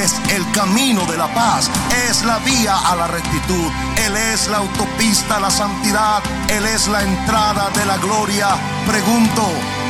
es 0.04 0.14
el 0.32 0.46
camino 0.52 1.04
de 1.08 1.18
la 1.18 1.28
paz, 1.34 1.72
es 2.08 2.24
la 2.24 2.38
vía 2.40 2.78
a 2.78 2.96
la 2.96 3.08
rectitud, 3.08 3.72
Él 4.06 4.16
es 4.16 4.48
la 4.50 4.58
autopista 4.58 5.38
a 5.38 5.40
la 5.40 5.50
santidad, 5.50 6.22
Él 6.50 6.68
es 6.68 6.88
la 6.88 7.02
entrada 7.02 7.72
de 7.72 7.84
la 7.86 7.98
gloria. 7.98 8.50
Pregunto, 8.86 9.42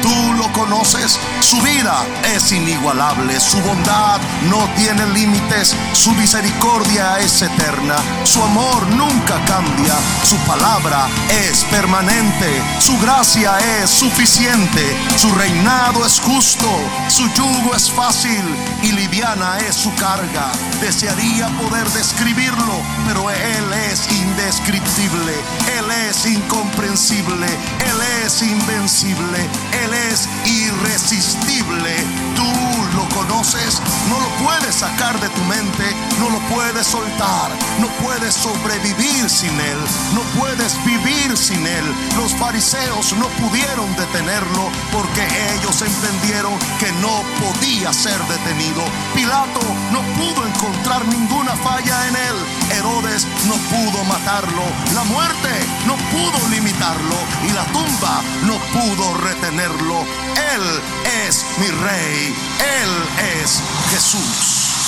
Tú 0.02 0.34
lo 0.34 0.52
conoces, 0.54 1.20
su 1.42 1.62
vida 1.62 2.06
es 2.36 2.52
inigualable, 2.52 3.40
su 3.40 3.60
bondad 3.62 4.20
no 4.50 4.68
tiene 4.76 5.06
límites, 5.08 5.76
su 5.94 6.12
misericordia 6.14 7.20
es 7.20 7.42
eterna, 7.42 7.96
su 8.24 8.42
amor 8.44 8.88
nunca 8.88 9.40
cambia, 9.46 9.96
su 10.24 10.36
palabra 10.40 11.08
es 11.48 11.64
permanente, 11.66 12.62
su 12.80 12.98
gracia 13.00 13.58
es 13.82 13.90
suficiente, 13.90 14.96
su 15.16 15.34
reinado 15.36 16.06
es 16.06 16.20
justo, 16.20 16.68
su 17.08 17.28
yugo 17.34 17.76
es 17.76 17.90
fácil 17.90 18.44
y 18.84 18.92
liviana 18.92 19.60
es 19.60 19.76
su 19.76 19.94
carga. 19.96 20.52
Desearía 20.82 21.48
poder 21.58 21.90
describirlo, 21.92 22.82
pero 23.08 23.30
Él 23.30 23.74
es 23.92 24.12
indescriptible, 24.12 25.34
Él 25.78 25.92
es 26.10 26.26
incomprensible, 26.26 27.48
Él 27.48 28.26
es 28.26 28.42
invencible, 28.42 29.50
Él 29.84 29.94
es 29.94 30.28
irresistible. 30.46 31.29
Tú 31.30 32.52
lo 32.96 33.08
conoces, 33.10 33.80
no 34.10 34.20
lo 34.20 34.30
puedes 34.44 34.76
sacar 34.76 35.20
de 35.20 35.30
tu 35.30 35.42
mente, 35.44 35.84
no 36.20 36.30
lo 36.32 36.40
puedes 36.54 36.88
soltar, 36.88 37.52
no 37.80 37.88
puedes 38.04 38.34
sobrevivir 38.34 39.30
sin 39.30 39.52
Él, 39.60 39.78
no 40.16 40.22
puedes 40.40 40.84
vivir 40.86 41.38
sin 41.38 41.68
Él. 41.68 41.86
Los 42.18 42.34
fariseos 42.34 43.14
no 43.14 43.28
pudieron 43.46 43.96
detenerlo 43.96 44.72
porque 44.92 45.22
ellos 45.54 45.84
entendieron 45.84 46.54
que 46.80 46.92
no 46.94 47.22
podían 47.40 47.59
debía 47.60 47.92
ser 47.94 48.20
detenido. 48.28 48.84
Pilato 49.14 49.62
no 49.92 50.02
pudo 50.18 50.46
encontrar 50.46 51.06
ninguna 51.08 51.56
falla 51.56 52.08
en 52.08 52.16
él. 52.16 52.36
Herodes 52.78 53.28
no 53.48 53.56
pudo 53.56 54.04
matarlo. 54.06 54.64
La 54.94 55.04
muerte 55.04 55.50
no 55.86 55.96
pudo 55.96 56.50
limitarlo. 56.50 57.16
Y 57.48 57.52
la 57.54 57.66
tumba 57.66 58.22
no 58.44 58.58
pudo 58.74 59.14
retenerlo. 59.18 60.02
Él 60.54 60.82
es 61.28 61.46
mi 61.60 61.68
rey. 61.68 62.36
Él 62.82 63.42
es 63.42 63.62
Jesús. 63.92 64.79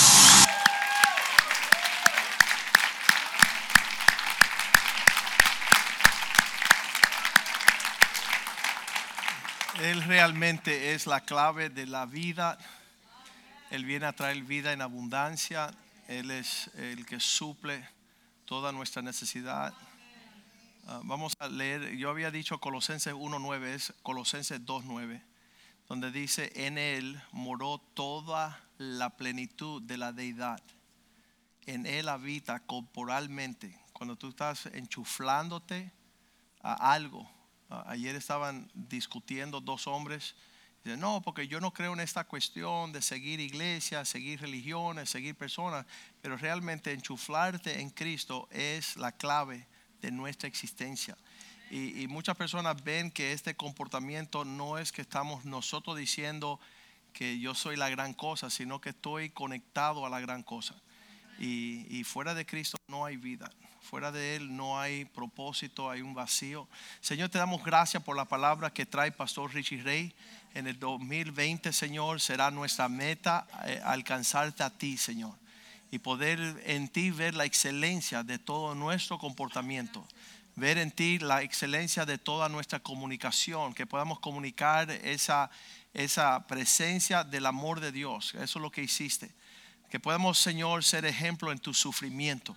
Él 9.82 10.00
realmente 10.04 10.94
es 10.94 11.08
la 11.08 11.22
clave 11.22 11.68
de 11.68 11.86
la 11.86 12.06
vida. 12.06 12.56
Él 13.68 13.84
viene 13.84 14.06
a 14.06 14.12
traer 14.12 14.40
vida 14.44 14.72
en 14.72 14.80
abundancia. 14.80 15.74
Él 16.06 16.30
es 16.30 16.68
el 16.76 17.04
que 17.04 17.18
suple 17.18 17.84
toda 18.44 18.70
nuestra 18.70 19.02
necesidad. 19.02 19.74
Ah, 20.86 21.00
vamos 21.02 21.34
a 21.40 21.48
leer, 21.48 21.96
yo 21.96 22.10
había 22.10 22.30
dicho 22.30 22.60
Colosenses 22.60 23.12
1.9, 23.12 23.64
es 23.64 23.92
Colosenses 24.04 24.64
2.9, 24.64 25.20
donde 25.88 26.12
dice, 26.12 26.52
en 26.54 26.78
Él 26.78 27.20
moró 27.32 27.78
toda 27.78 28.62
la 28.78 29.10
plenitud 29.10 29.82
de 29.82 29.96
la 29.96 30.12
deidad. 30.12 30.62
En 31.66 31.86
Él 31.86 32.08
habita 32.08 32.60
corporalmente. 32.60 33.76
Cuando 33.92 34.14
tú 34.14 34.28
estás 34.28 34.66
enchuflándote 34.66 35.90
a 36.62 36.92
algo, 36.92 37.28
ayer 37.86 38.16
estaban 38.16 38.70
discutiendo 38.74 39.60
dos 39.60 39.86
hombres. 39.86 40.34
Dicen, 40.84 41.00
no, 41.00 41.22
porque 41.22 41.46
yo 41.46 41.60
no 41.60 41.72
creo 41.72 41.92
en 41.92 42.00
esta 42.00 42.24
cuestión 42.24 42.92
de 42.92 43.02
seguir 43.02 43.40
iglesias, 43.40 44.08
seguir 44.08 44.40
religiones, 44.40 45.10
seguir 45.10 45.34
personas, 45.36 45.86
pero 46.20 46.36
realmente 46.36 46.92
enchuflarte 46.92 47.80
en 47.80 47.90
Cristo 47.90 48.48
es 48.50 48.96
la 48.96 49.12
clave 49.12 49.66
de 50.00 50.10
nuestra 50.10 50.48
existencia. 50.48 51.16
Y, 51.70 52.06
muchas 52.08 52.36
personas 52.36 52.84
ven 52.84 53.10
que 53.10 53.32
este 53.32 53.54
comportamiento 53.54 54.44
no 54.44 54.76
es 54.76 54.92
que 54.92 55.00
estamos 55.00 55.46
nosotros 55.46 55.96
diciendo 55.96 56.60
que 57.14 57.38
yo 57.38 57.54
soy 57.54 57.76
la 57.76 57.88
gran 57.88 58.12
cosa, 58.12 58.50
sino 58.50 58.78
que 58.80 58.90
estoy 58.90 59.30
conectado 59.30 60.04
a 60.04 60.10
la 60.10 60.20
gran 60.20 60.42
cosa. 60.42 60.74
Y 61.38 62.04
fuera 62.04 62.34
de 62.34 62.44
Cristo 62.44 62.76
no 62.88 63.06
hay 63.06 63.16
vida. 63.16 63.50
Fuera 63.82 64.12
de 64.12 64.36
Él 64.36 64.56
no 64.56 64.80
hay 64.80 65.04
propósito, 65.04 65.90
hay 65.90 66.02
un 66.02 66.14
vacío. 66.14 66.68
Señor, 67.00 67.28
te 67.30 67.38
damos 67.38 67.64
gracias 67.64 68.02
por 68.02 68.16
la 68.16 68.24
palabra 68.24 68.72
que 68.72 68.86
trae 68.86 69.10
Pastor 69.10 69.52
Richie 69.52 69.82
Rey. 69.82 70.14
En 70.54 70.66
el 70.66 70.78
2020, 70.78 71.72
Señor, 71.72 72.20
será 72.20 72.50
nuestra 72.50 72.88
meta 72.88 73.46
eh, 73.64 73.80
alcanzarte 73.84 74.62
a 74.62 74.70
ti, 74.70 74.96
Señor. 74.96 75.34
Y 75.90 75.98
poder 75.98 76.62
en 76.64 76.88
ti 76.88 77.10
ver 77.10 77.34
la 77.34 77.44
excelencia 77.44 78.22
de 78.22 78.38
todo 78.38 78.74
nuestro 78.74 79.18
comportamiento. 79.18 80.06
Ver 80.54 80.78
en 80.78 80.90
ti 80.90 81.18
la 81.18 81.42
excelencia 81.42 82.06
de 82.06 82.18
toda 82.18 82.48
nuestra 82.48 82.78
comunicación. 82.78 83.74
Que 83.74 83.86
podamos 83.86 84.20
comunicar 84.20 84.90
esa, 84.90 85.50
esa 85.92 86.46
presencia 86.46 87.24
del 87.24 87.46
amor 87.46 87.80
de 87.80 87.90
Dios. 87.90 88.34
Eso 88.36 88.58
es 88.58 88.62
lo 88.62 88.70
que 88.70 88.82
hiciste. 88.82 89.30
Que 89.90 90.00
podamos, 90.00 90.38
Señor, 90.38 90.84
ser 90.84 91.04
ejemplo 91.04 91.50
en 91.50 91.58
tu 91.58 91.74
sufrimiento 91.74 92.56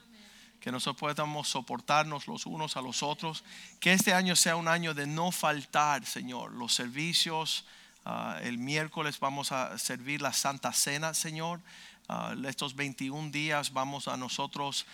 que 0.66 0.72
nosotros 0.72 1.00
podamos 1.00 1.48
soportarnos 1.48 2.26
los 2.26 2.48
unos 2.48 2.76
a 2.76 2.82
los 2.82 3.04
otros. 3.04 3.44
Que 3.80 3.94
este 3.94 4.16
año 4.16 4.36
sea 4.36 4.56
un 4.56 4.68
año 4.68 4.96
de 4.96 5.06
no 5.06 5.32
faltar, 5.32 6.04
Señor, 6.08 6.54
los 6.54 6.74
servicios. 6.74 7.66
Ah, 8.04 8.40
el 8.42 8.58
miércoles 8.58 9.20
vamos 9.20 9.52
a 9.52 9.78
servir 9.78 10.24
la 10.24 10.34
Santa 10.34 10.74
Cena, 10.74 11.14
Señor. 11.14 11.62
Ah, 12.10 12.34
estos 12.48 12.76
21 12.76 13.30
días 13.30 13.74
vamos 13.74 14.08
a 14.08 14.18
nosotros 14.18 14.88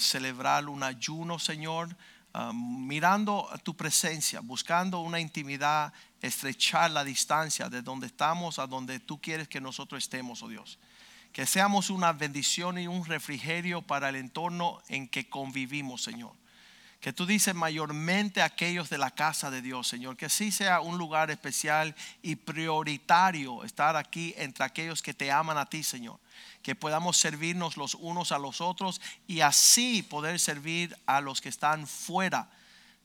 celebrar 0.00 0.68
un 0.68 0.82
ayuno, 0.82 1.38
Señor, 1.38 1.96
ah, 2.34 2.50
mirando 2.52 3.48
tu 3.62 3.76
presencia, 3.76 4.40
buscando 4.40 4.98
una 4.98 5.20
intimidad, 5.20 5.92
estrechar 6.20 6.90
la 6.90 7.04
distancia 7.04 7.68
de 7.68 7.82
donde 7.82 8.08
estamos 8.08 8.58
a 8.58 8.66
donde 8.66 8.98
tú 8.98 9.20
quieres 9.20 9.46
que 9.46 9.60
nosotros 9.60 10.02
estemos, 10.02 10.42
oh 10.42 10.48
Dios 10.48 10.76
que 11.32 11.46
seamos 11.46 11.90
una 11.90 12.12
bendición 12.12 12.78
y 12.78 12.86
un 12.86 13.04
refrigerio 13.04 13.82
para 13.82 14.08
el 14.08 14.16
entorno 14.16 14.80
en 14.88 15.08
que 15.08 15.28
convivimos, 15.28 16.02
Señor. 16.02 16.32
Que 17.00 17.12
tú 17.12 17.26
dices 17.26 17.54
mayormente 17.54 18.42
aquellos 18.42 18.90
de 18.90 18.98
la 18.98 19.12
casa 19.12 19.50
de 19.50 19.62
Dios, 19.62 19.86
Señor. 19.86 20.16
Que 20.16 20.28
sí 20.28 20.50
sea 20.50 20.80
un 20.80 20.98
lugar 20.98 21.30
especial 21.30 21.94
y 22.22 22.34
prioritario 22.34 23.62
estar 23.62 23.94
aquí 23.94 24.34
entre 24.36 24.64
aquellos 24.64 25.00
que 25.00 25.14
te 25.14 25.30
aman 25.30 25.58
a 25.58 25.66
ti, 25.66 25.84
Señor. 25.84 26.18
Que 26.62 26.74
podamos 26.74 27.16
servirnos 27.16 27.76
los 27.76 27.94
unos 27.94 28.32
a 28.32 28.38
los 28.38 28.60
otros 28.60 29.00
y 29.28 29.40
así 29.40 30.02
poder 30.02 30.40
servir 30.40 30.96
a 31.06 31.20
los 31.20 31.40
que 31.40 31.50
están 31.50 31.86
fuera 31.86 32.50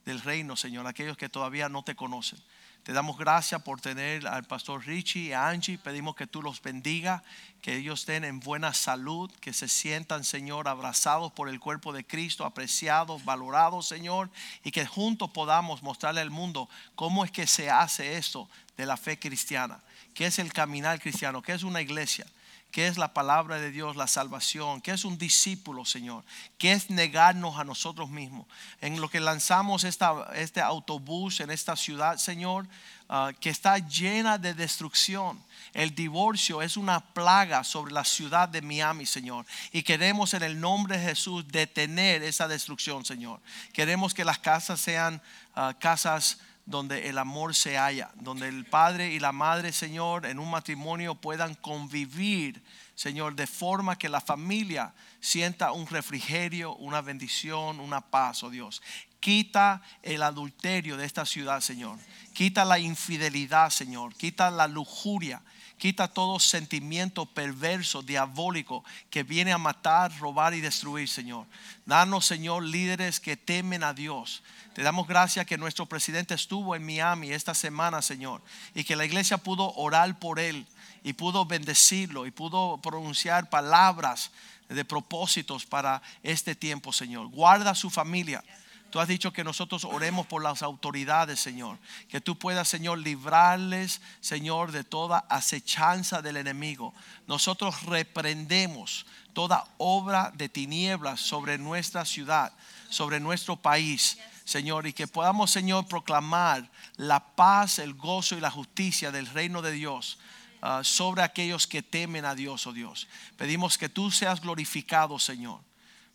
del 0.04 0.20
reino, 0.20 0.56
Señor. 0.56 0.88
Aquellos 0.88 1.16
que 1.16 1.28
todavía 1.28 1.68
no 1.68 1.84
te 1.84 1.94
conocen. 1.94 2.40
Te 2.84 2.92
damos 2.92 3.16
gracias 3.16 3.62
por 3.62 3.80
tener 3.80 4.26
al 4.26 4.44
pastor 4.44 4.84
Richie 4.84 5.28
y 5.28 5.32
a 5.32 5.48
Angie. 5.48 5.78
Pedimos 5.78 6.14
que 6.14 6.26
tú 6.26 6.42
los 6.42 6.60
bendiga, 6.60 7.22
que 7.62 7.76
ellos 7.76 8.00
estén 8.00 8.24
en 8.24 8.40
buena 8.40 8.74
salud, 8.74 9.32
que 9.40 9.54
se 9.54 9.68
sientan, 9.68 10.22
Señor, 10.22 10.68
abrazados 10.68 11.32
por 11.32 11.48
el 11.48 11.60
cuerpo 11.60 11.94
de 11.94 12.04
Cristo, 12.04 12.44
apreciados, 12.44 13.24
valorados, 13.24 13.88
Señor, 13.88 14.28
y 14.64 14.70
que 14.70 14.84
juntos 14.84 15.30
podamos 15.30 15.82
mostrarle 15.82 16.20
al 16.20 16.30
mundo 16.30 16.68
cómo 16.94 17.24
es 17.24 17.30
que 17.30 17.46
se 17.46 17.70
hace 17.70 18.18
esto 18.18 18.50
de 18.76 18.84
la 18.84 18.98
fe 18.98 19.18
cristiana, 19.18 19.80
qué 20.12 20.26
es 20.26 20.38
el 20.38 20.52
caminar 20.52 21.00
cristiano, 21.00 21.40
qué 21.40 21.54
es 21.54 21.62
una 21.62 21.80
iglesia 21.80 22.26
qué 22.74 22.88
es 22.88 22.98
la 22.98 23.14
palabra 23.14 23.60
de 23.60 23.70
Dios, 23.70 23.94
la 23.94 24.08
salvación, 24.08 24.80
qué 24.80 24.90
es 24.90 25.04
un 25.04 25.16
discípulo, 25.16 25.84
Señor, 25.84 26.24
qué 26.58 26.72
es 26.72 26.90
negarnos 26.90 27.56
a 27.56 27.62
nosotros 27.62 28.10
mismos. 28.10 28.48
En 28.80 29.00
lo 29.00 29.08
que 29.08 29.20
lanzamos 29.20 29.84
este 29.84 30.60
autobús 30.60 31.38
en 31.38 31.52
esta 31.52 31.76
ciudad, 31.76 32.16
Señor, 32.16 32.66
ah, 33.08 33.30
que 33.38 33.50
está 33.50 33.78
llena 33.78 34.38
de 34.38 34.54
destrucción. 34.54 35.40
El 35.72 35.94
divorcio 35.94 36.62
es 36.62 36.76
una 36.76 36.98
plaga 36.98 37.62
sobre 37.62 37.92
la 37.92 38.04
ciudad 38.04 38.48
de 38.48 38.60
Miami, 38.60 39.06
Señor. 39.06 39.46
Y 39.70 39.84
queremos 39.84 40.34
en 40.34 40.42
el 40.42 40.58
nombre 40.58 40.98
de 40.98 41.04
Jesús 41.04 41.46
detener 41.46 42.24
esa 42.24 42.48
destrucción, 42.48 43.04
Señor. 43.04 43.40
Queremos 43.72 44.14
que 44.14 44.24
las 44.24 44.40
casas 44.40 44.80
sean 44.80 45.22
ah, 45.54 45.74
casas 45.78 46.38
donde 46.66 47.08
el 47.08 47.18
amor 47.18 47.54
se 47.54 47.76
halla, 47.76 48.10
donde 48.14 48.48
el 48.48 48.64
padre 48.64 49.12
y 49.12 49.20
la 49.20 49.32
madre, 49.32 49.72
Señor, 49.72 50.24
en 50.24 50.38
un 50.38 50.50
matrimonio 50.50 51.14
puedan 51.14 51.54
convivir, 51.54 52.62
Señor, 52.94 53.34
de 53.34 53.46
forma 53.46 53.98
que 53.98 54.08
la 54.08 54.20
familia 54.20 54.94
sienta 55.20 55.72
un 55.72 55.86
refrigerio, 55.86 56.74
una 56.76 57.02
bendición, 57.02 57.80
una 57.80 58.00
paz, 58.00 58.42
oh 58.42 58.50
Dios. 58.50 58.82
Quita 59.20 59.82
el 60.02 60.22
adulterio 60.22 60.96
de 60.96 61.06
esta 61.06 61.24
ciudad, 61.24 61.60
Señor. 61.60 61.98
Quita 62.34 62.64
la 62.64 62.78
infidelidad, 62.78 63.70
Señor. 63.70 64.14
Quita 64.14 64.50
la 64.50 64.68
lujuria. 64.68 65.42
Quita 65.78 66.08
todo 66.08 66.38
sentimiento 66.38 67.26
perverso, 67.26 68.02
diabólico, 68.02 68.84
que 69.10 69.22
viene 69.22 69.52
a 69.52 69.58
matar, 69.58 70.16
robar 70.18 70.54
y 70.54 70.60
destruir, 70.60 71.08
Señor. 71.08 71.46
Danos, 71.84 72.26
Señor, 72.26 72.64
líderes 72.64 73.18
que 73.18 73.36
temen 73.36 73.82
a 73.82 73.92
Dios 73.92 74.42
te 74.74 74.82
damos 74.82 75.06
gracias 75.06 75.46
que 75.46 75.56
nuestro 75.56 75.86
presidente 75.86 76.34
estuvo 76.34 76.74
en 76.74 76.84
Miami 76.84 77.30
esta 77.30 77.54
semana, 77.54 78.02
Señor, 78.02 78.42
y 78.74 78.82
que 78.82 78.96
la 78.96 79.04
iglesia 79.04 79.38
pudo 79.38 79.72
orar 79.74 80.18
por 80.18 80.40
él 80.40 80.66
y 81.04 81.12
pudo 81.12 81.44
bendecirlo 81.44 82.26
y 82.26 82.32
pudo 82.32 82.78
pronunciar 82.82 83.48
palabras 83.48 84.32
de 84.68 84.84
propósitos 84.84 85.64
para 85.64 86.02
este 86.24 86.56
tiempo, 86.56 86.92
Señor. 86.92 87.28
Guarda 87.28 87.74
su 87.76 87.88
familia. 87.88 88.42
Tú 88.90 89.00
has 89.00 89.08
dicho 89.08 89.32
que 89.32 89.44
nosotros 89.44 89.84
oremos 89.84 90.26
por 90.26 90.42
las 90.42 90.62
autoridades, 90.62 91.40
Señor. 91.40 91.78
Que 92.08 92.20
tú 92.20 92.38
puedas, 92.38 92.68
Señor, 92.68 92.98
librarles, 92.98 94.00
Señor, 94.20 94.72
de 94.72 94.84
toda 94.84 95.24
acechanza 95.28 96.22
del 96.22 96.36
enemigo. 96.36 96.94
Nosotros 97.26 97.82
reprendemos 97.84 99.06
toda 99.32 99.66
obra 99.78 100.32
de 100.34 100.48
tinieblas 100.48 101.20
sobre 101.20 101.58
nuestra 101.58 102.04
ciudad, 102.04 102.52
sobre 102.88 103.20
nuestro 103.20 103.56
país. 103.56 104.18
Señor, 104.44 104.86
y 104.86 104.92
que 104.92 105.06
podamos, 105.06 105.50
Señor, 105.50 105.86
proclamar 105.86 106.70
la 106.96 107.34
paz, 107.34 107.78
el 107.78 107.94
gozo 107.94 108.36
y 108.36 108.40
la 108.40 108.50
justicia 108.50 109.10
del 109.10 109.26
reino 109.26 109.62
de 109.62 109.72
Dios 109.72 110.18
ah, 110.60 110.82
sobre 110.84 111.22
aquellos 111.22 111.66
que 111.66 111.82
temen 111.82 112.24
a 112.24 112.34
Dios, 112.34 112.66
oh 112.66 112.72
Dios. 112.72 113.08
Pedimos 113.36 113.78
que 113.78 113.88
tú 113.88 114.10
seas 114.10 114.40
glorificado, 114.40 115.18
Señor. 115.18 115.60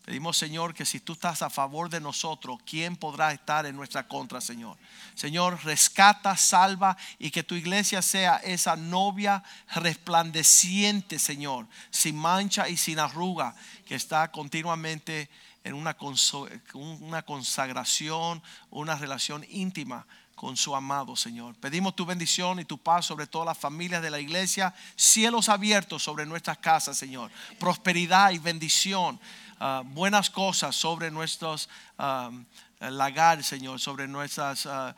Pedimos, 0.09 0.37
Señor, 0.37 0.73
que 0.73 0.85
si 0.85 0.99
tú 0.99 1.13
estás 1.13 1.43
a 1.43 1.51
favor 1.51 1.87
de 1.87 1.99
nosotros, 1.99 2.57
¿quién 2.65 2.95
podrá 2.95 3.31
estar 3.31 3.67
en 3.67 3.75
nuestra 3.75 4.07
contra, 4.07 4.41
Señor? 4.41 4.75
Señor, 5.13 5.63
rescata, 5.63 6.35
salva 6.35 6.97
y 7.19 7.29
que 7.29 7.43
tu 7.43 7.53
iglesia 7.53 8.01
sea 8.01 8.37
esa 8.37 8.75
novia 8.75 9.43
resplandeciente, 9.75 11.19
Señor, 11.19 11.67
sin 11.91 12.15
mancha 12.15 12.67
y 12.69 12.77
sin 12.77 12.97
arruga, 12.97 13.53
que 13.85 13.93
está 13.93 14.31
continuamente 14.31 15.29
en 15.63 15.73
una, 15.73 15.93
consagración, 17.23 18.41
una 18.69 18.95
relación 18.95 19.45
íntima 19.49 20.05
con 20.35 20.55
su 20.55 20.75
amado 20.75 21.15
Señor. 21.15 21.55
Pedimos 21.55 21.95
tu 21.95 22.05
bendición 22.05 22.59
y 22.59 22.65
tu 22.65 22.77
paz 22.77 23.05
sobre 23.05 23.27
todas 23.27 23.45
las 23.45 23.57
familias 23.57 24.01
de 24.01 24.09
la 24.09 24.19
iglesia, 24.19 24.73
cielos 24.95 25.49
abiertos 25.49 26.01
sobre 26.01 26.25
nuestras 26.25 26.57
casas, 26.59 26.97
Señor. 26.97 27.29
Prosperidad 27.59 28.31
y 28.31 28.39
bendición, 28.39 29.19
ah, 29.59 29.83
buenas 29.85 30.29
cosas 30.29 30.75
sobre 30.75 31.11
nuestros 31.11 31.67
ah, 31.97 32.31
lagar, 32.79 33.43
Señor, 33.43 33.79
sobre 33.79 34.07
nuestras 34.07 34.65
ah, 34.65 34.95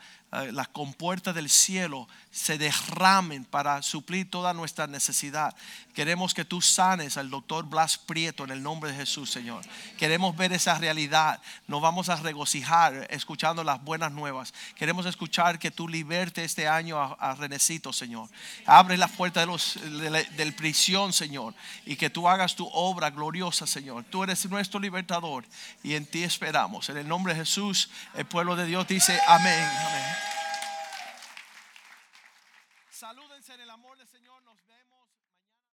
las 0.52 0.68
compuertas 0.68 1.34
del 1.34 1.50
cielo 1.50 2.08
se 2.32 2.56
derramen 2.56 3.44
para 3.44 3.82
suplir 3.82 4.28
toda 4.30 4.54
nuestra 4.54 4.86
necesidad. 4.86 5.54
Queremos 5.94 6.32
que 6.32 6.46
tú 6.46 6.62
sanes 6.62 7.18
al 7.18 7.28
doctor 7.28 7.66
Blas 7.66 7.98
Prieto 7.98 8.44
en 8.44 8.50
el 8.50 8.62
nombre 8.62 8.90
de 8.90 8.96
Jesús, 8.96 9.30
Señor. 9.30 9.62
Queremos 9.98 10.34
ver 10.34 10.50
esa 10.54 10.78
realidad. 10.78 11.42
Nos 11.68 11.82
vamos 11.82 12.08
a 12.08 12.16
regocijar 12.16 13.06
escuchando 13.10 13.62
las 13.62 13.84
buenas 13.84 14.12
nuevas. 14.12 14.54
Queremos 14.76 15.04
escuchar 15.04 15.58
que 15.58 15.70
tú 15.70 15.86
liberte 15.86 16.42
este 16.42 16.66
año 16.66 16.98
a, 16.98 17.12
a 17.20 17.34
Renecito, 17.34 17.92
Señor. 17.92 18.30
Abre 18.64 18.96
la 18.96 19.08
puerta 19.08 19.40
de 19.40 19.46
los, 19.46 19.78
de 19.82 20.24
del 20.34 20.54
prisión, 20.54 21.12
Señor. 21.12 21.54
Y 21.84 21.96
que 21.96 22.08
tú 22.08 22.26
hagas 22.26 22.56
tu 22.56 22.66
obra 22.72 23.10
gloriosa, 23.10 23.66
Señor. 23.66 24.04
Tú 24.04 24.24
eres 24.24 24.48
nuestro 24.48 24.80
libertador 24.80 25.44
y 25.82 25.96
en 25.96 26.06
ti 26.06 26.22
esperamos. 26.22 26.88
En 26.88 26.96
el 26.96 27.06
nombre 27.06 27.34
de 27.34 27.40
Jesús, 27.40 27.90
el 28.14 28.24
pueblo 28.24 28.56
de 28.56 28.64
Dios 28.64 28.88
dice 28.88 29.20
amén. 29.28 29.68
amén. 29.86 30.41
Salúdense 33.02 33.52
en 33.54 33.62
el 33.62 33.70
amor 33.70 33.91